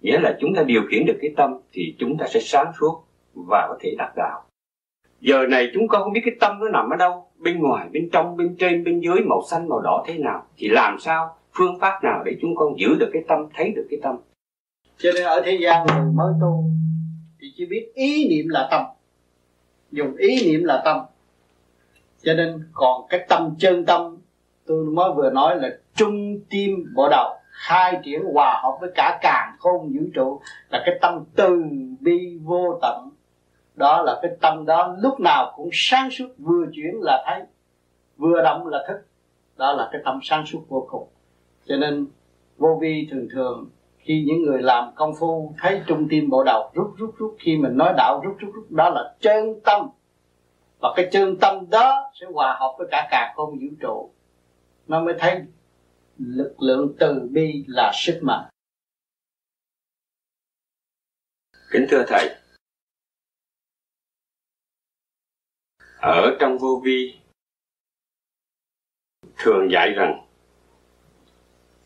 nghĩa 0.00 0.18
là 0.20 0.36
chúng 0.40 0.54
ta 0.56 0.62
điều 0.62 0.82
khiển 0.90 1.06
được 1.06 1.18
cái 1.20 1.30
tâm 1.36 1.50
thì 1.72 1.94
chúng 1.98 2.18
ta 2.18 2.26
sẽ 2.26 2.40
sáng 2.40 2.72
suốt 2.80 3.04
và 3.34 3.66
có 3.68 3.78
thể 3.80 3.94
đạt 3.98 4.12
đạo. 4.16 4.44
Giờ 5.20 5.46
này 5.46 5.70
chúng 5.74 5.88
con 5.88 6.02
không 6.02 6.12
biết 6.12 6.20
cái 6.24 6.34
tâm 6.40 6.58
nó 6.60 6.68
nằm 6.68 6.90
ở 6.90 6.96
đâu, 6.96 7.30
bên 7.38 7.58
ngoài, 7.58 7.88
bên 7.92 8.08
trong, 8.12 8.36
bên 8.36 8.56
trên, 8.58 8.84
bên 8.84 9.00
dưới, 9.00 9.16
màu 9.26 9.42
xanh, 9.50 9.68
màu 9.68 9.80
đỏ 9.80 10.04
thế 10.06 10.18
nào. 10.18 10.46
Thì 10.56 10.68
làm 10.68 10.98
sao, 10.98 11.36
phương 11.52 11.78
pháp 11.80 12.04
nào 12.04 12.22
để 12.24 12.36
chúng 12.40 12.56
con 12.56 12.78
giữ 12.78 12.96
được 13.00 13.10
cái 13.12 13.22
tâm, 13.28 13.38
thấy 13.54 13.72
được 13.76 13.86
cái 13.90 14.00
tâm. 14.02 14.16
cho 14.98 15.10
nên 15.14 15.24
ở 15.24 15.42
thế 15.44 15.58
gian 15.62 15.86
người 15.86 16.12
mới 16.14 16.32
tu 16.40 16.64
thì 17.40 17.52
chỉ 17.56 17.66
biết 17.66 17.92
ý 17.94 18.28
niệm 18.28 18.48
là 18.48 18.68
tâm 18.70 18.84
dùng 19.90 20.16
ý 20.16 20.44
niệm 20.44 20.64
là 20.64 20.82
tâm 20.84 21.00
cho 22.22 22.34
nên 22.34 22.68
còn 22.72 23.06
cái 23.08 23.26
tâm 23.28 23.54
chân 23.58 23.84
tâm 23.84 24.16
tôi 24.66 24.84
mới 24.84 25.10
vừa 25.16 25.30
nói 25.30 25.56
là 25.56 25.68
trung 25.94 26.40
tim 26.50 26.70
bộ 26.94 27.08
đầu 27.10 27.34
khai 27.54 28.00
triển 28.04 28.20
hòa 28.32 28.60
hợp 28.62 28.76
với 28.80 28.90
cả 28.94 29.18
càng 29.22 29.56
khôn 29.58 29.82
vũ 29.82 30.04
trụ 30.14 30.40
là 30.70 30.82
cái 30.86 30.98
tâm 31.00 31.24
từ 31.36 31.62
bi 32.00 32.38
vô 32.44 32.78
tận. 32.82 33.10
Đó 33.74 34.02
là 34.02 34.18
cái 34.22 34.30
tâm 34.40 34.66
đó 34.66 34.96
lúc 34.98 35.20
nào 35.20 35.52
cũng 35.56 35.68
sáng 35.72 36.10
suốt, 36.10 36.28
vừa 36.38 36.66
chuyển 36.72 36.94
là 37.00 37.24
thấy, 37.26 37.42
vừa 38.16 38.42
động 38.42 38.66
là 38.66 38.84
thức. 38.88 39.06
Đó 39.56 39.72
là 39.72 39.88
cái 39.92 40.00
tâm 40.04 40.18
sáng 40.22 40.46
suốt 40.46 40.60
vô 40.68 40.86
cùng. 40.90 41.08
Cho 41.66 41.76
nên 41.76 42.06
vô 42.56 42.78
vi 42.80 43.08
thường 43.10 43.28
thường, 43.32 43.70
khi 43.98 44.24
những 44.26 44.42
người 44.42 44.62
làm 44.62 44.90
công 44.94 45.14
phu 45.20 45.54
thấy 45.58 45.80
trung 45.86 46.06
tim 46.10 46.30
bộ 46.30 46.44
đầu 46.44 46.70
rút 46.74 46.94
rút 46.96 47.14
rút, 47.18 47.36
khi 47.38 47.56
mình 47.56 47.76
nói 47.76 47.94
đạo 47.96 48.20
rút 48.24 48.36
rút 48.38 48.54
rút, 48.54 48.70
đó 48.70 48.90
là 48.90 49.14
chân 49.20 49.60
tâm. 49.64 49.88
Và 50.80 50.92
cái 50.96 51.08
chân 51.12 51.36
tâm 51.40 51.70
đó 51.70 52.10
sẽ 52.20 52.26
hòa 52.34 52.56
hợp 52.60 52.74
với 52.78 52.86
cả 52.90 53.08
cả 53.10 53.32
không 53.36 53.50
vũ 53.50 53.68
trụ 53.80 54.10
nó 54.86 55.04
mới 55.04 55.14
thấy 55.18 55.42
lực 56.18 56.56
lượng 56.60 56.96
từ 57.00 57.28
bi 57.32 57.64
là 57.68 57.92
sức 57.94 58.20
mạnh. 58.22 58.50
Kính 61.70 61.86
thưa 61.90 62.04
thầy, 62.08 62.36
ở 66.00 66.36
trong 66.40 66.58
vô 66.58 66.82
vi 66.84 67.18
thường 69.36 69.68
dạy 69.72 69.90
rằng 69.96 70.26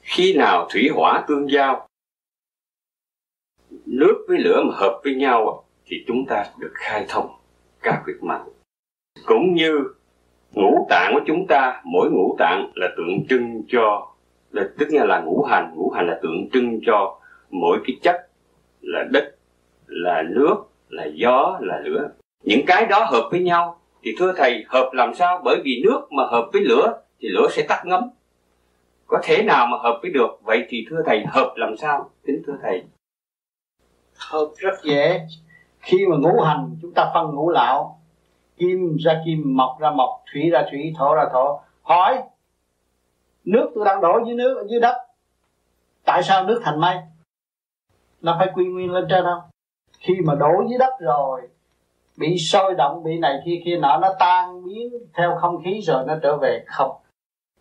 khi 0.01 0.35
nào 0.37 0.69
thủy 0.71 0.89
hỏa 0.95 1.25
tương 1.29 1.51
giao 1.51 1.89
nước 3.87 4.25
với 4.29 4.39
lửa 4.39 4.63
mà 4.69 4.77
hợp 4.77 5.01
với 5.05 5.15
nhau 5.15 5.69
thì 5.85 6.05
chúng 6.07 6.25
ta 6.29 6.53
được 6.59 6.73
khai 6.75 7.07
thông 7.09 7.41
các 7.81 8.03
huyệt 8.05 8.17
mạch. 8.23 8.45
Cũng 9.27 9.55
như 9.55 9.71
ngũ 10.53 10.87
tạng 10.91 11.15
của 11.15 11.21
chúng 11.27 11.47
ta, 11.47 11.83
mỗi 11.85 12.11
ngũ 12.11 12.37
tạng 12.39 12.71
là 12.75 12.89
tượng 12.97 13.27
trưng 13.29 13.63
cho, 13.69 14.09
là 14.51 14.69
tức 14.79 14.89
là 14.91 15.05
là 15.05 15.21
ngũ 15.21 15.43
hành 15.43 15.75
ngũ 15.77 15.91
hành 15.91 16.07
là 16.07 16.19
tượng 16.23 16.49
trưng 16.53 16.81
cho 16.87 17.19
mỗi 17.51 17.79
cái 17.87 17.97
chất 18.03 18.29
là 18.81 19.05
đất, 19.11 19.37
là 19.87 20.23
nước, 20.23 20.55
là 20.89 21.07
gió, 21.15 21.59
là 21.61 21.81
lửa. 21.85 22.11
Những 22.45 22.61
cái 22.67 22.87
đó 22.87 23.05
hợp 23.05 23.29
với 23.31 23.41
nhau 23.41 23.81
thì 24.03 24.15
thưa 24.19 24.33
thầy, 24.37 24.65
hợp 24.69 24.91
làm 24.93 25.15
sao? 25.15 25.41
Bởi 25.45 25.61
vì 25.65 25.83
nước 25.85 26.01
mà 26.11 26.27
hợp 26.27 26.49
với 26.53 26.63
lửa 26.63 27.01
thì 27.21 27.29
lửa 27.29 27.49
sẽ 27.51 27.63
tắt 27.69 27.83
ngấm. 27.87 28.11
Có 29.07 29.19
thể 29.23 29.43
nào 29.43 29.67
mà 29.67 29.79
hợp 29.79 29.99
với 30.03 30.11
được? 30.11 30.41
Vậy 30.43 30.67
thì 30.69 30.87
thưa 30.91 31.03
thầy, 31.07 31.25
hợp 31.27 31.53
làm 31.57 31.77
sao? 31.77 32.11
Kính 32.27 32.43
thưa 32.47 32.57
thầy. 32.63 32.83
Hợp 34.17 34.49
rất 34.57 34.75
dễ. 34.83 35.21
Khi 35.81 36.07
mà 36.07 36.17
ngũ 36.17 36.41
hành, 36.41 36.77
chúng 36.83 36.93
ta 36.95 37.11
phân 37.15 37.35
ngũ 37.35 37.51
lão 37.51 37.98
kim, 38.59 38.97
ra 38.97 39.23
kim, 39.25 39.57
mọc 39.57 39.77
ra 39.81 39.91
mọc, 39.91 40.23
thủy 40.33 40.51
ra 40.51 40.63
thủy, 40.71 40.95
thổ 40.99 41.15
ra 41.15 41.25
thổ. 41.33 41.61
Hỏi, 41.83 42.23
nước 43.45 43.71
tôi 43.75 43.85
đang 43.85 44.01
đổ 44.01 44.21
dưới 44.27 44.35
nước, 44.35 44.67
dưới 44.71 44.81
đất, 44.81 44.97
tại 46.05 46.23
sao 46.23 46.45
nước 46.45 46.61
thành 46.65 46.81
mây? 46.81 46.97
Nó 48.21 48.37
phải 48.39 48.49
quy 48.55 48.65
nguyên 48.65 48.93
lên 48.93 49.07
trên 49.11 49.25
không? 49.25 49.41
Khi 49.99 50.15
mà 50.25 50.35
đổ 50.35 50.65
dưới 50.69 50.79
đất 50.79 50.95
rồi, 51.01 51.41
bị 52.17 52.39
sôi 52.39 52.75
động, 52.75 53.03
bị 53.05 53.19
này 53.19 53.43
kia 53.45 53.61
kia 53.65 53.77
nọ, 53.77 53.99
nó 53.99 54.15
tan 54.19 54.65
biến 54.65 54.93
theo 55.15 55.37
không 55.41 55.63
khí 55.65 55.81
rồi 55.83 56.05
nó 56.07 56.15
trở 56.23 56.37
về 56.37 56.65
không. 56.67 56.97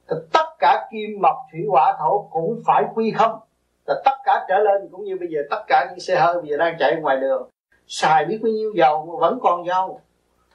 Thì 0.09 0.15
tất 0.33 0.45
cả 0.59 0.87
kim, 0.91 1.21
mộc, 1.21 1.35
thủy, 1.51 1.61
hỏa, 1.69 1.97
thổ 1.99 2.27
cũng 2.31 2.61
phải 2.65 2.83
quy 2.95 3.11
không. 3.11 3.39
Là 3.85 4.01
tất 4.05 4.17
cả 4.23 4.45
trở 4.49 4.59
lên, 4.59 4.89
cũng 4.91 5.03
như 5.03 5.17
bây 5.19 5.27
giờ, 5.31 5.39
tất 5.49 5.63
cả 5.67 5.87
những 5.89 5.99
xe 5.99 6.15
hơi 6.19 6.41
bây 6.41 6.49
giờ 6.49 6.57
đang 6.57 6.75
chạy 6.79 6.95
ngoài 7.01 7.17
đường, 7.17 7.49
xài 7.87 8.25
biết 8.25 8.39
bao 8.43 8.51
nhiêu 8.51 8.73
dầu 8.75 9.05
mà 9.05 9.13
vẫn 9.19 9.39
còn 9.41 9.65
dầu 9.65 10.01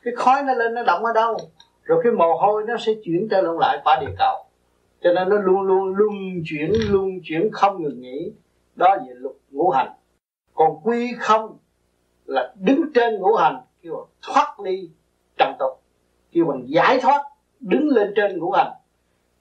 cái 0.05 0.15
khói 0.17 0.43
nó 0.43 0.55
lên 0.55 0.75
nó 0.75 0.83
động 0.83 1.05
ở 1.05 1.13
đâu? 1.13 1.37
Rồi 1.83 2.01
cái 2.05 2.13
mồ 2.13 2.35
hôi 2.35 2.65
nó 2.67 2.77
sẽ 2.77 2.93
chuyển 3.05 3.29
trở 3.31 3.43
lại 3.61 3.81
qua 3.85 3.99
địa 4.01 4.15
cầu. 4.19 4.37
Cho 5.03 5.13
nên 5.13 5.29
nó 5.29 5.37
luôn 5.37 5.61
luôn 5.61 5.95
luân 5.97 6.13
chuyển 6.45 6.73
luân 6.91 7.09
chuyển 7.25 7.49
không 7.53 7.83
ngừng 7.83 8.01
nghỉ. 8.01 8.33
Đó 8.77 8.97
về 9.07 9.15
lục 9.15 9.41
ngũ 9.51 9.71
hành. 9.71 9.93
Còn 10.55 10.81
quy 10.83 11.15
không 11.19 11.59
là 12.27 12.55
đứng 12.61 12.93
trên 12.95 13.21
ngũ 13.21 13.35
hành 13.35 13.57
kêu 13.83 13.95
bằng 13.97 14.07
thoát 14.23 14.61
ly 14.61 14.91
trần 15.39 15.53
tục 15.59 15.81
kêu 16.33 16.45
bằng 16.45 16.63
giải 16.67 16.99
thoát 17.01 17.23
đứng 17.61 17.89
lên 17.89 18.13
trên 18.17 18.39
ngũ 18.39 18.51
hành. 18.51 18.73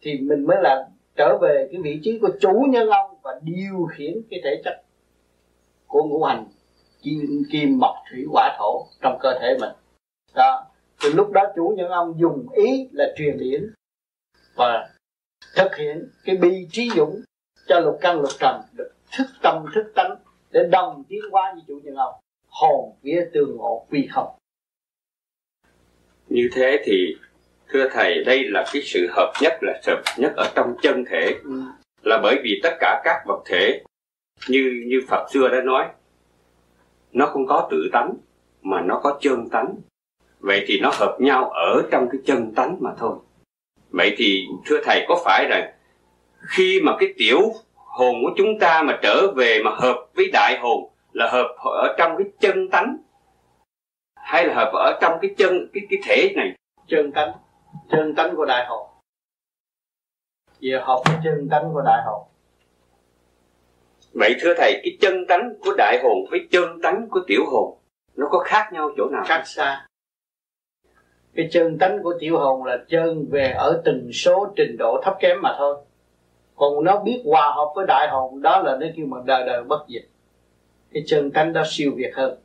Thì 0.01 0.19
mình 0.21 0.45
mới 0.45 0.57
là 0.61 0.87
trở 1.15 1.37
về 1.41 1.67
cái 1.71 1.81
vị 1.81 1.99
trí 2.03 2.19
của 2.19 2.29
chủ 2.41 2.65
nhân 2.69 2.89
ông 2.89 3.15
và 3.21 3.39
điều 3.41 3.87
khiển 3.91 4.21
cái 4.29 4.41
thể 4.43 4.61
chất 4.65 4.81
của 5.87 6.03
ngũ 6.03 6.23
hành 6.23 6.45
kim, 7.01 7.43
kim 7.51 7.79
mộc 7.79 7.95
thủy 8.11 8.25
hỏa 8.31 8.55
thổ 8.59 8.85
trong 9.01 9.17
cơ 9.21 9.39
thể 9.41 9.57
mình 9.61 9.71
đó. 10.35 10.65
Thì 10.99 11.09
lúc 11.13 11.31
đó 11.31 11.41
chủ 11.55 11.73
nhân 11.77 11.89
ông 11.89 12.19
dùng 12.19 12.47
ý 12.53 12.89
là 12.91 13.05
truyền 13.17 13.37
điển 13.37 13.73
và 14.55 14.89
thực 15.55 15.75
hiện 15.75 16.09
cái 16.25 16.37
bi 16.37 16.67
trí 16.71 16.89
dũng 16.95 17.21
cho 17.67 17.79
lục 17.79 17.97
căn 18.01 18.21
lục 18.21 18.31
trần 18.39 18.61
được 18.77 18.91
thức 19.17 19.27
tâm 19.41 19.65
thức 19.75 19.91
tánh 19.95 20.15
để 20.51 20.67
đồng 20.71 21.03
tiến 21.09 21.21
hóa 21.31 21.51
với 21.53 21.63
chủ 21.67 21.79
nhân 21.83 21.95
ông 21.95 22.13
hồn 22.47 22.95
vía 23.01 23.29
tương 23.33 23.57
ngộ 23.57 23.85
quy 23.89 24.07
không. 24.11 24.27
Như 26.27 26.49
thế 26.53 26.81
thì 26.85 27.15
thưa 27.69 27.89
thầy 27.91 28.23
đây 28.23 28.43
là 28.49 28.65
cái 28.73 28.81
sự 28.85 29.07
hợp 29.09 29.33
nhất 29.41 29.53
là 29.61 29.81
hợp 29.87 30.01
nhất 30.17 30.33
ở 30.35 30.51
trong 30.55 30.75
chân 30.81 31.05
thể. 31.09 31.31
Ừ. 31.43 31.61
là 32.03 32.19
bởi 32.23 32.35
vì 32.43 32.59
tất 32.63 32.77
cả 32.79 33.01
các 33.03 33.23
vật 33.25 33.41
thể 33.45 33.83
như 34.47 34.83
như 34.87 35.01
Phật 35.07 35.27
xưa 35.33 35.47
đã 35.47 35.61
nói 35.61 35.87
nó 37.11 37.25
không 37.25 37.47
có 37.47 37.67
tự 37.71 37.89
tánh 37.93 38.13
mà 38.61 38.81
nó 38.81 38.99
có 39.03 39.19
chân 39.21 39.49
tánh 39.49 39.75
vậy 40.41 40.63
thì 40.67 40.79
nó 40.79 40.91
hợp 40.93 41.17
nhau 41.19 41.49
ở 41.49 41.83
trong 41.91 42.07
cái 42.11 42.21
chân 42.25 42.53
tánh 42.55 42.77
mà 42.79 42.91
thôi. 42.97 43.15
Vậy 43.89 44.15
thì 44.17 44.47
thưa 44.65 44.79
thầy 44.83 45.05
có 45.07 45.21
phải 45.25 45.47
rằng 45.49 45.73
khi 46.37 46.81
mà 46.83 46.95
cái 46.99 47.13
tiểu 47.17 47.39
hồn 47.75 48.15
của 48.23 48.31
chúng 48.37 48.59
ta 48.59 48.81
mà 48.83 48.99
trở 49.01 49.31
về 49.35 49.61
mà 49.63 49.71
hợp 49.71 50.05
với 50.15 50.29
đại 50.33 50.57
hồn 50.61 50.89
là 51.13 51.29
hợp 51.29 51.55
ở 51.57 51.95
trong 51.97 52.17
cái 52.17 52.27
chân 52.39 52.69
tánh? 52.69 52.97
Hay 54.15 54.45
là 54.45 54.53
hợp 54.53 54.71
ở 54.73 54.97
trong 55.01 55.17
cái 55.21 55.31
chân 55.37 55.67
cái 55.73 55.83
cái 55.89 55.99
thể 56.03 56.33
này? 56.35 56.55
Chân 56.87 57.11
tánh. 57.11 57.31
Chân 57.91 58.15
tánh 58.15 58.35
của 58.35 58.45
đại 58.45 58.65
hồn. 58.65 58.87
Về 60.61 60.79
học 60.81 61.01
cái 61.05 61.15
chân 61.23 61.47
tánh 61.51 61.73
của 61.73 61.81
đại 61.85 62.01
hồn. 62.05 62.27
Vậy 64.13 64.35
thưa 64.41 64.53
thầy 64.57 64.81
cái 64.83 64.97
chân 65.01 65.25
tánh 65.27 65.53
của 65.61 65.73
đại 65.77 65.99
hồn 66.03 66.17
với 66.31 66.47
chân 66.51 66.81
tánh 66.83 67.07
của 67.09 67.21
tiểu 67.27 67.45
hồn 67.51 67.77
nó 68.15 68.27
có 68.31 68.39
khác 68.39 68.69
nhau 68.73 68.91
chỗ 68.97 69.09
nào? 69.11 69.23
Khác 69.25 69.43
xa 69.45 69.87
cái 71.35 71.49
chân 71.51 71.77
tánh 71.77 72.03
của 72.03 72.13
tiểu 72.19 72.39
hồn 72.39 72.63
là 72.65 72.77
chân 72.89 73.25
về 73.31 73.51
ở 73.57 73.81
từng 73.85 74.09
số 74.13 74.53
trình 74.55 74.75
độ 74.79 75.01
thấp 75.03 75.15
kém 75.19 75.41
mà 75.41 75.55
thôi. 75.57 75.77
Còn 76.55 76.83
nó 76.83 76.99
biết 76.99 77.23
hòa 77.25 77.53
hợp 77.55 77.71
với 77.75 77.85
đại 77.87 78.07
hồn 78.11 78.41
đó 78.41 78.61
là 78.65 78.77
nó 78.77 78.87
kêu 78.95 79.05
mà 79.05 79.17
đời 79.25 79.43
đời 79.45 79.63
bất 79.63 79.85
diệt. 79.87 80.03
Cái 80.93 81.03
chân 81.07 81.31
tánh 81.31 81.53
đó 81.53 81.63
siêu 81.65 81.91
việt 81.95 82.11
hơn. 82.15 82.37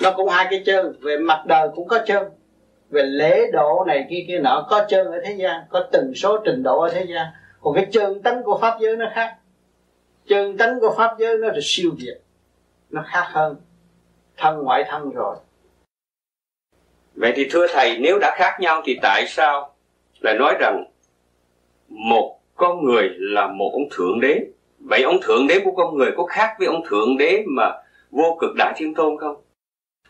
Nó 0.00 0.12
cũng 0.16 0.28
hai 0.28 0.46
cái 0.50 0.62
chân, 0.66 0.94
về 1.00 1.16
mặt 1.16 1.44
đời 1.46 1.68
cũng 1.74 1.88
có 1.88 1.98
chân. 2.06 2.30
Về 2.90 3.02
lễ 3.02 3.50
độ 3.52 3.84
này 3.86 4.06
kia 4.10 4.24
kia 4.28 4.38
nọ, 4.38 4.66
có 4.70 4.86
chân 4.88 5.06
ở 5.06 5.20
thế 5.24 5.32
gian, 5.32 5.60
có 5.68 5.88
từng 5.92 6.12
số 6.14 6.38
trình 6.44 6.62
độ 6.62 6.80
ở 6.80 6.90
thế 6.92 7.06
gian. 7.08 7.26
Còn 7.60 7.74
cái 7.74 7.86
chân 7.92 8.22
tánh 8.22 8.42
của 8.42 8.58
pháp 8.58 8.78
giới 8.80 8.96
nó 8.96 9.06
khác. 9.14 9.36
Chân 10.26 10.56
tánh 10.56 10.80
của 10.80 10.94
pháp 10.96 11.16
giới 11.18 11.38
nó 11.38 11.48
là 11.48 11.58
siêu 11.62 11.90
việt, 11.98 12.20
nó 12.90 13.04
khác 13.06 13.26
hơn. 13.26 13.56
Thân 14.36 14.58
ngoại 14.62 14.84
thân 14.88 15.10
rồi 15.10 15.36
vậy 17.14 17.32
thì 17.36 17.48
thưa 17.50 17.66
thầy, 17.72 17.98
nếu 17.98 18.18
đã 18.18 18.34
khác 18.36 18.56
nhau 18.60 18.82
thì 18.84 18.98
tại 19.02 19.26
sao 19.26 19.74
lại 20.20 20.34
nói 20.38 20.54
rằng 20.60 20.84
một 21.88 22.38
con 22.54 22.84
người 22.84 23.10
là 23.14 23.46
một 23.46 23.70
ông 23.72 23.88
thượng 23.96 24.20
đế? 24.20 24.40
Vậy 24.78 25.02
ông 25.02 25.16
thượng 25.22 25.46
đế 25.46 25.60
của 25.64 25.72
con 25.76 25.96
người 25.96 26.10
có 26.16 26.24
khác 26.24 26.56
với 26.58 26.66
ông 26.68 26.82
thượng 26.88 27.16
đế 27.18 27.44
mà 27.46 27.72
vô 28.10 28.36
cực 28.40 28.50
đại 28.56 28.72
thiên 28.76 28.94
tôn 28.94 29.18
không? 29.18 29.36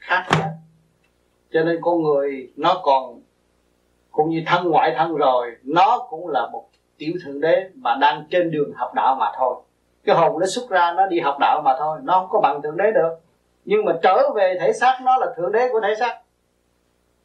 Khác 0.00 0.24
cho 1.54 1.64
nên 1.64 1.78
con 1.80 2.02
người 2.02 2.48
nó 2.56 2.80
còn, 2.82 3.20
cũng 4.10 4.30
như 4.30 4.42
thân 4.46 4.68
ngoại 4.68 4.94
thân 4.96 5.14
rồi, 5.14 5.56
nó 5.62 6.06
cũng 6.10 6.28
là 6.28 6.48
một 6.52 6.68
tiểu 6.98 7.12
thượng 7.24 7.40
đế 7.40 7.70
mà 7.74 7.96
đang 8.00 8.24
trên 8.30 8.50
đường 8.50 8.72
học 8.74 8.94
đạo 8.94 9.16
mà 9.20 9.32
thôi. 9.36 9.54
Cái 10.04 10.16
hồn 10.16 10.38
nó 10.40 10.46
xuất 10.46 10.70
ra 10.70 10.92
nó 10.96 11.06
đi 11.06 11.20
học 11.20 11.36
đạo 11.40 11.62
mà 11.64 11.74
thôi, 11.78 11.98
nó 12.02 12.12
không 12.12 12.28
có 12.30 12.40
bằng 12.40 12.62
thượng 12.62 12.76
đế 12.76 12.90
được. 12.90 13.10
Nhưng 13.64 13.84
mà 13.84 13.92
trở 14.02 14.30
về 14.34 14.56
thể 14.60 14.72
xác 14.72 14.98
nó 15.02 15.16
là 15.16 15.26
thượng 15.36 15.52
đế 15.52 15.68
của 15.72 15.80
thể 15.80 15.94
xác 16.00 16.20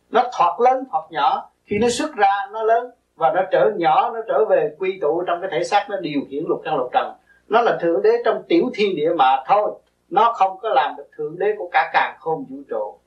nó 0.09 0.23
thoạt 0.37 0.53
lớn 0.59 0.83
thoạt 0.91 1.03
nhỏ. 1.09 1.49
Khi 1.65 1.77
nó 1.77 1.89
xuất 1.89 2.15
ra 2.15 2.47
nó 2.51 2.63
lớn 2.63 2.91
và 3.15 3.31
nó 3.35 3.41
trở 3.51 3.71
nhỏ 3.77 4.11
nó 4.13 4.19
trở 4.27 4.45
về 4.45 4.75
quy 4.79 4.99
tụ 5.01 5.23
trong 5.27 5.41
cái 5.41 5.49
thể 5.53 5.63
xác 5.63 5.85
nó 5.89 5.97
điều 5.97 6.21
khiển 6.29 6.43
lục 6.47 6.61
căn 6.63 6.77
lục 6.77 6.89
trần. 6.93 7.13
Nó 7.47 7.61
là 7.61 7.77
thượng 7.81 8.01
đế 8.01 8.09
trong 8.25 8.43
tiểu 8.47 8.71
thiên 8.73 8.95
địa 8.95 9.09
mà 9.17 9.43
thôi. 9.47 9.71
Nó 10.09 10.33
không 10.35 10.57
có 10.61 10.69
làm 10.69 10.95
được 10.97 11.07
thượng 11.17 11.39
đế 11.39 11.55
của 11.57 11.69
cả 11.71 11.89
càng 11.93 12.15
không 12.19 12.45
vũ 12.49 12.57
trụ. 12.69 12.99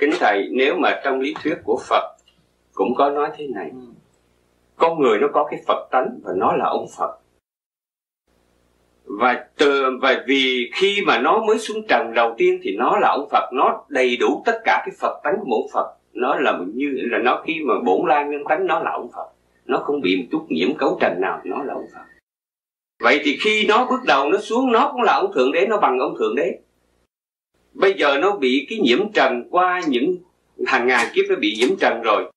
Kính 0.00 0.10
thầy 0.20 0.48
nếu 0.52 0.74
mà 0.78 1.00
trong 1.04 1.20
lý 1.20 1.34
thuyết 1.42 1.54
của 1.64 1.78
phật 1.88 2.16
cũng 2.74 2.94
có 2.96 3.10
nói 3.10 3.30
thế 3.36 3.46
này. 3.54 3.70
Ừ. 3.72 3.78
con 4.76 5.00
người 5.00 5.18
nó 5.18 5.26
có 5.32 5.44
cái 5.50 5.60
phật 5.66 5.88
tánh 5.90 6.18
và 6.22 6.32
nó 6.36 6.52
là 6.52 6.64
ông 6.66 6.86
phật 6.98 7.21
và 9.20 9.44
từ, 9.56 9.84
và 10.02 10.24
vì 10.26 10.70
khi 10.74 11.02
mà 11.06 11.18
nó 11.18 11.44
mới 11.46 11.58
xuống 11.58 11.86
trần 11.88 12.14
đầu 12.14 12.34
tiên 12.38 12.60
thì 12.62 12.76
nó 12.76 12.98
là 12.98 13.08
ông 13.08 13.28
Phật, 13.30 13.50
nó 13.52 13.84
đầy 13.88 14.16
đủ 14.16 14.42
tất 14.46 14.60
cả 14.64 14.82
cái 14.86 14.94
Phật 15.00 15.20
tánh 15.24 15.34
của 15.40 15.46
một 15.46 15.68
Phật. 15.72 15.86
Nó 16.12 16.34
là 16.34 16.58
như, 16.74 16.92
là 16.94 17.18
nó 17.18 17.42
khi 17.46 17.60
mà 17.64 17.74
bổn 17.84 18.08
lai 18.08 18.24
nguyên 18.24 18.44
tánh, 18.48 18.66
nó 18.66 18.78
là 18.78 18.90
ông 18.90 19.08
Phật. 19.12 19.26
Nó 19.66 19.78
không 19.78 20.00
bị 20.00 20.16
một 20.16 20.24
chút 20.30 20.46
nhiễm 20.48 20.74
cấu 20.74 20.98
trần 21.00 21.20
nào, 21.20 21.40
nó 21.44 21.62
là 21.64 21.74
ông 21.74 21.86
Phật. 21.94 22.00
Vậy 23.02 23.20
thì 23.24 23.36
khi 23.40 23.66
nó 23.68 23.86
bước 23.90 24.00
đầu 24.06 24.28
nó 24.28 24.38
xuống, 24.38 24.72
nó 24.72 24.90
cũng 24.92 25.02
là 25.02 25.12
ông 25.12 25.32
thượng 25.34 25.52
đế, 25.52 25.66
nó 25.66 25.78
bằng 25.78 25.98
ông 25.98 26.14
thượng 26.18 26.36
đế. 26.36 26.58
Bây 27.72 27.94
giờ 27.94 28.18
nó 28.18 28.36
bị 28.36 28.66
cái 28.70 28.78
nhiễm 28.78 29.12
trần 29.12 29.48
qua 29.50 29.80
những 29.88 30.16
hàng 30.66 30.86
ngàn 30.86 31.06
kiếp, 31.14 31.24
nó 31.28 31.36
bị 31.36 31.56
nhiễm 31.58 31.76
trần 31.80 32.02
rồi 32.02 32.30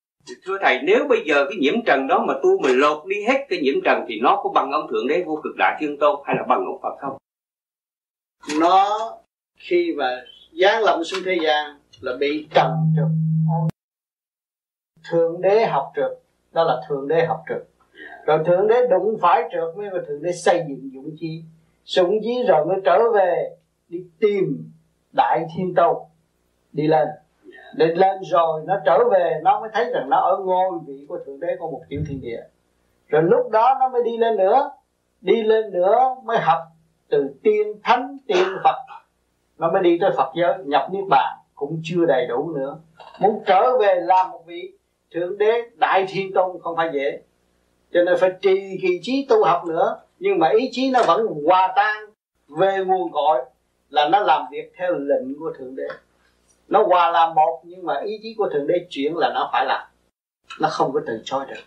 thưa 0.44 0.58
thầy, 0.62 0.80
nếu 0.84 1.08
bây 1.10 1.24
giờ 1.26 1.46
cái 1.50 1.58
nhiễm 1.60 1.74
trần 1.86 2.08
đó 2.08 2.26
mà 2.28 2.34
tu 2.44 2.60
mình 2.62 2.80
lột 2.80 3.08
đi 3.08 3.24
hết 3.24 3.46
cái 3.50 3.60
nhiễm 3.60 3.76
trần 3.86 4.06
thì 4.08 4.20
nó 4.22 4.42
có 4.44 4.50
bằng 4.50 4.72
ông 4.72 4.88
thượng 4.92 5.08
đế 5.08 5.24
vô 5.26 5.40
cực 5.44 5.56
đại 5.58 5.78
thiên 5.80 5.98
tôn 6.00 6.20
hay 6.26 6.36
là 6.36 6.44
bằng 6.50 6.66
ông 6.66 6.80
phật 6.82 6.96
không? 7.00 7.18
Nó 8.60 9.00
khi 9.58 9.94
mà 9.98 10.24
giáng 10.62 10.84
lâm 10.84 11.04
xuống 11.04 11.20
thế 11.26 11.38
gian 11.44 11.80
là 12.02 12.14
bị 12.20 12.48
trần 12.54 12.72
trượt 12.96 13.08
thượng 15.12 15.42
đế 15.42 15.66
học 15.66 15.92
trượt 15.96 16.12
đó 16.52 16.64
là 16.64 16.82
thượng 16.90 17.08
đế 17.08 17.26
học 17.26 17.44
trượt 17.50 17.68
rồi 18.26 18.40
thượng 18.46 18.68
đế 18.68 18.88
đụng 18.90 19.18
phải 19.22 19.44
trượt 19.52 19.78
mới 19.78 19.90
là 19.92 20.02
thượng 20.08 20.24
đế 20.24 20.32
xây 20.32 20.64
dựng 20.70 20.90
dũng 20.94 21.16
chi 21.20 21.44
dũng 21.86 22.20
chí 22.24 22.44
rồi 22.48 22.66
mới 22.66 22.78
trở 22.86 23.00
về 23.14 23.58
đi 23.88 24.04
tìm 24.20 24.72
đại 25.16 25.46
thiên 25.56 25.74
tôn, 25.76 25.98
đi 26.72 26.88
lên 26.88 27.08
để 27.78 27.86
lên 27.86 28.18
rồi, 28.32 28.62
nó 28.66 28.76
trở 28.86 29.00
về, 29.12 29.40
nó 29.44 29.60
mới 29.60 29.70
thấy 29.74 29.86
rằng 29.94 30.10
nó 30.10 30.18
ở 30.18 30.38
ngôi 30.46 30.80
vị 30.88 31.06
của 31.10 31.20
thượng 31.26 31.40
đế 31.40 31.48
của 31.60 31.72
một 31.72 31.82
tiểu 31.90 32.02
thiên 32.08 32.22
địa. 32.22 32.42
Rồi 33.08 33.24
lúc 33.24 33.50
đó 33.52 33.78
nó 33.80 33.90
mới 33.90 34.04
đi 34.04 34.18
lên 34.18 34.38
nữa, 34.38 34.72
đi 35.22 35.44
lên 35.44 35.74
nữa 35.74 36.16
mới 36.24 36.38
học 36.38 36.60
từ 37.10 37.30
tiên 37.44 37.68
thánh, 37.84 38.18
tiên 38.28 38.48
phật. 38.64 38.76
Nó 39.58 39.72
mới 39.72 39.84
đi 39.84 39.98
tới 40.02 40.12
phật 40.18 40.32
giới, 40.36 40.54
nhập 40.66 40.90
niết 40.92 41.04
bàn, 41.10 41.38
cũng 41.56 41.82
chưa 41.84 42.06
đầy 42.08 42.28
đủ 42.28 42.52
nữa. 42.56 42.78
Muốn 43.20 43.44
trở 43.46 43.78
về 43.78 43.96
làm 43.96 44.32
một 44.32 44.42
vị 44.46 44.72
thượng 45.14 45.38
đế, 45.38 45.62
đại 45.76 46.06
thiên 46.10 46.34
tôn 46.34 46.60
không 46.62 46.76
phải 46.76 46.90
dễ. 46.94 47.20
Cho 47.94 48.04
nên 48.04 48.18
phải 48.20 48.32
trì 48.42 48.78
kỳ 48.82 49.00
trí 49.02 49.26
tu 49.30 49.44
học 49.44 49.66
nữa, 49.66 49.98
nhưng 50.20 50.40
mà 50.40 50.50
ý 50.50 50.70
chí 50.72 50.92
nó 50.92 51.00
vẫn 51.08 51.28
hòa 51.46 51.74
tan 51.76 52.06
về 52.48 52.78
nguồn 52.86 53.12
cội 53.12 53.46
là 53.90 54.10
nó 54.10 54.20
làm 54.20 54.42
việc 54.52 54.74
theo 54.78 54.92
lệnh 54.92 55.40
của 55.40 55.54
thượng 55.58 55.76
đế 55.76 55.88
nó 56.68 56.84
hòa 56.84 57.12
là 57.12 57.34
một 57.34 57.62
nhưng 57.64 57.86
mà 57.86 58.02
ý 58.06 58.20
chí 58.24 58.36
của 58.38 58.50
thượng 58.54 58.68
đế 58.68 58.86
chuyển 58.90 59.18
là 59.18 59.32
nó 59.34 59.50
phải 59.54 59.66
làm 59.66 59.88
nó 60.60 60.70
không 60.70 60.92
có 60.94 61.02
từ 61.08 61.22
chối 61.26 61.46
được. 61.48 61.62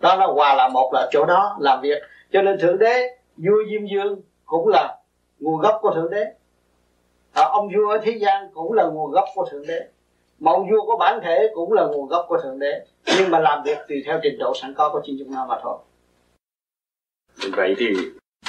Đó 0.00 0.16
nó 0.16 0.26
hòa 0.26 0.54
là 0.54 0.68
một 0.68 0.90
là 0.92 1.08
chỗ 1.12 1.24
đó 1.24 1.56
làm 1.60 1.80
việc. 1.80 2.02
Cho 2.32 2.42
nên 2.42 2.60
thượng 2.60 2.78
đế 2.78 3.18
vua 3.36 3.64
diêm 3.70 3.86
dương 3.86 4.20
cũng 4.44 4.68
là 4.68 4.98
nguồn 5.38 5.60
gốc 5.60 5.78
của 5.82 5.94
thượng 5.94 6.10
đế. 6.10 6.24
À, 7.32 7.44
ông 7.44 7.68
vua 7.76 7.88
ở 7.90 7.98
thế 8.02 8.12
gian 8.12 8.50
cũng 8.54 8.72
là 8.72 8.84
nguồn 8.84 9.10
gốc 9.10 9.24
của 9.34 9.48
thượng 9.50 9.66
đế. 9.66 9.80
Mà 10.38 10.52
ông 10.52 10.70
vua 10.70 10.86
có 10.86 10.96
bản 10.96 11.20
thể 11.22 11.50
cũng 11.54 11.72
là 11.72 11.84
nguồn 11.86 12.08
gốc 12.08 12.26
của 12.28 12.38
thượng 12.42 12.58
đế. 12.58 12.84
Nhưng 13.18 13.30
mà 13.30 13.38
làm 13.38 13.62
việc 13.62 13.78
tùy 13.88 14.02
theo 14.06 14.20
trình 14.22 14.38
độ 14.38 14.52
sẵn 14.54 14.74
có 14.74 14.90
của 14.92 15.00
chính 15.04 15.16
chúng 15.18 15.34
ta 15.34 15.44
mà 15.48 15.58
thôi. 15.62 15.78
Vậy 17.56 17.74
thì 17.78 17.86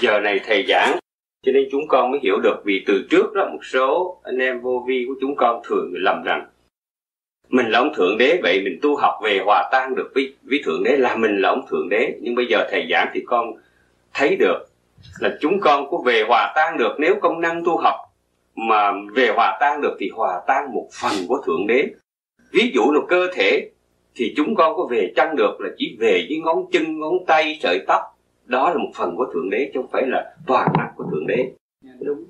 giờ 0.01 0.19
này 0.19 0.39
thầy 0.45 0.65
giảng 0.69 0.97
cho 1.45 1.51
nên 1.51 1.67
chúng 1.71 1.87
con 1.87 2.11
mới 2.11 2.19
hiểu 2.23 2.39
được 2.39 2.61
vì 2.65 2.83
từ 2.87 3.07
trước 3.09 3.33
đó 3.33 3.49
một 3.51 3.65
số 3.65 4.19
anh 4.23 4.37
em 4.37 4.61
vô 4.61 4.83
vi 4.87 5.05
của 5.07 5.15
chúng 5.21 5.35
con 5.35 5.61
thường 5.63 5.91
lầm 5.93 6.23
rằng 6.23 6.47
mình 7.51 7.65
là 7.69 7.79
ông 7.79 7.93
thượng 7.93 8.17
đế, 8.17 8.39
vậy 8.43 8.61
mình 8.63 8.79
tu 8.81 8.95
học 8.95 9.13
về 9.23 9.39
hòa 9.45 9.69
tan 9.71 9.95
được. 9.95 10.11
Với 10.15 10.33
với 10.43 10.61
thượng 10.65 10.83
đế 10.83 10.97
là 10.97 11.15
mình 11.15 11.41
là 11.41 11.49
ông 11.49 11.65
thượng 11.69 11.89
đế, 11.89 12.17
nhưng 12.21 12.35
bây 12.35 12.45
giờ 12.45 12.67
thầy 12.71 12.87
giảng 12.91 13.07
thì 13.13 13.21
con 13.25 13.53
thấy 14.13 14.35
được 14.35 14.57
là 15.19 15.37
chúng 15.41 15.59
con 15.59 15.89
có 15.91 15.97
về 16.05 16.23
hòa 16.27 16.51
tan 16.55 16.77
được. 16.77 16.95
Nếu 16.99 17.15
công 17.21 17.41
năng 17.41 17.63
tu 17.65 17.77
học 17.77 17.95
mà 18.55 18.91
về 19.13 19.27
hòa 19.35 19.57
tan 19.59 19.81
được 19.81 19.95
thì 19.99 20.09
hòa 20.09 20.41
tan 20.47 20.73
một 20.73 20.87
phần 21.01 21.13
của 21.27 21.41
thượng 21.45 21.67
đế. 21.67 21.87
Ví 22.51 22.71
dụ 22.73 22.91
là 22.91 22.99
cơ 23.07 23.27
thể 23.33 23.69
thì 24.15 24.33
chúng 24.37 24.55
con 24.55 24.75
có 24.75 24.87
về 24.91 25.13
chăng 25.15 25.35
được 25.35 25.61
là 25.61 25.69
chỉ 25.77 25.97
về 25.99 26.25
với 26.29 26.39
ngón 26.43 26.57
chân, 26.71 26.99
ngón 26.99 27.25
tay, 27.27 27.59
sợi 27.61 27.79
tóc. 27.87 28.01
Đó 28.45 28.69
là 28.69 28.77
một 28.77 28.91
phần 28.95 29.15
của 29.15 29.25
thượng 29.33 29.49
đế, 29.49 29.71
chứ 29.73 29.79
không 29.79 29.91
phải 29.91 30.03
là 30.07 30.35
toàn 30.47 30.67
năng 30.77 30.89
của 30.95 31.03
thượng 31.21 31.27
đế. 31.27 31.51
Dạ, 31.81 31.91
đúng. 32.01 32.23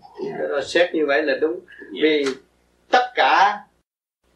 Rồi 0.49 0.61
xét 0.63 0.93
như 0.93 1.05
vậy 1.07 1.23
là 1.23 1.33
đúng. 1.41 1.59
Dạ. 1.79 1.99
vì 2.03 2.25
tất 2.91 3.05
cả 3.15 3.59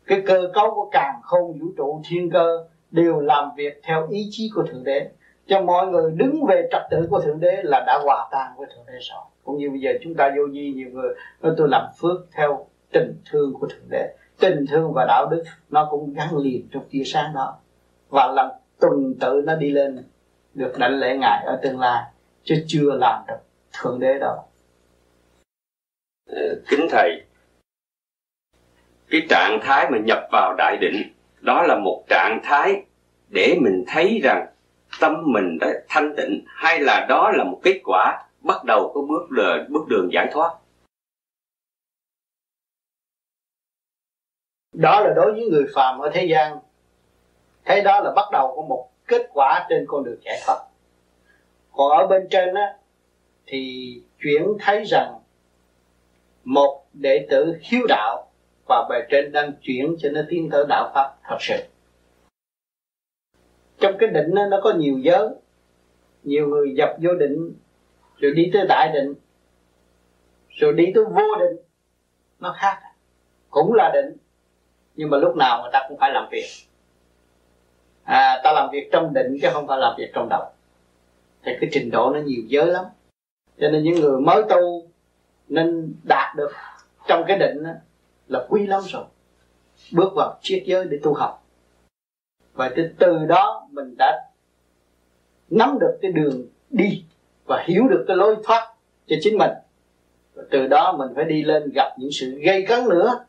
cái 0.07 0.21
cơ 0.25 0.51
cấu 0.53 0.71
của 0.75 0.89
càng 0.91 1.19
không 1.23 1.59
vũ 1.59 1.67
trụ 1.77 2.01
thiên 2.09 2.29
cơ 2.29 2.67
đều 2.91 3.19
làm 3.19 3.49
việc 3.57 3.81
theo 3.83 4.07
ý 4.09 4.27
chí 4.31 4.49
của 4.55 4.63
thượng 4.63 4.83
đế. 4.83 5.09
Cho 5.47 5.61
mọi 5.61 5.87
người 5.87 6.11
đứng 6.11 6.45
về 6.47 6.67
trật 6.71 6.81
tự 6.91 7.07
của 7.09 7.21
thượng 7.21 7.39
đế 7.39 7.61
là 7.63 7.83
đã 7.87 7.99
hòa 8.03 8.27
tan 8.31 8.51
với 8.57 8.67
thượng 8.75 8.85
đế 8.87 8.93
rồi. 8.93 9.21
Cũng 9.43 9.57
như 9.57 9.69
bây 9.69 9.79
giờ 9.79 9.91
chúng 10.03 10.15
ta 10.15 10.29
vô 10.37 10.43
vi 10.51 10.73
nhiều 10.75 10.89
người 10.91 11.15
nói 11.41 11.53
tôi 11.57 11.67
làm 11.69 11.85
phước 12.01 12.27
theo 12.35 12.67
tình 12.91 13.21
thương 13.31 13.53
của 13.53 13.67
thượng 13.67 13.89
đế. 13.89 14.15
Tình 14.39 14.65
thương 14.71 14.91
và 14.95 15.05
đạo 15.07 15.27
đức 15.31 15.43
nó 15.69 15.87
cũng 15.91 16.13
gắn 16.13 16.37
liền 16.37 16.67
trong 16.71 16.83
tia 16.89 17.03
sáng 17.05 17.33
đó. 17.35 17.57
Và 18.09 18.31
làm 18.35 18.49
tuần 18.79 19.13
tự 19.19 19.41
nó 19.45 19.55
đi 19.55 19.71
lên 19.71 20.03
được 20.53 20.73
đảnh 20.79 20.99
lễ 20.99 21.17
ngài 21.17 21.43
ở 21.45 21.59
tương 21.63 21.79
lai 21.79 22.03
chứ 22.43 22.55
chưa 22.67 22.91
làm 22.91 23.23
được 23.27 23.44
thượng 23.79 23.99
đế 23.99 24.19
đâu 24.19 24.43
ờ, 26.29 26.61
kính 26.67 26.87
thầy 26.89 27.25
cái 29.09 29.21
trạng 29.29 29.59
thái 29.61 29.91
mà 29.91 29.97
nhập 29.97 30.27
vào 30.31 30.55
đại 30.57 30.77
định 30.81 31.13
đó 31.41 31.63
là 31.67 31.75
một 31.75 32.03
trạng 32.09 32.39
thái 32.43 32.85
để 33.29 33.57
mình 33.61 33.83
thấy 33.87 34.19
rằng 34.23 34.47
tâm 34.99 35.23
mình 35.25 35.57
đã 35.61 35.67
thanh 35.89 36.13
tịnh 36.17 36.43
hay 36.47 36.79
là 36.79 37.05
đó 37.09 37.31
là 37.31 37.43
một 37.43 37.59
kết 37.63 37.81
quả 37.83 38.25
bắt 38.45 38.63
đầu 38.63 38.91
có 38.93 39.01
bước 39.01 39.31
đường, 39.31 39.65
bước 39.69 39.87
đường 39.87 40.09
giải 40.13 40.27
thoát? 40.31 40.55
Đó 44.73 44.99
là 44.99 45.13
đối 45.15 45.31
với 45.31 45.45
người 45.51 45.65
phàm 45.75 45.99
ở 45.99 46.11
thế 46.13 46.25
gian. 46.25 46.57
Thấy 47.65 47.81
đó 47.81 47.99
là 47.99 48.11
bắt 48.15 48.25
đầu 48.31 48.53
của 48.55 48.61
một 48.61 48.89
kết 49.07 49.29
quả 49.33 49.65
trên 49.69 49.85
con 49.87 50.03
đường 50.03 50.19
giải 50.21 50.39
thoát. 50.45 50.59
Còn 51.71 51.97
ở 51.97 52.07
bên 52.07 52.27
trên 52.31 52.53
á 52.53 52.77
thì 53.47 54.01
chuyển 54.19 54.43
thấy 54.59 54.83
rằng 54.85 55.19
một 56.43 56.85
đệ 56.93 57.27
tử 57.29 57.57
hiếu 57.61 57.81
đạo 57.87 58.31
và 58.67 58.87
bề 58.89 58.95
trên 59.09 59.31
đang 59.31 59.51
chuyển 59.61 59.95
cho 59.99 60.09
nó 60.09 60.21
tiến 60.29 60.49
tới 60.51 60.65
đạo 60.69 60.91
pháp 60.95 61.15
thật 61.23 61.37
sự. 61.39 61.55
Trong 63.79 63.97
cái 63.99 64.09
định 64.09 64.35
đó, 64.35 64.45
nó 64.49 64.59
có 64.63 64.73
nhiều 64.73 64.97
giới. 64.97 65.27
Nhiều 66.23 66.47
người 66.47 66.73
dập 66.77 66.95
vô 67.01 67.13
định 67.13 67.53
rồi 68.17 68.31
đi 68.31 68.49
tới 68.53 68.65
đại 68.69 68.91
định 68.93 69.13
rồi 70.49 70.73
đi 70.73 70.91
tới 70.95 71.03
vô 71.05 71.35
định. 71.39 71.57
Nó 72.39 72.55
khác. 72.57 72.81
Cũng 73.49 73.73
là 73.73 73.91
định 73.93 74.17
nhưng 74.95 75.09
mà 75.09 75.17
lúc 75.17 75.35
nào 75.35 75.61
người 75.61 75.69
ta 75.73 75.85
cũng 75.89 75.97
phải 75.97 76.11
làm 76.13 76.27
việc. 76.31 76.45
À 78.03 78.41
ta 78.43 78.51
làm 78.51 78.69
việc 78.71 78.89
trong 78.91 79.13
định 79.13 79.37
chứ 79.41 79.47
không 79.53 79.67
phải 79.67 79.77
làm 79.77 79.95
việc 79.97 80.11
trong 80.13 80.27
đầu 80.29 80.43
thì 81.43 81.51
cái 81.61 81.69
trình 81.73 81.91
độ 81.91 82.09
nó 82.09 82.19
nhiều 82.19 82.43
giới 82.47 82.65
lắm 82.65 82.85
cho 83.59 83.69
nên 83.71 83.83
những 83.83 84.01
người 84.01 84.21
mới 84.21 84.43
tu 84.49 84.87
nên 85.47 85.93
đạt 86.03 86.35
được 86.35 86.51
trong 87.07 87.23
cái 87.27 87.37
định 87.37 87.63
đó, 87.63 87.71
là 88.27 88.45
quý 88.49 88.67
lắm 88.67 88.81
rồi. 88.85 89.03
Bước 89.91 90.13
vào 90.15 90.37
triết 90.41 90.63
giới 90.65 90.85
để 90.85 90.99
tu 91.03 91.13
học. 91.13 91.45
Và 92.53 92.71
từ, 92.75 92.89
từ 92.99 93.25
đó 93.25 93.67
mình 93.71 93.95
đã 93.97 94.29
nắm 95.49 95.77
được 95.79 95.97
cái 96.01 96.11
đường 96.11 96.47
đi 96.69 97.03
và 97.45 97.63
hiểu 97.67 97.87
được 97.87 98.05
cái 98.07 98.17
lối 98.17 98.35
thoát 98.43 98.73
cho 99.07 99.15
chính 99.21 99.37
mình. 99.37 99.51
Và 100.33 100.43
từ 100.51 100.67
đó 100.67 100.95
mình 100.97 101.11
phải 101.15 101.25
đi 101.25 101.43
lên 101.43 101.71
gặp 101.75 101.95
những 101.97 102.11
sự 102.11 102.39
gây 102.45 102.65
cấn 102.67 102.89
nữa. 102.89 103.25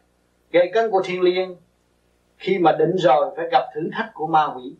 Gây 0.52 0.70
cấn 0.74 0.90
của 0.90 1.02
thiên 1.04 1.22
liêng. 1.22 1.56
Khi 2.36 2.58
mà 2.58 2.72
định 2.72 2.96
rồi 2.96 3.34
phải 3.36 3.48
gặp 3.52 3.62
thử 3.74 3.80
thách 3.92 4.10
của 4.14 4.26
ma 4.26 4.46
quỷ. 4.56 4.74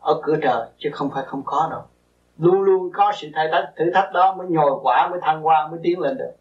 Ở 0.00 0.20
cửa 0.22 0.36
trời 0.42 0.68
chứ 0.78 0.90
không 0.92 1.10
phải 1.14 1.24
không 1.26 1.42
có 1.44 1.68
đâu 1.70 1.82
luôn 2.38 2.62
luôn 2.62 2.90
có 2.92 3.12
sự 3.16 3.28
thay 3.34 3.48
thách, 3.52 3.72
thử 3.76 3.90
thách 3.94 4.12
đó 4.12 4.34
mới 4.38 4.46
nhồi 4.50 4.80
quả, 4.82 5.08
mới 5.10 5.20
thăng 5.22 5.42
hoa, 5.42 5.68
mới 5.68 5.80
tiến 5.82 6.00
lên 6.00 6.16
được. 6.18 6.32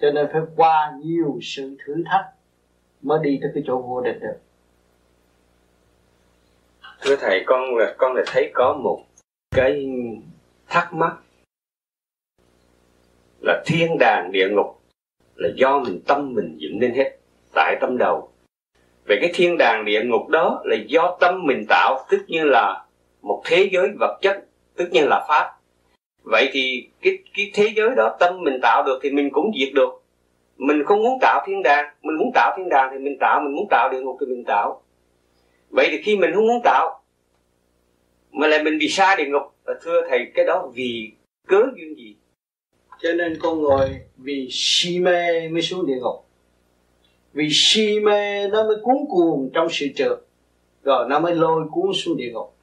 Cho 0.00 0.10
nên 0.10 0.28
phải 0.32 0.42
qua 0.56 0.92
nhiều 1.02 1.38
sự 1.42 1.76
thử 1.86 2.02
thách 2.06 2.26
mới 3.02 3.18
đi 3.22 3.38
tới 3.42 3.50
cái 3.54 3.62
chỗ 3.66 3.78
vô 3.80 4.00
địch 4.00 4.18
được. 4.20 4.38
Thưa 7.00 7.16
thầy, 7.16 7.42
con 7.46 7.76
là 7.76 7.94
con 7.98 8.14
là 8.14 8.22
thấy 8.26 8.50
có 8.54 8.72
một 8.72 9.00
cái 9.50 9.88
thắc 10.68 10.92
mắc 10.92 11.16
là 13.40 13.62
thiên 13.66 13.98
đàng 13.98 14.32
địa 14.32 14.48
ngục 14.48 14.80
là 15.34 15.48
do 15.54 15.78
mình 15.78 16.00
tâm 16.06 16.34
mình 16.34 16.56
dựng 16.58 16.78
nên 16.78 16.94
hết 16.94 17.18
tại 17.54 17.76
tâm 17.80 17.98
đầu. 17.98 18.30
Về 19.04 19.18
cái 19.20 19.30
thiên 19.34 19.58
đàng 19.58 19.84
địa 19.84 20.02
ngục 20.04 20.28
đó 20.28 20.62
là 20.64 20.76
do 20.88 21.16
tâm 21.20 21.46
mình 21.46 21.64
tạo, 21.68 22.06
tức 22.10 22.24
như 22.28 22.44
là 22.44 22.84
một 23.22 23.42
thế 23.44 23.68
giới 23.72 23.88
vật 24.00 24.18
chất 24.22 24.47
tất 24.78 24.86
nhiên 24.90 25.04
là 25.08 25.26
pháp. 25.28 25.54
Vậy 26.22 26.50
thì 26.52 26.88
cái 27.02 27.18
cái 27.34 27.50
thế 27.54 27.72
giới 27.76 27.90
đó 27.96 28.16
tâm 28.20 28.42
mình 28.42 28.60
tạo 28.62 28.82
được 28.86 28.98
thì 29.02 29.10
mình 29.10 29.30
cũng 29.32 29.50
diệt 29.58 29.74
được. 29.74 29.90
Mình 30.56 30.84
không 30.84 31.02
muốn 31.02 31.18
tạo 31.20 31.44
thiên 31.46 31.62
đàng. 31.62 31.94
Mình 32.02 32.16
muốn 32.18 32.30
tạo 32.34 32.54
thiên 32.56 32.68
đàng 32.68 32.88
thì 32.92 32.98
mình 32.98 33.16
tạo. 33.20 33.40
Mình 33.40 33.56
muốn 33.56 33.66
tạo 33.70 33.88
địa 33.92 34.00
ngục 34.00 34.16
thì 34.20 34.26
mình 34.26 34.44
tạo. 34.46 34.82
Vậy 35.70 35.88
thì 35.90 36.02
khi 36.02 36.16
mình 36.16 36.30
không 36.34 36.46
muốn 36.46 36.60
tạo, 36.64 37.02
mà 38.32 38.46
lại 38.46 38.62
mình 38.62 38.78
bị 38.78 38.88
xa 38.88 39.16
địa 39.16 39.26
ngục. 39.26 39.42
Thưa 39.82 40.08
thầy, 40.08 40.26
cái 40.34 40.44
đó 40.44 40.70
vì 40.74 41.12
cớ 41.46 41.62
duyên 41.76 41.96
gì? 41.96 42.16
Cho 43.02 43.12
nên 43.12 43.38
con 43.40 43.62
người 43.62 44.00
vì 44.16 44.48
si 44.50 44.98
mê 44.98 45.48
mới 45.48 45.62
xuống 45.62 45.86
địa 45.86 45.98
ngục. 46.00 46.24
Vì 47.32 47.48
si 47.52 48.00
mê 48.00 48.48
nó 48.48 48.64
mới 48.64 48.76
cuốn 48.82 48.96
cuồng 49.08 49.50
trong 49.54 49.68
sự 49.70 49.86
trượt. 49.96 50.18
Rồi 50.82 51.08
nó 51.08 51.20
mới 51.20 51.34
lôi 51.34 51.62
cuốn 51.70 51.92
xuống 51.94 52.16
địa 52.16 52.30
ngục 52.32 52.54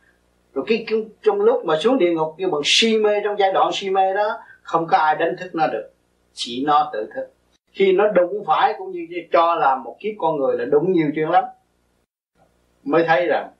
rồi 0.55 0.65
cái, 0.67 0.85
cái 0.87 1.05
trong 1.21 1.41
lúc 1.41 1.65
mà 1.65 1.77
xuống 1.77 1.97
địa 1.97 2.11
ngục 2.11 2.35
cái 2.37 2.47
bằng 2.47 2.61
si 2.63 2.97
mê 2.97 3.11
trong 3.23 3.39
giai 3.39 3.53
đoạn 3.53 3.71
si 3.73 3.89
mê 3.89 4.13
đó 4.13 4.39
không 4.61 4.87
có 4.87 4.97
ai 4.97 5.15
đánh 5.15 5.35
thức 5.39 5.55
nó 5.55 5.67
được. 5.67 5.91
Chỉ 6.33 6.63
nó 6.65 6.89
tự 6.93 7.09
thức. 7.15 7.33
Khi 7.71 7.91
nó 7.91 8.07
đụng 8.07 8.43
phải 8.47 8.73
cũng 8.77 8.91
như 8.91 9.07
cho 9.31 9.55
là 9.55 9.75
một 9.75 9.95
kiếp 9.99 10.13
con 10.17 10.37
người 10.37 10.57
là 10.57 10.65
đúng 10.65 10.91
nhiều 10.91 11.07
chuyện 11.15 11.29
lắm. 11.29 11.43
Mới 12.83 13.03
thấy 13.07 13.27
rằng 13.27 13.51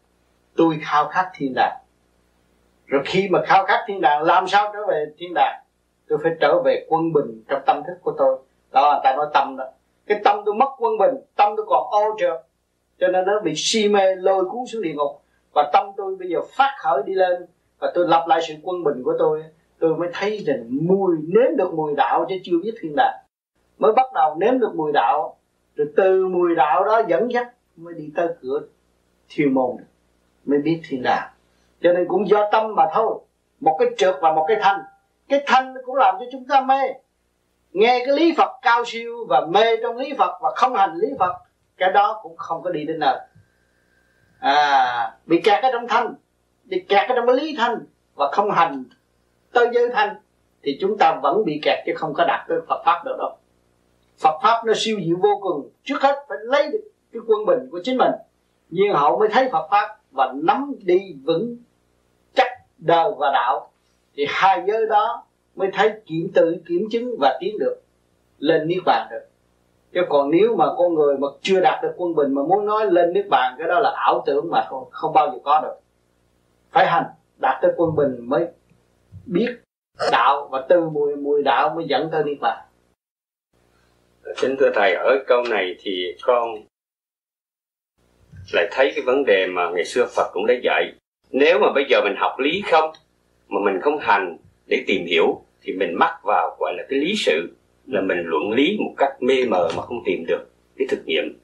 tôi 0.56 0.78
khao 0.82 1.08
khát 1.08 1.30
thiên 1.36 1.54
đàng. 1.56 1.78
Rồi 2.86 3.02
khi 3.06 3.28
mà 3.30 3.40
khao 3.46 3.66
khát 3.66 3.84
thiên 3.88 4.02
đàng 4.02 4.24
làm 4.24 4.48
sao 4.48 4.72
trở 4.74 4.80
về 4.88 5.06
thiên 5.18 5.34
đàng? 5.36 5.62
Tôi 6.08 6.20
phải 6.24 6.32
trở 6.40 6.62
về 6.66 6.86
quân 6.90 7.14
bình 7.14 7.44
trong 7.48 7.62
tâm 7.66 7.82
thức 7.88 7.98
của 8.02 8.14
tôi. 8.18 8.38
Đó 8.72 8.82
là 8.94 9.02
ta 9.04 9.16
nói 9.16 9.28
tâm 9.34 9.56
đó. 9.58 9.66
Cái 10.08 10.22
tâm 10.24 10.42
tôi 10.46 10.56
mất 10.56 10.70
quân 10.78 10.98
bình 10.98 11.16
tâm 11.36 11.54
tôi 11.58 11.66
còn 11.70 11.88
ô 11.92 12.16
trượt. 12.20 12.42
Cho 13.00 13.08
nên 13.08 13.26
nó 13.26 13.40
bị 13.40 13.54
si 13.56 13.90
mê 13.90 14.16
lôi 14.16 14.46
cuốn 14.46 14.66
xuống 14.68 14.82
địa 14.82 14.94
ngục 14.94 15.25
và 15.56 15.70
tâm 15.74 15.86
tôi 15.98 16.16
bây 16.16 16.30
giờ 16.30 16.40
phát 16.58 16.76
khởi 16.80 17.04
đi 17.06 17.14
lên 17.14 17.46
và 17.80 17.92
tôi 17.96 18.08
lập 18.08 18.26
lại 18.28 18.42
sự 18.48 18.54
quân 18.64 18.84
bình 18.84 19.04
của 19.04 19.14
tôi 19.20 19.44
tôi 19.80 19.96
mới 19.96 20.10
thấy 20.14 20.44
rằng 20.48 20.64
mùi 20.70 21.16
nếm 21.18 21.58
được 21.58 21.74
mùi 21.74 21.96
đạo 21.96 22.26
chứ 22.30 22.36
chưa 22.44 22.58
biết 22.64 22.76
thiên 22.82 22.96
đàng. 22.96 23.16
Mới 23.78 23.94
bắt 23.94 24.14
đầu 24.14 24.36
nếm 24.36 24.60
được 24.60 24.76
mùi 24.76 24.92
đạo, 24.92 25.38
rồi 25.76 25.88
từ 25.96 26.28
mùi 26.28 26.56
đạo 26.56 26.84
đó 26.84 27.02
dẫn 27.08 27.32
dắt 27.32 27.48
mới 27.76 27.94
đi 27.94 28.10
tới 28.16 28.28
cửa 28.42 28.62
thiên 29.30 29.54
môn, 29.54 29.76
mới 30.46 30.60
biết 30.60 30.82
thiên 30.90 31.04
đàng. 31.04 31.30
Cho 31.82 31.94
nên 31.94 32.08
cũng 32.08 32.30
do 32.30 32.50
tâm 32.52 32.76
mà 32.76 32.86
thôi, 32.94 33.20
một 33.60 33.78
cái 33.80 33.90
trượt 33.98 34.16
và 34.22 34.34
một 34.34 34.46
cái 34.48 34.58
thanh. 34.62 34.82
Cái 35.30 35.44
thanh 35.48 35.74
cũng 35.86 35.96
làm 35.96 36.16
cho 36.20 36.26
chúng 36.32 36.46
ta 36.46 36.62
mê. 36.62 36.82
Nghe 37.72 38.04
cái 38.06 38.16
lý 38.16 38.34
Phật 38.38 38.52
cao 38.62 38.84
siêu 38.86 39.26
và 39.30 39.46
mê 39.50 39.78
trong 39.82 39.98
lý 39.98 40.14
Phật 40.18 40.40
và 40.42 40.52
không 40.56 40.76
hành 40.76 40.96
lý 40.96 41.08
Phật, 41.20 41.36
cái 41.78 41.92
đó 41.92 42.20
cũng 42.24 42.38
không 42.38 42.62
có 42.64 42.70
đi 42.70 42.86
đến 42.86 43.00
nơi 43.00 43.20
à 44.46 45.18
bị 45.26 45.42
kẹt 45.42 45.64
ở 45.64 45.70
trong 45.74 45.88
thanh, 45.88 46.14
bị 46.64 46.86
kẹt 46.90 47.10
ở 47.10 47.16
trong 47.16 47.28
cái 47.28 47.36
lý 47.36 47.56
thanh 47.58 47.80
và 48.16 48.32
không 48.32 48.52
hành 48.52 48.84
tới 49.52 49.68
giới 49.74 49.90
thanh 49.94 50.16
thì 50.64 50.78
chúng 50.82 50.98
ta 50.98 51.20
vẫn 51.24 51.46
bị 51.46 51.60
kẹt 51.64 51.80
chứ 51.86 51.92
không 51.96 52.14
có 52.14 52.26
đạt 52.28 52.46
tới 52.48 52.58
Phật 52.68 52.82
pháp 52.86 53.06
được 53.06 53.16
đâu. 53.20 53.38
Phật 54.18 54.40
pháp 54.44 54.66
nó 54.66 54.74
siêu 54.76 55.00
diệu 55.06 55.16
vô 55.22 55.40
cùng. 55.42 55.70
Trước 55.84 56.02
hết 56.02 56.26
phải 56.30 56.38
lấy 56.42 56.72
được 56.72 56.92
cái 57.14 57.22
quân 57.28 57.46
bình 57.46 57.70
của 57.72 57.80
chính 57.84 57.98
mình. 57.98 58.12
Nhiên 58.70 58.94
hậu 58.94 59.20
mới 59.20 59.30
thấy 59.32 59.50
Phật 59.52 59.68
pháp 59.72 59.98
và 60.12 60.34
nắm 60.36 60.74
đi 60.80 61.16
vững 61.24 61.58
chắc 62.36 62.48
đời 62.78 63.12
và 63.18 63.32
đạo. 63.34 63.72
Thì 64.16 64.26
hai 64.30 64.64
giới 64.68 64.86
đó 64.90 65.24
mới 65.56 65.70
thấy 65.74 65.94
kiểm 66.06 66.32
tự 66.34 66.56
kiểm 66.68 66.88
chứng 66.92 67.16
và 67.20 67.38
tiến 67.40 67.60
được 67.60 67.82
lên 68.40 68.68
niết 68.68 68.84
bàn 68.86 69.08
được 69.12 69.28
chứ 69.96 70.02
còn 70.10 70.32
nếu 70.32 70.56
mà 70.56 70.66
con 70.78 70.94
người 70.94 71.18
mà 71.18 71.28
chưa 71.42 71.60
đạt 71.60 71.84
được 71.84 71.94
quân 71.98 72.16
bình 72.16 72.34
mà 72.34 72.42
muốn 72.44 72.66
nói 72.66 72.92
lên 72.92 73.14
nước 73.14 73.24
bàn 73.30 73.56
cái 73.60 73.68
đó 73.68 73.80
là 73.80 73.94
ảo 73.96 74.24
tưởng 74.26 74.50
mà 74.52 74.66
không, 74.70 74.90
không 74.92 75.14
bao 75.14 75.32
giờ 75.32 75.40
có 75.44 75.62
được. 75.62 75.76
Phải 76.72 76.86
hành 76.88 77.06
đạt 77.42 77.62
tới 77.62 77.72
quân 77.78 77.96
bình 77.96 78.16
mới 78.30 78.48
biết 79.26 79.56
đạo 80.12 80.48
và 80.52 80.66
từ 80.70 80.90
mùi 80.90 81.16
mùi 81.16 81.44
đạo 81.44 81.74
mới 81.76 81.86
dẫn 81.90 82.10
tới 82.12 82.24
niết 82.24 82.38
bàn. 82.42 82.66
Xin 84.38 84.58
thưa 84.60 84.72
thầy 84.76 84.94
ở 84.94 85.24
câu 85.28 85.44
này 85.50 85.76
thì 85.80 86.16
con 86.22 86.56
lại 88.54 88.68
thấy 88.72 88.92
cái 88.96 89.04
vấn 89.06 89.26
đề 89.26 89.48
mà 89.48 89.70
ngày 89.70 89.86
xưa 89.86 90.06
Phật 90.16 90.30
cũng 90.34 90.46
đã 90.46 90.54
dạy. 90.64 90.94
Nếu 91.32 91.60
mà 91.60 91.68
bây 91.76 91.86
giờ 91.90 92.02
mình 92.04 92.16
học 92.18 92.40
lý 92.40 92.62
không 92.72 92.92
mà 93.48 93.60
mình 93.66 93.82
không 93.82 93.98
hành 94.00 94.38
để 94.68 94.84
tìm 94.88 95.06
hiểu 95.06 95.42
thì 95.62 95.74
mình 95.74 95.96
mắc 96.00 96.20
vào 96.24 96.56
gọi 96.60 96.74
là 96.78 96.84
cái 96.90 97.00
lý 97.00 97.14
sự 97.16 97.56
là 97.88 98.02
mình 98.02 98.18
luận 98.26 98.52
lý 98.52 98.78
một 98.80 98.94
cách 98.98 99.12
mê 99.20 99.46
mờ 99.46 99.70
mà 99.78 99.82
không 99.82 100.04
tìm 100.06 100.26
được 100.28 100.50
cái 100.78 100.88
thực 100.90 101.06
nghiệm. 101.06 101.40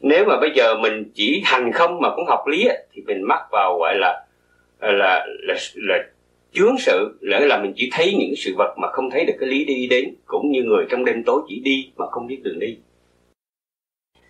Nếu 0.00 0.24
mà 0.24 0.40
bây 0.40 0.50
giờ 0.54 0.74
mình 0.74 1.10
chỉ 1.14 1.42
hành 1.44 1.72
không 1.72 2.00
mà 2.00 2.08
cũng 2.16 2.24
học 2.26 2.46
lý 2.46 2.68
thì 2.92 3.02
mình 3.06 3.22
mắc 3.22 3.40
vào 3.50 3.78
gọi 3.78 3.94
là 3.94 4.26
là 4.80 4.92
là, 4.92 5.26
là, 5.26 5.54
là 5.74 5.98
chướng 6.52 6.78
sự 6.78 7.18
lỡ 7.20 7.40
là 7.40 7.62
mình 7.62 7.72
chỉ 7.76 7.88
thấy 7.92 8.14
những 8.18 8.34
sự 8.36 8.54
vật 8.58 8.74
mà 8.78 8.88
không 8.92 9.10
thấy 9.10 9.24
được 9.24 9.34
cái 9.40 9.48
lý 9.48 9.64
đi 9.64 9.86
đến 9.86 10.14
cũng 10.24 10.50
như 10.50 10.62
người 10.62 10.86
trong 10.90 11.04
đêm 11.04 11.22
tối 11.24 11.42
chỉ 11.48 11.60
đi 11.64 11.90
mà 11.96 12.06
không 12.10 12.26
biết 12.26 12.40
đường 12.42 12.58
đi. 12.58 12.78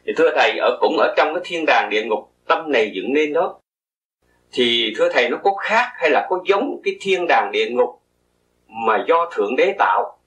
Thì 0.06 0.12
thưa 0.16 0.30
thầy 0.36 0.58
ở 0.58 0.78
cũng 0.80 0.96
ở 0.98 1.14
trong 1.16 1.34
cái 1.34 1.42
thiên 1.44 1.64
đàng 1.66 1.88
địa 1.90 2.04
ngục 2.04 2.32
tâm 2.46 2.72
này 2.72 2.90
dựng 2.94 3.12
nên 3.14 3.32
đó 3.32 3.58
thì 4.52 4.92
thưa 4.96 5.08
thầy 5.12 5.28
nó 5.28 5.38
có 5.42 5.54
khác 5.54 5.92
hay 5.94 6.10
là 6.10 6.26
có 6.30 6.42
giống 6.46 6.80
cái 6.84 6.96
thiên 7.00 7.26
đàng 7.28 7.50
địa 7.52 7.70
ngục 7.70 8.02
mà 8.68 9.04
do 9.08 9.30
thượng 9.32 9.56
đế 9.56 9.74
tạo? 9.78 10.18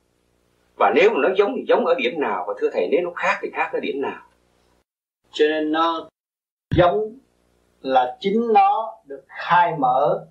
Và 0.77 0.91
nếu 0.95 1.09
mà 1.09 1.19
nó 1.21 1.29
giống 1.37 1.53
thì 1.55 1.65
giống 1.67 1.85
ở 1.85 1.95
điểm 1.97 2.19
nào? 2.19 2.45
Và 2.47 2.53
thưa 2.57 2.69
thầy, 2.73 2.87
nếu 2.91 3.01
nó 3.03 3.11
khác 3.15 3.39
thì 3.41 3.49
khác 3.53 3.69
ở 3.73 3.79
điểm 3.79 4.01
nào? 4.01 4.21
Cho 5.31 5.45
nên 5.47 5.71
nó 5.71 6.09
giống 6.75 7.17
là 7.81 8.17
chính 8.19 8.53
nó 8.53 8.97
được 9.05 9.23
khai 9.27 9.73
mở 9.77 10.25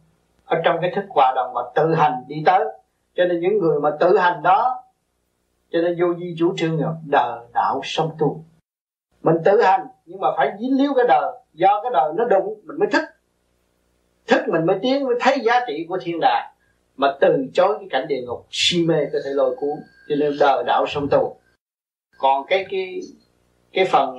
ở 0.44 0.60
trong 0.64 0.78
cái 0.82 0.92
thức 0.96 1.04
hòa 1.08 1.32
đồng 1.36 1.52
và 1.54 1.62
tự 1.74 1.94
hành 1.94 2.12
đi 2.28 2.42
tới. 2.46 2.64
Cho 3.14 3.24
nên 3.24 3.40
những 3.40 3.58
người 3.58 3.80
mà 3.80 3.90
tự 4.00 4.18
hành 4.18 4.42
đó, 4.42 4.84
cho 5.70 5.80
nên 5.80 5.96
vô 6.00 6.14
di 6.14 6.34
chủ 6.38 6.54
trương 6.56 6.80
là 6.80 6.92
đời 7.06 7.40
đạo 7.54 7.80
song 7.84 8.10
tu. 8.18 8.44
Mình 9.22 9.36
tự 9.44 9.62
hành, 9.62 9.86
nhưng 10.06 10.20
mà 10.20 10.28
phải 10.36 10.52
dính 10.60 10.78
líu 10.78 10.94
cái 10.96 11.04
đời 11.08 11.32
do 11.52 11.80
cái 11.82 11.92
đời 11.92 12.12
nó 12.16 12.24
đụng, 12.24 12.60
mình 12.64 12.78
mới 12.78 12.88
thích 12.92 13.04
thích 14.26 14.42
mình 14.48 14.66
mới 14.66 14.78
tiến, 14.82 15.04
mới 15.04 15.14
thấy 15.20 15.40
giá 15.40 15.60
trị 15.66 15.86
của 15.88 15.98
thiên 16.02 16.20
đàng. 16.20 16.50
Mà 16.96 17.16
từ 17.20 17.46
chối 17.54 17.76
cái 17.78 17.88
cảnh 17.90 18.08
địa 18.08 18.22
ngục, 18.26 18.46
si 18.50 18.86
mê 18.86 19.04
có 19.12 19.18
thể 19.24 19.30
lôi 19.30 19.56
cuốn 19.56 19.78
cho 20.08 20.16
nên 20.16 20.36
đời 20.40 20.64
đạo 20.66 20.86
song 20.88 21.08
tu. 21.10 21.36
Còn 22.18 22.46
cái 22.46 22.66
cái 22.70 23.00
cái 23.72 23.84
phần 23.84 24.18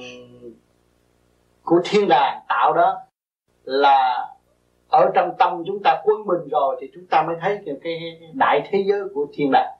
của 1.63 1.81
thiên 1.85 2.07
đàng 2.09 2.41
tạo 2.47 2.73
đó 2.73 3.01
là 3.63 4.27
ở 4.89 5.11
trong 5.15 5.31
tâm 5.39 5.63
chúng 5.65 5.79
ta 5.83 6.01
quân 6.03 6.27
bình 6.27 6.49
rồi 6.51 6.77
thì 6.81 6.91
chúng 6.93 7.05
ta 7.05 7.23
mới 7.27 7.35
thấy 7.41 7.59
cái, 7.65 7.75
cái 7.83 8.19
đại 8.33 8.67
thế 8.71 8.83
giới 8.85 9.01
của 9.13 9.27
thiên 9.33 9.51
đàng. 9.51 9.71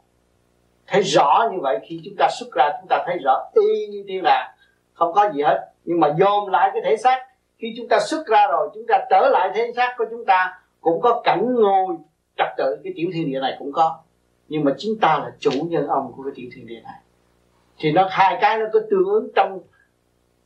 Thấy 0.87 1.01
rõ 1.01 1.49
như 1.51 1.57
vậy 1.61 1.79
khi 1.83 2.01
chúng 2.05 2.13
ta 2.17 2.27
xuất 2.39 2.47
ra 2.53 2.69
chúng 2.79 2.87
ta 2.89 3.03
thấy 3.05 3.17
rõ 3.23 3.51
y 3.55 3.87
như 3.87 4.03
thiên 4.07 4.23
đàng. 4.23 4.51
Không 4.93 5.13
có 5.13 5.29
gì 5.33 5.41
hết. 5.41 5.71
Nhưng 5.83 5.99
mà 5.99 6.15
dồn 6.19 6.49
lại 6.49 6.69
cái 6.73 6.81
thể 6.85 6.97
xác. 6.97 7.27
Khi 7.57 7.73
chúng 7.77 7.87
ta 7.87 7.99
xuất 7.99 8.27
ra 8.27 8.47
rồi 8.47 8.69
chúng 8.73 8.85
ta 8.87 9.05
trở 9.09 9.29
lại 9.29 9.51
thế 9.55 9.71
xác 9.75 9.95
của 9.97 10.05
chúng 10.11 10.25
ta 10.25 10.61
cũng 10.81 11.01
có 11.01 11.21
cảnh 11.23 11.55
ngồi 11.55 11.95
trật 12.37 12.47
tự. 12.57 12.77
Cái 12.83 12.93
tiểu 12.95 13.09
thiên 13.13 13.31
địa 13.31 13.39
này 13.39 13.55
cũng 13.59 13.71
có 13.71 13.99
nhưng 14.47 14.63
mà 14.63 14.71
chúng 14.77 14.97
ta 15.01 15.19
là 15.19 15.31
chủ 15.39 15.51
nhân 15.51 15.87
ông 15.87 16.13
của 16.15 16.23
cái 16.23 16.31
tiểu 16.35 16.49
thiên 16.55 16.67
địa 16.67 16.81
này. 16.83 17.01
Thì 17.77 17.91
nó 17.91 18.07
hai 18.11 18.37
cái 18.41 18.57
nó 18.57 18.65
có 18.73 18.79
tương 18.89 19.05
ứng 19.05 19.27
trong 19.35 19.59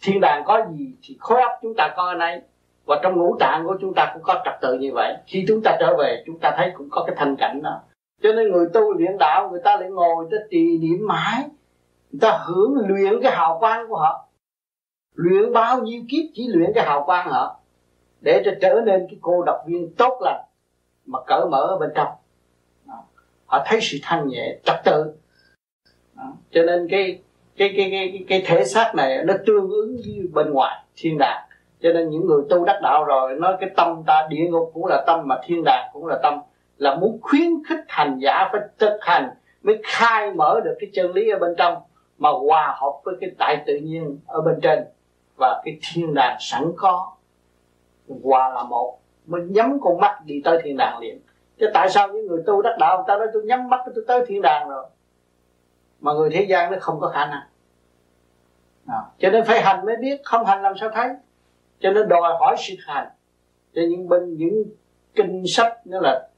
thiên 0.01 0.21
đàng 0.21 0.43
có 0.45 0.65
gì 0.71 0.93
thì 1.01 1.17
khối 1.19 1.41
óc 1.41 1.51
chúng 1.61 1.73
ta 1.77 1.93
có 1.97 2.03
ở 2.03 2.15
này 2.15 2.41
và 2.85 2.99
trong 3.03 3.17
ngũ 3.17 3.35
tạng 3.39 3.63
của 3.67 3.77
chúng 3.81 3.93
ta 3.93 4.11
cũng 4.13 4.23
có 4.23 4.41
trật 4.45 4.53
tự 4.61 4.73
như 4.73 4.91
vậy. 4.93 5.17
Khi 5.25 5.45
chúng 5.47 5.61
ta 5.63 5.77
trở 5.79 5.95
về, 5.99 6.23
chúng 6.25 6.39
ta 6.39 6.53
thấy 6.57 6.71
cũng 6.75 6.87
có 6.91 7.03
cái 7.07 7.15
thanh 7.19 7.35
cảnh 7.35 7.61
đó. 7.63 7.81
Cho 8.23 8.33
nên 8.33 8.51
người 8.51 8.65
tu 8.73 8.93
luyện 8.93 9.17
đạo, 9.19 9.49
người 9.49 9.61
ta 9.63 9.77
lại 9.77 9.89
ngồi, 9.89 10.15
người 10.15 10.39
ta 10.39 10.45
trì 10.49 10.77
niệm 10.77 11.07
mãi. 11.07 11.43
Người 12.11 12.19
ta 12.21 12.43
hưởng 12.45 12.73
luyện 12.87 13.21
cái 13.21 13.31
hào 13.31 13.59
quang 13.59 13.87
của 13.89 13.97
họ. 13.97 14.27
Luyện 15.15 15.53
bao 15.53 15.81
nhiêu 15.81 16.01
kiếp 16.09 16.23
chỉ 16.33 16.47
luyện 16.47 16.71
cái 16.75 16.85
hào 16.85 17.03
quang 17.05 17.29
họ. 17.29 17.59
Để 18.21 18.41
cho 18.45 18.51
trở 18.61 18.81
nên 18.85 19.07
cái 19.09 19.17
cô 19.21 19.43
độc 19.45 19.57
viên 19.67 19.93
tốt 19.97 20.19
lành 20.21 20.41
mà 21.05 21.19
cởi 21.27 21.45
mở 21.51 21.61
ở 21.61 21.77
bên 21.77 21.89
trong 21.95 22.07
họ 23.49 23.63
thấy 23.65 23.79
sự 23.81 23.97
thanh 24.03 24.27
nhẹ 24.27 24.55
trật 24.63 24.75
tự. 24.85 25.13
Cho 26.51 26.61
nên 26.63 26.87
cái 26.91 27.19
cái 27.57 27.73
cái 27.77 27.89
cái 27.91 28.25
cái 28.27 28.43
thể 28.45 28.65
xác 28.65 28.95
này 28.95 29.23
nó 29.25 29.33
tương 29.45 29.69
ứng 29.69 29.95
với 29.95 30.27
bên 30.33 30.53
ngoài 30.53 30.83
thiên 30.95 31.17
đàng. 31.19 31.49
Cho 31.81 31.93
nên 31.93 32.09
những 32.09 32.25
người 32.25 32.41
tu 32.49 32.65
đắc 32.65 32.79
đạo 32.81 33.03
rồi 33.03 33.35
nói 33.35 33.57
cái 33.59 33.69
tâm 33.77 34.03
ta 34.07 34.27
địa 34.29 34.47
ngục 34.49 34.71
cũng 34.73 34.85
là 34.85 35.03
tâm 35.07 35.27
mà 35.27 35.35
thiên 35.43 35.63
đàng 35.65 35.89
cũng 35.93 36.05
là 36.05 36.19
tâm. 36.23 36.39
Là 36.77 36.95
muốn 36.95 37.19
khuyến 37.21 37.49
khích 37.69 37.83
hành 37.87 38.19
giả 38.19 38.49
phải 38.51 38.61
thực 38.77 38.97
hành 39.01 39.29
mới 39.63 39.81
khai 39.83 40.33
mở 40.33 40.59
được 40.63 40.77
cái 40.79 40.89
chân 40.93 41.11
lý 41.11 41.29
ở 41.29 41.39
bên 41.39 41.55
trong 41.57 41.75
mà 42.17 42.29
hòa 42.29 42.75
hợp 42.77 42.93
với 43.03 43.15
cái 43.21 43.31
tại 43.37 43.63
tự 43.67 43.77
nhiên 43.77 44.19
ở 44.27 44.41
bên 44.41 44.59
trên. 44.61 44.83
Và 45.37 45.61
cái 45.65 45.79
thiên 45.91 46.13
đàng 46.13 46.37
sẵn 46.39 46.71
có. 46.77 47.11
Hòa 48.23 48.49
là 48.49 48.63
một. 48.63 48.99
Mới 49.25 49.41
nhắm 49.41 49.77
con 49.81 49.97
mắt 49.97 50.19
đi 50.25 50.41
tới 50.43 50.59
thiên 50.63 50.77
đàng 50.77 50.99
liền 50.99 51.19
chứ 51.59 51.67
tại 51.73 51.89
sao 51.89 52.07
những 52.07 52.27
người 52.27 52.43
tu 52.45 52.61
đắc 52.61 52.75
đạo 52.79 53.03
ta 53.07 53.17
nói 53.17 53.27
tôi 53.33 53.43
nhắm 53.45 53.69
mắt 53.69 53.79
tôi 53.95 54.03
tới 54.07 54.25
thiên 54.27 54.41
đàng 54.41 54.69
rồi. 54.69 54.85
Mà 55.99 56.13
người 56.13 56.29
thế 56.29 56.43
gian 56.49 56.71
nó 56.71 56.77
không 56.81 56.99
có 56.99 57.07
khả 57.07 57.25
năng. 57.25 57.41
À, 58.87 58.97
cho 59.19 59.29
nên 59.29 59.45
phải 59.45 59.61
hành 59.61 59.85
mới 59.85 59.95
biết 59.95 60.21
không 60.23 60.45
hành 60.45 60.61
làm 60.61 60.73
sao 60.79 60.89
thấy. 60.93 61.09
Cho 61.79 61.91
nên 61.91 62.09
đòi 62.09 62.33
hỏi 62.39 62.55
sự 62.59 62.73
hành. 62.79 63.07
Cho 63.75 63.81
những 63.89 64.09
bên 64.09 64.37
những 64.37 64.63
kinh 65.15 65.43
sách 65.47 65.77
nó 65.85 65.99
là 65.99 66.29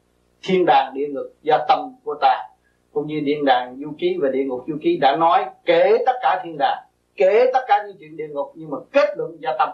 thiên 0.43 0.65
đàng 0.65 0.93
địa 0.93 1.07
ngục 1.07 1.25
do 1.41 1.65
tâm 1.67 1.95
của 2.03 2.15
ta 2.21 2.47
cũng 2.91 3.07
như 3.07 3.21
thiên 3.25 3.45
đàng 3.45 3.77
du 3.77 3.93
ký 3.99 4.17
và 4.21 4.29
địa 4.29 4.43
ngục 4.43 4.63
du 4.67 4.77
ký 4.81 4.97
đã 4.97 5.15
nói 5.15 5.45
kể 5.65 5.97
tất 6.05 6.13
cả 6.21 6.41
thiên 6.43 6.57
đàng 6.59 6.83
kể 7.15 7.51
tất 7.53 7.59
cả 7.67 7.83
những 7.87 7.97
chuyện 7.99 8.17
địa 8.17 8.27
ngục 8.27 8.51
nhưng 8.55 8.69
mà 8.69 8.77
kết 8.91 9.09
luận 9.17 9.41
do 9.41 9.55
tâm. 9.59 9.69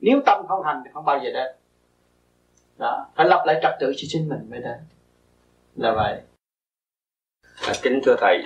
Nếu 0.00 0.20
tâm 0.26 0.46
không 0.48 0.62
hành 0.62 0.82
thì 0.84 0.90
không 0.94 1.04
bao 1.04 1.18
giờ 1.24 1.30
đến 1.34 1.56
đó 2.82 3.06
phải 3.16 3.26
lập 3.26 3.42
lại 3.46 3.58
trật 3.62 3.72
tự 3.80 3.92
cho 3.96 4.06
chính 4.08 4.28
mình 4.28 4.50
mới 4.50 4.60
đến 4.60 4.78
là 5.76 5.92
vậy 5.94 6.20
à, 7.66 7.72
kính 7.82 8.00
thưa 8.04 8.16
thầy 8.18 8.42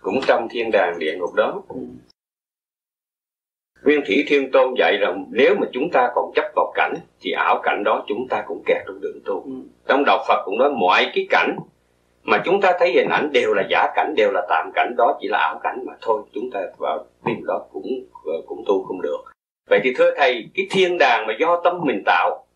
cũng 0.00 0.20
trong 0.26 0.48
thiên 0.50 0.70
đàng 0.72 0.98
địa 0.98 1.16
ngục 1.18 1.34
đó 1.34 1.62
ừ. 1.68 1.76
Nguyên 3.84 4.00
Thủy 4.06 4.24
Thiên 4.28 4.50
Tôn 4.52 4.74
dạy 4.78 4.96
rằng 5.00 5.24
nếu 5.30 5.54
mà 5.60 5.66
chúng 5.72 5.90
ta 5.92 6.10
còn 6.14 6.32
chấp 6.34 6.52
vào 6.56 6.72
cảnh 6.74 6.94
thì 7.20 7.32
ảo 7.32 7.60
cảnh 7.62 7.82
đó 7.84 8.04
chúng 8.08 8.28
ta 8.28 8.44
cũng 8.46 8.62
kẹt 8.66 8.82
trong 8.86 9.00
đường 9.00 9.20
tu. 9.24 9.42
Ừ. 9.44 9.52
Trong 9.86 10.04
đạo 10.06 10.24
Phật 10.28 10.42
cũng 10.44 10.58
nói 10.58 10.70
mọi 10.70 11.10
cái 11.14 11.26
cảnh 11.30 11.56
mà 12.22 12.42
chúng 12.44 12.60
ta 12.60 12.72
thấy 12.78 12.92
hình 12.92 13.08
ảnh 13.08 13.32
đều 13.32 13.54
là 13.54 13.62
giả 13.70 13.92
cảnh, 13.94 14.14
đều 14.16 14.30
là 14.32 14.46
tạm 14.48 14.70
cảnh 14.74 14.94
đó 14.96 15.18
chỉ 15.20 15.28
là 15.28 15.38
ảo 15.38 15.60
cảnh 15.62 15.84
mà 15.86 15.92
thôi. 16.00 16.22
Chúng 16.34 16.50
ta 16.52 16.60
vào 16.78 17.04
tìm 17.24 17.44
đó 17.46 17.66
cũng 17.72 17.86
cũng 18.46 18.64
tu 18.66 18.84
không 18.84 19.02
được. 19.02 19.18
Vậy 19.70 19.80
thì 19.84 19.94
thưa 19.96 20.10
thầy, 20.16 20.44
cái 20.54 20.66
thiên 20.70 20.98
đàng 20.98 21.26
mà 21.26 21.34
do 21.40 21.60
tâm 21.64 21.80
mình 21.84 22.02
tạo 22.06 22.46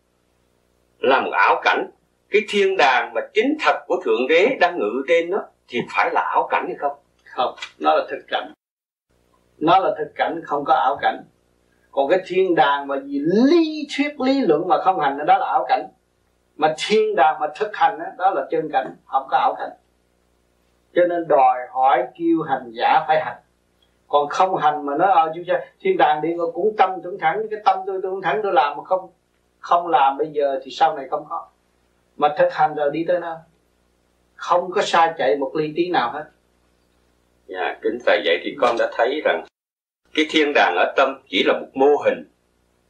là 0.99 1.21
một 1.21 1.31
ảo 1.31 1.61
cảnh. 1.63 1.89
Cái 2.29 2.41
thiên 2.49 2.77
đàng 2.77 3.13
mà 3.13 3.21
chính 3.33 3.57
thật 3.59 3.75
của 3.87 4.01
Thượng 4.05 4.27
Đế 4.29 4.57
đang 4.59 4.77
ngự 4.79 5.03
trên 5.07 5.29
nó 5.29 5.43
thì 5.67 5.79
phải 5.95 6.11
là 6.13 6.21
ảo 6.21 6.47
cảnh 6.51 6.65
hay 6.67 6.75
không? 6.79 6.97
Không, 7.25 7.55
nó 7.79 7.95
là 7.95 8.05
thực 8.09 8.19
cảnh. 8.27 8.53
Nó 9.57 9.79
là 9.79 9.95
thực 9.97 10.11
cảnh 10.15 10.41
không 10.43 10.63
có 10.65 10.73
ảo 10.73 10.97
cảnh. 11.01 11.23
Còn 11.91 12.09
cái 12.09 12.19
thiên 12.27 12.55
đàng 12.55 12.87
mà 12.87 12.95
gì 12.99 13.19
lý 13.19 13.87
thuyết 13.97 14.21
lý 14.21 14.41
luận 14.41 14.67
mà 14.67 14.77
không 14.83 14.99
hành 14.99 15.25
đó 15.25 15.37
là 15.37 15.45
ảo 15.45 15.65
cảnh. 15.69 15.87
Mà 16.55 16.75
thiên 16.77 17.15
đàng 17.15 17.39
mà 17.39 17.47
thực 17.55 17.75
hành 17.75 17.99
đó, 17.99 18.05
đó 18.17 18.29
là 18.29 18.47
chân 18.51 18.69
cảnh 18.71 18.95
không 19.05 19.27
có 19.29 19.37
ảo 19.37 19.55
cảnh. 19.57 19.71
Cho 20.95 21.01
nên 21.09 21.27
đòi 21.27 21.57
hỏi 21.71 22.03
kêu 22.19 22.41
hành 22.49 22.71
giả 22.71 23.05
phải 23.07 23.21
hành. 23.25 23.37
Còn 24.07 24.27
không 24.27 24.55
hành 24.55 24.85
mà 24.85 24.97
nói 24.97 25.11
ờ 25.11 25.31
chú 25.35 25.41
thiên 25.79 25.97
đàng 25.97 26.21
đi 26.21 26.29
cũng 26.53 26.75
tâm 26.77 26.89
tưởng 27.03 27.17
thẳng 27.19 27.43
cái 27.51 27.59
tâm 27.65 27.79
tôi 27.85 27.99
tôi 28.03 28.21
thẳng 28.23 28.39
tôi 28.43 28.53
làm 28.53 28.77
mà 28.77 28.83
không 28.83 29.09
không 29.59 29.87
làm 29.87 30.17
bây 30.17 30.27
giờ 30.27 30.59
thì 30.63 30.71
sau 30.71 30.97
này 30.97 31.07
không 31.09 31.25
có. 31.29 31.47
Mà 32.17 32.35
thực 32.37 32.53
hành 32.53 32.75
rồi 32.75 32.91
đi 32.91 33.05
tới 33.07 33.21
đâu 33.21 33.37
không 34.37 34.71
có 34.71 34.81
sai 34.81 35.13
chạy 35.17 35.35
một 35.35 35.55
ly 35.55 35.73
tí 35.75 35.89
nào 35.89 36.11
hết. 36.11 36.25
Dạ, 37.47 37.77
kính 37.81 37.97
thầy 38.05 38.21
vậy 38.25 38.39
thì 38.43 38.55
con 38.59 38.75
đã 38.79 38.91
thấy 38.97 39.21
rằng 39.25 39.45
cái 40.13 40.25
thiên 40.29 40.51
đàng 40.55 40.75
ở 40.77 40.93
tâm 40.97 41.21
chỉ 41.29 41.43
là 41.43 41.53
một 41.53 41.67
mô 41.73 41.95
hình. 42.05 42.23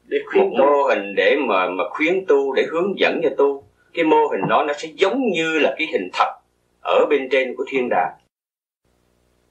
Để 0.05 0.17
khuyến 0.25 0.43
một 0.43 0.55
tu. 0.57 0.65
mô 0.65 0.83
hình 0.83 1.15
để 1.15 1.35
mà 1.47 1.69
mà 1.69 1.83
khuyến 1.89 2.25
tu 2.27 2.53
để 2.53 2.65
hướng 2.71 2.99
dẫn 2.99 3.19
cho 3.23 3.29
tu. 3.37 3.63
Cái 3.93 4.05
mô 4.05 4.27
hình 4.27 4.41
đó 4.49 4.63
nó 4.67 4.73
sẽ 4.73 4.89
giống 4.95 5.21
như 5.33 5.59
là 5.59 5.75
cái 5.77 5.87
hình 5.91 6.09
thật 6.13 6.33
ở 6.81 7.05
bên 7.09 7.27
trên 7.31 7.55
của 7.57 7.65
thiên 7.67 7.89
đàng. 7.89 8.13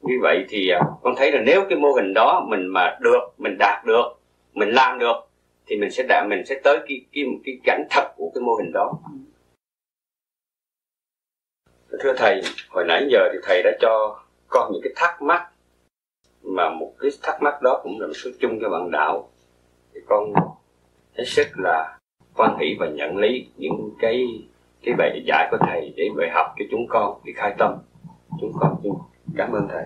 Như 0.03 0.15
vậy 0.23 0.45
thì 0.49 0.69
à, 0.69 0.81
con 1.03 1.15
thấy 1.17 1.33
là 1.33 1.41
nếu 1.41 1.67
cái 1.69 1.79
mô 1.79 1.93
hình 1.93 2.15
đó 2.15 2.47
mình 2.49 2.67
mà 2.67 2.99
được 3.01 3.21
mình 3.39 3.57
đạt 3.59 3.85
được 3.85 4.05
mình 4.55 4.69
làm 4.69 4.99
được 4.99 5.26
thì 5.67 5.77
mình 5.77 5.91
sẽ 5.91 6.03
đạt 6.09 6.27
mình 6.29 6.47
sẽ 6.47 6.61
tới 6.65 6.79
cái 6.89 7.07
cái 7.13 7.25
một 7.25 7.39
cái 7.45 7.59
cảnh 7.65 7.87
thật 7.91 8.13
của 8.17 8.31
cái 8.35 8.43
mô 8.43 8.55
hình 8.55 8.73
đó. 8.73 8.99
Thưa 12.01 12.15
thầy, 12.17 12.41
hồi 12.69 12.85
nãy 12.89 13.09
giờ 13.11 13.19
thì 13.33 13.39
thầy 13.43 13.63
đã 13.63 13.71
cho 13.81 14.23
con 14.49 14.73
những 14.73 14.83
cái 14.85 14.93
thắc 14.97 15.23
mắc, 15.23 15.51
mà 16.43 16.71
một 16.71 16.93
cái 16.99 17.11
thắc 17.23 17.43
mắc 17.43 17.63
đó 17.63 17.81
cũng 17.83 18.01
là 18.01 18.07
một 18.07 18.13
số 18.15 18.31
chung 18.41 18.59
cho 18.61 18.69
bạn 18.71 18.91
đạo. 18.91 19.31
Thì 19.95 20.01
con 20.07 20.33
hết 21.19 21.25
sức 21.25 21.47
là 21.55 21.99
quan 22.37 22.59
hỷ 22.59 22.77
và 22.81 22.89
nhận 22.89 23.17
lý 23.17 23.49
những 23.57 23.91
cái 23.99 24.27
cái 24.83 24.95
bài 24.99 25.23
giải 25.27 25.49
của 25.51 25.57
thầy 25.67 25.95
để 25.97 26.09
bài 26.17 26.29
học 26.35 26.47
cho 26.59 26.65
chúng 26.71 26.87
con, 26.89 27.21
để 27.25 27.33
khai 27.37 27.55
tâm. 27.59 27.79
Chúng 28.41 28.53
con 28.61 28.83
cảm 29.37 29.53
ơn 29.53 29.69
thầy. 29.71 29.85